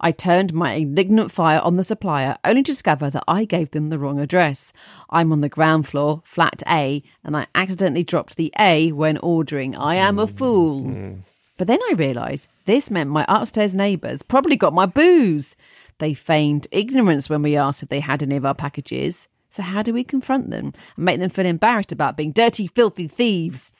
I 0.00 0.12
turned 0.12 0.52
my 0.52 0.74
indignant 0.74 1.32
fire 1.32 1.60
on 1.64 1.76
the 1.76 1.82
supplier 1.82 2.36
only 2.44 2.62
to 2.62 2.70
discover 2.70 3.10
that 3.10 3.24
I 3.26 3.44
gave 3.44 3.72
them 3.72 3.88
the 3.88 3.98
wrong 3.98 4.20
address. 4.20 4.72
I'm 5.10 5.32
on 5.32 5.40
the 5.40 5.48
ground 5.48 5.88
floor, 5.88 6.22
flat 6.24 6.62
A, 6.68 7.02
and 7.24 7.36
I 7.36 7.48
accidentally 7.56 8.04
dropped 8.04 8.36
the 8.36 8.52
A 8.60 8.92
when 8.92 9.18
ordering. 9.18 9.74
I 9.74 9.96
am 9.96 10.20
a 10.20 10.28
fool. 10.28 10.84
Mm-hmm. 10.84 11.20
But 11.56 11.66
then 11.66 11.80
I 11.82 11.94
realised 11.96 12.48
this 12.66 12.90
meant 12.90 13.10
my 13.10 13.24
upstairs 13.28 13.74
neighbours 13.74 14.22
probably 14.22 14.56
got 14.56 14.74
my 14.74 14.86
booze. 14.86 15.56
They 15.98 16.14
feigned 16.14 16.68
ignorance 16.70 17.28
when 17.28 17.42
we 17.42 17.56
asked 17.56 17.82
if 17.82 17.88
they 17.88 18.00
had 18.00 18.22
any 18.22 18.36
of 18.36 18.46
our 18.46 18.54
packages. 18.54 19.26
So, 19.52 19.62
how 19.62 19.82
do 19.82 19.92
we 19.92 20.02
confront 20.02 20.48
them 20.48 20.72
and 20.96 21.04
make 21.04 21.20
them 21.20 21.28
feel 21.28 21.44
embarrassed 21.44 21.92
about 21.92 22.16
being 22.16 22.32
dirty, 22.32 22.66
filthy 22.66 23.06
thieves? 23.06 23.70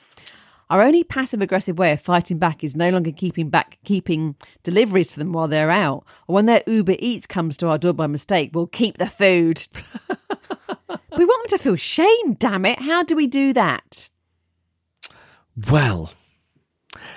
Our 0.69 0.83
only 0.83 1.03
passive 1.03 1.41
aggressive 1.41 1.79
way 1.79 1.93
of 1.93 1.99
fighting 1.99 2.37
back 2.37 2.63
is 2.63 2.75
no 2.75 2.91
longer 2.91 3.11
keeping 3.11 3.49
back 3.49 3.79
keeping 3.83 4.35
deliveries 4.61 5.11
for 5.11 5.17
them 5.17 5.33
while 5.33 5.47
they're 5.47 5.71
out. 5.71 6.05
Or 6.27 6.35
when 6.35 6.45
their 6.45 6.61
Uber 6.67 6.97
Eats 6.99 7.25
comes 7.25 7.57
to 7.57 7.69
our 7.69 7.79
door 7.79 7.93
by 7.93 8.05
mistake, 8.05 8.51
we'll 8.53 8.67
keep 8.67 8.99
the 8.99 9.07
food. 9.07 9.65
we 10.09 11.25
want 11.25 11.49
them 11.49 11.57
to 11.57 11.63
feel 11.63 11.75
shame, 11.75 12.35
damn 12.35 12.67
it. 12.67 12.79
How 12.79 13.01
do 13.01 13.15
we 13.15 13.25
do 13.25 13.51
that? 13.53 14.11
Well, 15.71 16.11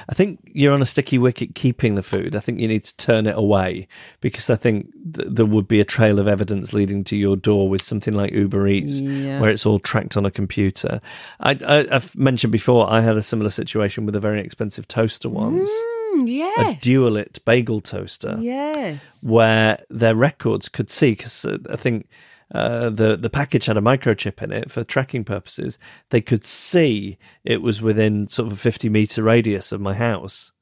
I 0.08 0.14
think 0.14 0.40
you're 0.52 0.72
on 0.74 0.82
a 0.82 0.86
sticky 0.86 1.18
wicket 1.18 1.54
keeping 1.54 1.94
the 1.94 2.02
food. 2.02 2.34
I 2.36 2.40
think 2.40 2.60
you 2.60 2.68
need 2.68 2.84
to 2.84 2.96
turn 2.96 3.26
it 3.26 3.36
away 3.36 3.88
because 4.20 4.50
I 4.50 4.56
think 4.56 4.90
th- 5.14 5.28
there 5.30 5.46
would 5.46 5.68
be 5.68 5.80
a 5.80 5.84
trail 5.84 6.18
of 6.18 6.28
evidence 6.28 6.72
leading 6.72 7.04
to 7.04 7.16
your 7.16 7.36
door 7.36 7.68
with 7.68 7.82
something 7.82 8.14
like 8.14 8.32
Uber 8.32 8.66
Eats, 8.66 9.00
Yeah. 9.00 9.40
where 9.40 9.50
it's 9.50 9.66
all 9.66 9.78
tracked 9.78 10.16
on 10.16 10.26
a 10.26 10.30
computer. 10.30 11.00
I, 11.40 11.58
I, 11.66 11.86
I've 11.90 12.16
mentioned 12.16 12.52
before 12.52 12.90
I 12.90 13.00
had 13.00 13.16
a 13.16 13.22
similar 13.22 13.50
situation 13.50 14.06
with 14.06 14.16
a 14.16 14.20
very 14.20 14.40
expensive 14.40 14.86
toaster 14.88 15.28
once, 15.28 15.70
Mm, 16.14 16.28
a 16.28 16.30
yes. 16.30 16.82
Dualit 16.82 17.44
bagel 17.44 17.80
toaster 17.82 18.36
Yes. 18.38 19.22
where 19.22 19.78
their 19.90 20.14
records 20.14 20.68
could 20.68 20.90
see 20.90 21.10
because 21.10 21.44
uh, 21.44 21.58
I 21.68 21.76
think 21.76 22.08
uh, 22.54 22.90
the 22.90 23.16
the 23.16 23.30
package 23.30 23.66
had 23.66 23.76
a 23.76 23.80
microchip 23.80 24.42
in 24.42 24.52
it 24.52 24.70
for 24.70 24.84
tracking 24.84 25.24
purposes. 25.24 25.78
They 26.10 26.20
could 26.20 26.46
see 26.46 27.18
it 27.44 27.62
was 27.62 27.82
within 27.82 28.28
sort 28.28 28.46
of 28.46 28.52
a 28.52 28.56
fifty 28.56 28.88
meter 28.88 29.22
radius 29.22 29.72
of 29.72 29.80
my 29.80 29.94
house, 29.94 30.52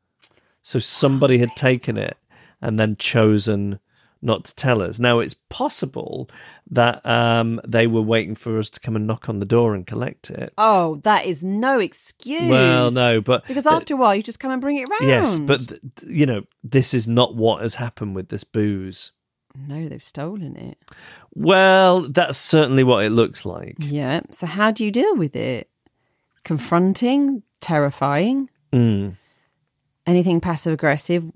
so 0.62 0.78
somebody 0.78 1.38
had 1.38 1.54
taken 1.56 1.96
it 1.98 2.16
and 2.60 2.78
then 2.78 2.96
chosen 2.96 3.80
not 4.22 4.44
to 4.46 4.54
tell 4.54 4.82
us. 4.82 4.98
Now 4.98 5.20
it's 5.20 5.34
possible 5.50 6.28
that 6.70 7.04
um, 7.04 7.60
they 7.66 7.86
were 7.86 8.00
waiting 8.00 8.34
for 8.34 8.58
us 8.58 8.70
to 8.70 8.80
come 8.80 8.96
and 8.96 9.06
knock 9.06 9.28
on 9.28 9.38
the 9.38 9.44
door 9.44 9.74
and 9.74 9.86
collect 9.86 10.30
it. 10.30 10.54
Oh, 10.56 10.96
that 11.02 11.26
is 11.26 11.44
no 11.44 11.78
excuse. 11.78 12.48
Well, 12.48 12.90
no, 12.90 13.20
but 13.20 13.46
because 13.46 13.66
after 13.66 13.92
a 13.92 13.96
while, 13.98 14.14
you 14.14 14.22
just 14.22 14.40
come 14.40 14.50
and 14.50 14.62
bring 14.62 14.78
it 14.78 14.88
round. 14.88 15.06
Yes, 15.06 15.36
but 15.36 15.68
th- 15.68 15.80
you 16.06 16.24
know 16.24 16.44
this 16.62 16.94
is 16.94 17.06
not 17.06 17.36
what 17.36 17.60
has 17.60 17.74
happened 17.74 18.14
with 18.14 18.30
this 18.30 18.44
booze. 18.44 19.12
No, 19.56 19.88
they've 19.88 20.02
stolen 20.02 20.56
it. 20.56 20.78
Well, 21.34 22.02
that's 22.02 22.38
certainly 22.38 22.82
what 22.84 23.04
it 23.04 23.10
looks 23.10 23.44
like. 23.46 23.76
Yeah. 23.78 24.20
So 24.30 24.46
how 24.46 24.70
do 24.70 24.84
you 24.84 24.90
deal 24.90 25.14
with 25.16 25.36
it? 25.36 25.68
Confronting, 26.44 27.42
terrifying, 27.60 28.50
Mm. 28.72 29.14
anything 30.06 30.40
passive 30.40 30.72
aggressive. 30.74 31.30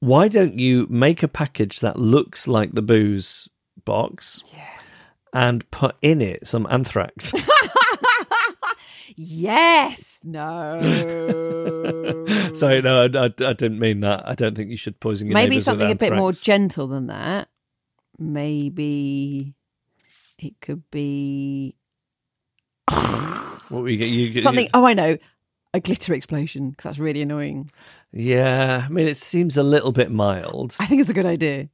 Why 0.00 0.28
don't 0.28 0.58
you 0.58 0.86
make 0.88 1.22
a 1.22 1.28
package 1.28 1.80
that 1.80 1.98
looks 1.98 2.46
like 2.46 2.72
the 2.72 2.82
booze 2.82 3.48
box 3.84 4.42
and 5.32 5.68
put 5.70 5.96
in 6.02 6.20
it 6.20 6.46
some 6.46 6.66
anthrax? 6.70 7.32
Yes. 9.16 10.20
No. 10.24 10.78
Sorry, 12.54 12.82
no, 12.82 13.02
I, 13.04 13.18
I, 13.18 13.24
I 13.24 13.52
didn't 13.54 13.78
mean 13.78 14.00
that. 14.00 14.28
I 14.28 14.34
don't 14.34 14.54
think 14.54 14.70
you 14.70 14.76
should 14.76 15.00
poison 15.00 15.28
your 15.28 15.34
Maybe 15.34 15.58
something 15.58 15.90
a 15.90 15.94
bit 15.94 16.12
more 16.14 16.32
gentle 16.32 16.86
than 16.86 17.06
that. 17.06 17.48
Maybe 18.18 19.54
it 20.38 20.54
could 20.60 20.88
be 20.90 21.74
what 22.90 23.70
were 23.70 23.88
you, 23.88 24.04
you, 24.04 24.26
you- 24.28 24.40
something. 24.42 24.68
Oh, 24.74 24.86
I 24.86 24.94
know. 24.94 25.16
A 25.74 25.80
glitter 25.80 26.14
explosion 26.14 26.70
because 26.70 26.84
that's 26.84 26.98
really 26.98 27.20
annoying. 27.20 27.70
Yeah, 28.12 28.84
I 28.86 28.88
mean, 28.90 29.06
it 29.08 29.16
seems 29.18 29.58
a 29.58 29.62
little 29.62 29.92
bit 29.92 30.10
mild. 30.10 30.74
I 30.78 30.86
think 30.86 31.00
it's 31.02 31.10
a 31.10 31.14
good 31.14 31.26
idea. 31.26 31.68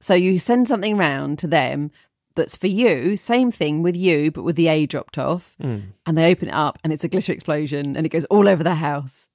So 0.00 0.14
you 0.14 0.38
send 0.38 0.68
something 0.68 0.96
round 0.96 1.40
to 1.40 1.48
them 1.48 1.90
that's 2.36 2.56
for 2.56 2.66
you, 2.68 3.16
same 3.16 3.50
thing 3.50 3.82
with 3.82 3.96
you, 3.96 4.30
but 4.30 4.42
with 4.44 4.56
the 4.56 4.68
A 4.68 4.86
dropped 4.86 5.18
off, 5.18 5.56
Hmm. 5.60 5.78
and 6.06 6.16
they 6.16 6.30
open 6.30 6.48
it 6.48 6.54
up 6.54 6.78
and 6.84 6.92
it's 6.92 7.04
a 7.04 7.08
glitter 7.08 7.32
explosion 7.32 7.96
and 7.96 8.06
it 8.06 8.10
goes 8.10 8.24
all 8.26 8.48
over 8.48 8.62
the 8.62 8.76
house. 8.76 9.28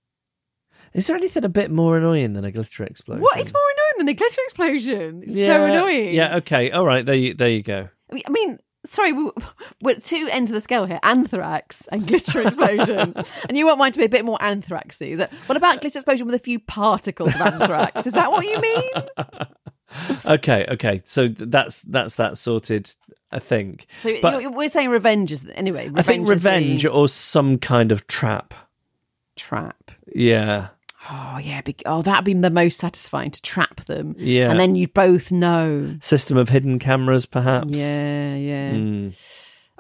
Is 0.94 1.08
there 1.08 1.18
anything 1.18 1.44
a 1.44 1.50
bit 1.50 1.72
more 1.72 1.98
annoying 1.98 2.34
than 2.34 2.46
a 2.46 2.52
glitter 2.52 2.84
explosion? 2.86 3.22
What? 3.22 3.38
It's 3.40 3.52
more 3.52 3.62
annoying 3.62 3.98
than 4.06 4.08
a 4.10 4.14
glitter 4.14 4.42
explosion. 4.46 5.24
It's 5.24 5.36
Yeah, 5.36 5.48
so 5.48 5.66
annoying. 5.66 6.14
Yeah, 6.16 6.38
okay, 6.38 6.72
all 6.72 6.86
right, 6.86 7.06
there 7.06 7.16
you, 7.16 7.34
there 7.34 7.50
you 7.50 7.62
go. 7.64 7.90
I 8.10 8.14
mean, 8.14 8.24
I 8.28 8.32
mean 8.32 8.60
sorry, 8.86 9.12
we- 9.14 9.32
we're 9.82 9.96
at 9.96 10.04
two 10.04 10.30
ends 10.32 10.52
of 10.52 10.56
the 10.56 10.62
scale 10.62 10.86
here 10.86 11.00
anthrax 11.02 11.88
and 11.88 12.06
glitter 12.08 12.40
explosion. 12.42 13.14
and 13.50 13.58
you 13.58 13.66
want 13.66 13.80
mine 13.80 13.92
to 13.92 13.98
be 13.98 14.06
a 14.06 14.10
bit 14.10 14.24
more 14.24 14.38
anthraxy. 14.38 15.10
Is 15.10 15.20
it, 15.20 15.34
what 15.48 15.58
about 15.58 15.82
glitter 15.82 15.98
explosion 16.00 16.28
with 16.28 16.36
a 16.36 16.40
few 16.40 16.60
particles 16.60 17.34
of 17.36 17.42
anthrax? 17.42 18.06
Is 18.06 18.14
that 18.14 18.32
what 18.32 18.46
you 18.46 18.62
mean? 18.62 18.92
Okay, 20.26 20.66
okay, 20.70 21.02
so 21.06 21.28
that's 21.28 21.82
that's 21.84 22.16
that 22.16 22.38
sorted. 22.38 22.92
I 23.32 23.40
think. 23.40 23.88
So 24.00 24.16
But- 24.22 24.54
we're 24.54 24.70
saying 24.70 24.90
revenge 24.90 25.32
is, 25.32 25.50
anyway, 25.56 25.88
revenge 25.90 25.98
I 26.00 26.02
think 26.04 26.30
is 26.30 26.44
the 26.44 26.50
revenge 26.50 26.86
or 26.86 27.10
some 27.10 27.58
kind 27.58 27.92
of 27.92 28.08
trap. 28.08 28.54
trap. 29.36 29.92
Yeah. 30.14 30.68
Oh 31.12 31.38
yeah, 31.42 31.62
be- 31.62 31.76
oh 31.86 32.02
that'd 32.02 32.24
be 32.26 32.34
the 32.34 32.50
most 32.50 32.78
satisfying 32.80 33.32
to 33.32 33.42
trap 33.42 33.82
them. 33.86 34.16
Yeah. 34.18 34.50
and 34.52 34.60
then 34.60 34.76
you'd 34.76 34.94
both 34.94 35.32
know. 35.32 35.98
System 36.02 36.38
of 36.38 36.50
hidden 36.50 36.80
cameras, 36.80 37.26
perhaps. 37.26 37.72
Yeah, 37.78 38.36
yeah. 38.36 38.72
Mm. 38.72 39.32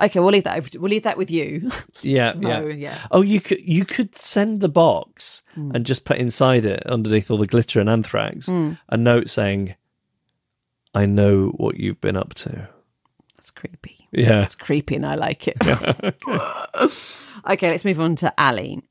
Okay, 0.01 0.19
we'll 0.19 0.31
leave 0.31 0.43
that. 0.43 0.57
Over 0.57 0.69
to, 0.69 0.79
we'll 0.79 0.91
leave 0.91 1.03
that 1.03 1.17
with 1.17 1.31
you. 1.31 1.71
Yeah, 2.01 2.33
No, 2.35 2.67
yeah. 2.67 2.73
yeah. 2.75 2.97
Oh, 3.11 3.21
you 3.21 3.39
could 3.39 3.61
you 3.61 3.85
could 3.85 4.15
send 4.15 4.59
the 4.59 4.69
box 4.69 5.41
Hmm. 5.55 5.71
and 5.73 5.85
just 5.85 6.03
put 6.03 6.17
inside 6.17 6.65
it, 6.65 6.85
underneath 6.85 7.31
all 7.31 7.37
the 7.37 7.47
glitter 7.47 7.79
and 7.79 7.89
anthrax, 7.89 8.47
Hmm. 8.47 8.73
a 8.89 8.97
note 8.97 9.29
saying, 9.29 9.75
"I 10.95 11.05
know 11.05 11.47
what 11.49 11.77
you've 11.77 12.01
been 12.01 12.17
up 12.17 12.33
to." 12.35 12.69
That's 13.35 13.51
creepy. 13.51 14.07
Yeah. 14.11 14.41
It's 14.43 14.55
creepy, 14.55 14.95
and 14.95 15.05
I 15.05 15.15
like 15.15 15.47
it. 15.47 15.57
okay, 17.49 17.69
let's 17.69 17.85
move 17.85 17.99
on 17.99 18.15
to 18.17 18.33
Ali. 18.37 18.81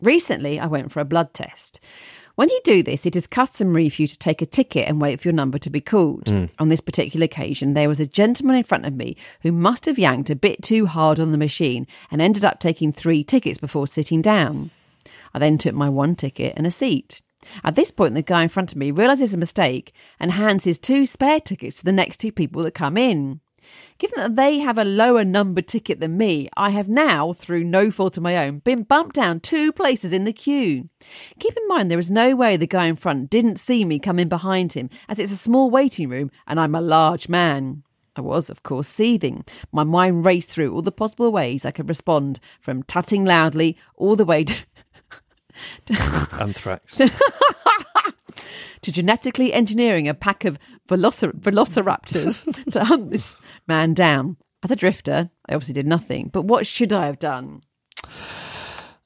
Recently, 0.00 0.58
I 0.58 0.66
went 0.66 0.90
for 0.90 1.00
a 1.00 1.04
blood 1.04 1.32
test. 1.32 1.80
When 2.34 2.48
you 2.48 2.60
do 2.64 2.82
this, 2.82 3.04
it 3.04 3.14
is 3.14 3.26
customary 3.26 3.88
for 3.88 4.02
you 4.02 4.08
to 4.08 4.18
take 4.18 4.40
a 4.40 4.46
ticket 4.46 4.88
and 4.88 5.00
wait 5.00 5.20
for 5.20 5.28
your 5.28 5.34
number 5.34 5.58
to 5.58 5.70
be 5.70 5.80
called. 5.80 6.28
Hmm. 6.28 6.46
On 6.58 6.68
this 6.68 6.80
particular 6.80 7.24
occasion, 7.24 7.74
there 7.74 7.88
was 7.88 8.00
a 8.00 8.06
gentleman 8.06 8.56
in 8.56 8.64
front 8.64 8.86
of 8.86 8.94
me 8.94 9.16
who 9.42 9.52
must 9.52 9.84
have 9.84 9.98
yanked 9.98 10.30
a 10.30 10.36
bit 10.36 10.62
too 10.62 10.86
hard 10.86 11.20
on 11.20 11.32
the 11.32 11.38
machine 11.38 11.86
and 12.10 12.20
ended 12.22 12.44
up 12.44 12.58
taking 12.58 12.90
three 12.90 13.22
tickets 13.22 13.58
before 13.58 13.86
sitting 13.86 14.22
down. 14.22 14.70
I 15.34 15.38
then 15.38 15.58
took 15.58 15.74
my 15.74 15.88
one 15.88 16.14
ticket 16.14 16.54
and 16.56 16.66
a 16.66 16.70
seat. 16.70 17.22
At 17.64 17.74
this 17.74 17.90
point, 17.90 18.14
the 18.14 18.22
guy 18.22 18.42
in 18.42 18.48
front 18.48 18.72
of 18.72 18.78
me 18.78 18.90
realises 18.90 19.34
a 19.34 19.38
mistake 19.38 19.92
and 20.18 20.32
hands 20.32 20.64
his 20.64 20.78
two 20.78 21.06
spare 21.06 21.40
tickets 21.40 21.78
to 21.78 21.84
the 21.84 21.92
next 21.92 22.18
two 22.18 22.32
people 22.32 22.62
that 22.62 22.72
come 22.72 22.96
in. 22.96 23.40
Given 23.98 24.20
that 24.20 24.36
they 24.36 24.58
have 24.58 24.78
a 24.78 24.84
lower 24.84 25.24
number 25.24 25.62
ticket 25.62 26.00
than 26.00 26.16
me, 26.16 26.48
I 26.56 26.70
have 26.70 26.88
now, 26.88 27.32
through 27.32 27.64
no 27.64 27.90
fault 27.90 28.16
of 28.16 28.22
my 28.22 28.36
own, 28.36 28.58
been 28.58 28.82
bumped 28.82 29.14
down 29.14 29.40
two 29.40 29.72
places 29.72 30.12
in 30.12 30.24
the 30.24 30.32
queue. 30.32 30.88
Keep 31.38 31.56
in 31.56 31.68
mind 31.68 31.90
there 31.90 31.98
is 31.98 32.10
no 32.10 32.34
way 32.34 32.56
the 32.56 32.66
guy 32.66 32.86
in 32.86 32.96
front 32.96 33.30
didn't 33.30 33.60
see 33.60 33.84
me 33.84 33.98
come 33.98 34.18
in 34.18 34.28
behind 34.28 34.72
him, 34.72 34.90
as 35.08 35.18
it's 35.18 35.32
a 35.32 35.36
small 35.36 35.70
waiting 35.70 36.08
room 36.08 36.30
and 36.46 36.58
I'm 36.58 36.74
a 36.74 36.80
large 36.80 37.28
man. 37.28 37.84
I 38.14 38.20
was, 38.20 38.50
of 38.50 38.62
course, 38.62 38.88
seething. 38.88 39.42
My 39.70 39.84
mind 39.84 40.26
raced 40.26 40.50
through 40.50 40.74
all 40.74 40.82
the 40.82 40.92
possible 40.92 41.32
ways 41.32 41.64
I 41.64 41.70
could 41.70 41.88
respond, 41.88 42.40
from 42.60 42.82
tutting 42.82 43.24
loudly 43.24 43.78
all 43.96 44.16
the 44.16 44.26
way 44.26 44.44
to, 44.44 44.66
Anthrax. 46.40 46.96
to 48.82 48.90
genetically 48.92 49.52
engineering 49.52 50.08
a 50.08 50.14
pack 50.14 50.44
of 50.44 50.58
velocir- 50.88 51.38
velociraptors 51.38 52.70
to 52.72 52.84
hunt 52.84 53.10
this 53.10 53.36
man 53.66 53.94
down. 53.94 54.36
As 54.64 54.70
a 54.70 54.76
drifter, 54.76 55.30
I 55.48 55.54
obviously 55.54 55.74
did 55.74 55.86
nothing. 55.86 56.28
But 56.32 56.42
what 56.42 56.66
should 56.66 56.92
I 56.92 57.06
have 57.06 57.18
done? 57.18 57.62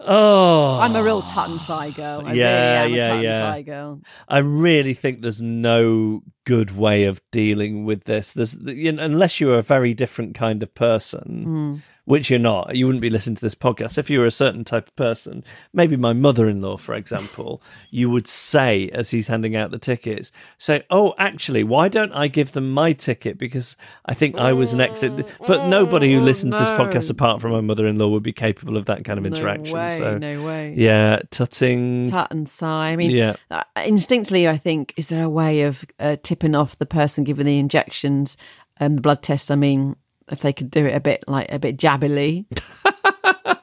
oh, 0.01 0.79
I'm 0.81 0.95
a 0.95 1.03
real 1.03 1.23
sigh 1.23 1.91
girl. 1.91 2.23
I 2.25 2.33
Yeah, 2.35 2.83
really 2.83 3.01
am 3.01 3.05
yeah, 3.07 3.15
a 3.19 3.23
yeah. 3.23 3.61
girl. 3.63 4.03
I 4.29 4.39
really 4.39 4.95
think 4.95 5.23
there's 5.23 5.43
no 5.43 6.23
good 6.45 6.77
way 6.77 7.05
of 7.05 7.21
dealing 7.33 7.85
with 7.85 8.05
this. 8.05 8.33
There's 8.33 8.55
you 8.63 8.93
know, 8.93 9.03
unless 9.03 9.41
you're 9.41 9.59
a 9.59 9.63
very 9.63 9.95
different 9.95 10.35
kind 10.35 10.63
of 10.63 10.75
person, 10.75 11.43
Hmm. 11.45 11.75
Which 12.07 12.31
you're 12.31 12.39
not. 12.39 12.75
You 12.75 12.87
wouldn't 12.87 13.03
be 13.03 13.11
listening 13.11 13.37
to 13.37 13.43
this 13.43 13.55
podcast 13.55 13.99
if 13.99 14.09
you 14.09 14.21
were 14.21 14.27
a 14.27 14.31
certain 14.31 14.65
type 14.65 14.89
of 14.89 14.97
person. 14.97 15.45
Maybe 15.73 15.97
my 15.97 16.13
mother-in-law, 16.15 16.79
for 16.79 16.95
example, 16.95 17.61
you 17.91 18.09
would 18.09 18.27
say 18.27 18.89
as 18.91 19.11
he's 19.11 19.29
handing 19.29 19.55
out 19.55 19.71
the 19.73 19.79
tickets, 19.79 20.33
say, 20.57 20.85
"Oh, 20.89 21.15
actually, 21.19 21.65
why 21.65 21.89
don't 21.89 22.13
I 22.13 22.29
give 22.29 22.53
them 22.53 22.71
my 22.71 22.93
ticket 22.93 23.37
because 23.39 23.77
I 24.07 24.15
think 24.15 24.39
I 24.39 24.53
was 24.55 24.75
next." 24.75 25.05
But 25.47 25.69
nobody 25.69 26.13
who 26.15 26.21
listens 26.21 26.55
to 26.55 26.61
this 26.61 26.71
podcast, 26.71 27.11
apart 27.11 27.41
from 27.43 27.53
my 27.53 27.61
mother-in-law, 27.61 28.09
would 28.09 28.23
be 28.23 28.33
capable 28.33 28.77
of 28.77 28.87
that 28.87 29.05
kind 29.05 29.19
of 29.19 29.27
interaction. 29.27 29.75
No 29.75 29.81
way, 29.83 29.99
so, 29.99 30.19
no 30.19 30.45
way. 30.45 30.75
yeah, 30.77 31.21
tutting. 31.31 32.09
Tut 32.09 32.31
and 32.31 32.49
sigh. 32.49 32.91
I 32.93 32.97
mean, 32.97 33.11
Yeah. 33.11 33.35
uh, 33.51 33.65
instinctively, 33.85 34.49
I 34.49 34.57
think, 34.57 34.95
is 34.97 35.09
there 35.09 35.23
a 35.23 35.29
way 35.29 35.63
of 35.63 35.85
uh, 35.99 36.17
tipping 36.23 36.55
off 36.55 36.79
the 36.79 36.87
person 36.87 37.25
giving 37.25 37.47
the 37.47 37.59
injections, 37.59 38.37
um, 38.81 38.95
the 38.97 39.03
blood 39.03 39.23
test? 39.23 39.51
I 39.51 39.57
mean, 39.57 39.97
if 40.31 40.41
they 40.41 40.53
could 40.53 40.71
do 40.71 40.87
it 40.87 40.95
a 40.95 41.01
bit 41.01 41.25
like 41.27 41.51
a 41.51 41.59
bit 41.59 41.77
jabbily. 41.77 42.47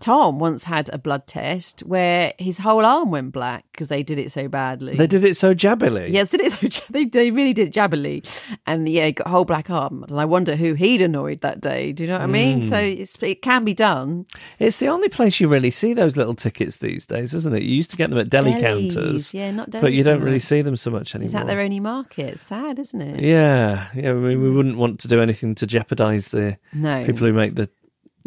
Tom 0.00 0.38
once 0.38 0.64
had 0.64 0.90
a 0.92 0.98
blood 0.98 1.26
test 1.26 1.80
where 1.80 2.32
his 2.38 2.58
whole 2.58 2.84
arm 2.84 3.10
went 3.10 3.32
black 3.32 3.64
because 3.72 3.88
they 3.88 4.02
did 4.02 4.18
it 4.18 4.32
so 4.32 4.48
badly. 4.48 4.96
They 4.96 5.06
did 5.06 5.24
it 5.24 5.36
so 5.36 5.54
jabbily. 5.54 6.10
Yes, 6.10 6.34
it 6.34 6.40
is. 6.40 6.54
They, 6.94 7.04
they 7.06 7.30
really 7.30 7.52
did 7.52 7.68
it 7.68 7.74
jabbily. 7.74 8.22
And 8.66 8.88
yeah, 8.88 9.10
got 9.10 9.26
a 9.26 9.30
whole 9.30 9.44
black 9.44 9.70
arm. 9.70 10.04
And 10.04 10.20
I 10.20 10.24
wonder 10.24 10.54
who 10.54 10.74
he'd 10.74 11.00
annoyed 11.00 11.40
that 11.40 11.60
day. 11.60 11.92
Do 11.92 12.04
you 12.04 12.08
know 12.08 12.18
what 12.18 12.22
I 12.22 12.26
mean? 12.26 12.62
So 12.62 12.76
mm. 12.76 13.00
it's, 13.00 13.20
it 13.22 13.42
can 13.42 13.64
be 13.64 13.74
done. 13.74 14.26
It's 14.58 14.78
the 14.78 14.88
only 14.88 15.08
place 15.08 15.40
you 15.40 15.48
really 15.48 15.70
see 15.70 15.94
those 15.94 16.16
little 16.16 16.34
tickets 16.34 16.76
these 16.76 17.06
days, 17.06 17.34
isn't 17.34 17.54
it? 17.54 17.62
You 17.62 17.74
used 17.74 17.90
to 17.92 17.96
get 17.96 18.10
them 18.10 18.18
at 18.18 18.30
deli 18.30 18.52
Delis, 18.52 18.60
counters. 18.94 19.34
yeah, 19.34 19.50
not 19.50 19.70
But 19.70 19.92
you 19.92 20.04
don't 20.04 20.22
really 20.22 20.38
see 20.38 20.62
them 20.62 20.76
so 20.76 20.90
much 20.90 21.14
anymore. 21.14 21.26
Is 21.26 21.32
that 21.32 21.46
their 21.46 21.60
only 21.60 21.80
market? 21.80 22.38
Sad, 22.38 22.78
isn't 22.78 23.00
it? 23.00 23.20
Yeah, 23.20 23.88
yeah. 23.94 24.10
I 24.10 24.14
mean, 24.14 24.42
we 24.42 24.50
wouldn't 24.50 24.76
want 24.76 25.00
to 25.00 25.08
do 25.08 25.20
anything 25.20 25.54
to 25.56 25.66
jeopardise 25.66 26.28
the 26.28 26.58
No. 26.72 27.04
people 27.04 27.26
who 27.26 27.32
make 27.32 27.54
the 27.54 27.68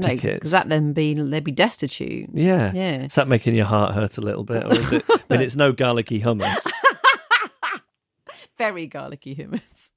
tickets. 0.05 0.35
because 0.35 0.51
that 0.51 0.69
then 0.69 0.93
be 0.93 1.13
they'd 1.13 1.43
be 1.43 1.51
destitute. 1.51 2.29
yeah, 2.33 2.71
Yeah. 2.73 3.03
Is 3.05 3.15
that 3.15 3.27
making 3.27 3.55
your 3.55 3.65
heart 3.65 3.93
hurt 3.95 4.17
a 4.17 4.21
little 4.21 4.43
bit, 4.43 4.65
or 4.65 4.73
is 4.73 4.93
it? 4.93 5.03
I 5.09 5.19
mean, 5.29 5.41
it's 5.41 5.55
no 5.55 5.71
garlicky 5.71 6.21
hummus. 6.21 6.65
Very 8.57 8.87
garlicky 8.87 9.35
hummus. 9.35 9.91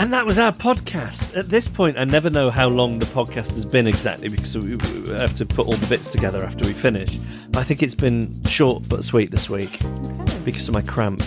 And 0.00 0.14
that 0.14 0.24
was 0.24 0.38
our 0.38 0.50
podcast. 0.50 1.36
At 1.36 1.50
this 1.50 1.68
point, 1.68 1.98
I 1.98 2.04
never 2.04 2.30
know 2.30 2.48
how 2.48 2.68
long 2.68 3.00
the 3.00 3.04
podcast 3.04 3.48
has 3.48 3.66
been 3.66 3.86
exactly 3.86 4.30
because 4.30 4.56
we 4.56 4.70
have 5.10 5.36
to 5.36 5.44
put 5.44 5.66
all 5.66 5.74
the 5.74 5.86
bits 5.88 6.08
together 6.08 6.42
after 6.42 6.64
we 6.64 6.72
finish. 6.72 7.18
I 7.54 7.62
think 7.64 7.82
it's 7.82 7.94
been 7.94 8.32
short 8.44 8.82
but 8.88 9.04
sweet 9.04 9.30
this 9.30 9.50
week 9.50 9.78
because 10.42 10.66
of 10.68 10.72
my 10.72 10.80
cramp. 10.80 11.22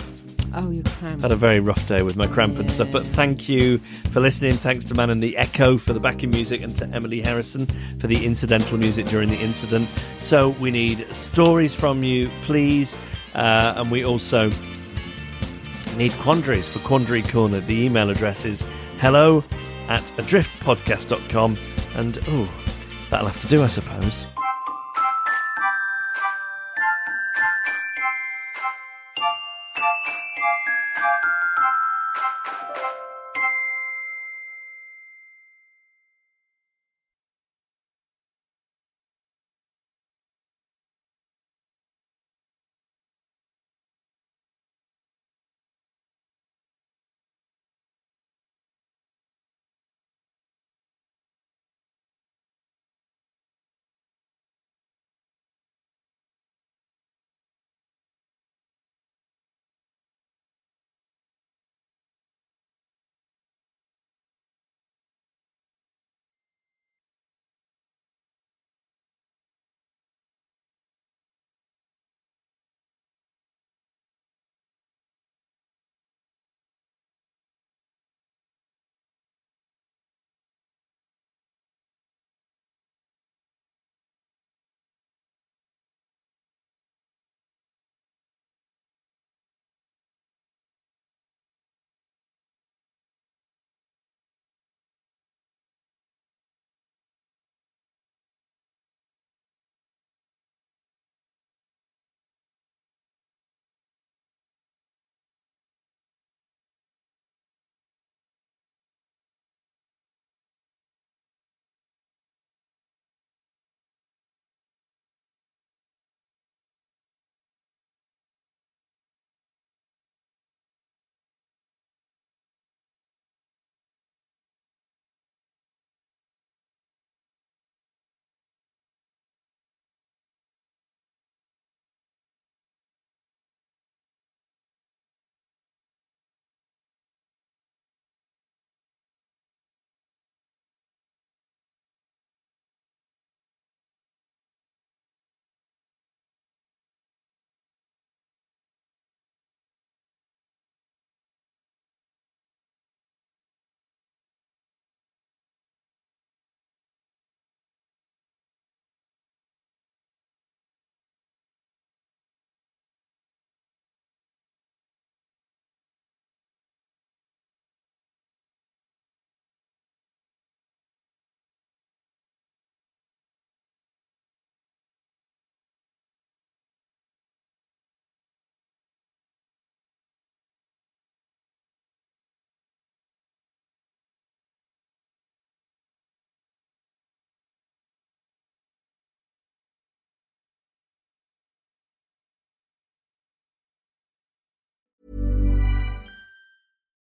Oh, 0.56 0.72
you 0.72 0.82
can. 0.82 1.20
Had 1.20 1.30
a 1.30 1.36
very 1.36 1.60
rough 1.60 1.86
day 1.86 2.02
with 2.02 2.16
my 2.16 2.26
cramp 2.26 2.58
and 2.58 2.68
stuff. 2.68 2.90
But 2.90 3.06
thank 3.06 3.48
you 3.48 3.78
for 4.10 4.18
listening. 4.18 4.54
Thanks 4.54 4.84
to 4.86 4.94
Man 4.94 5.08
and 5.08 5.22
the 5.22 5.36
Echo 5.36 5.76
for 5.76 5.92
the 5.92 6.00
backing 6.00 6.30
music 6.30 6.60
and 6.60 6.74
to 6.74 6.88
Emily 6.88 7.20
Harrison 7.20 7.66
for 8.00 8.08
the 8.08 8.26
incidental 8.26 8.76
music 8.76 9.06
during 9.06 9.28
the 9.28 9.38
incident. 9.38 9.86
So 10.18 10.48
we 10.48 10.72
need 10.72 11.06
stories 11.14 11.76
from 11.76 12.02
you, 12.02 12.28
please. 12.42 12.98
Uh, 13.36 13.74
and 13.76 13.88
we 13.88 14.04
also 14.04 14.50
need 15.96 16.12
quandaries 16.12 16.68
for 16.68 16.78
Quandary 16.86 17.22
Corner. 17.22 17.60
The 17.60 17.84
email 17.84 18.10
address 18.10 18.44
is 18.44 18.66
hello 18.98 19.44
at 19.88 20.02
adriftpodcast.com. 20.16 21.56
And, 21.96 22.18
oh, 22.28 22.52
that'll 23.10 23.28
have 23.28 23.40
to 23.40 23.48
do, 23.48 23.62
I 23.62 23.68
suppose. 23.68 24.26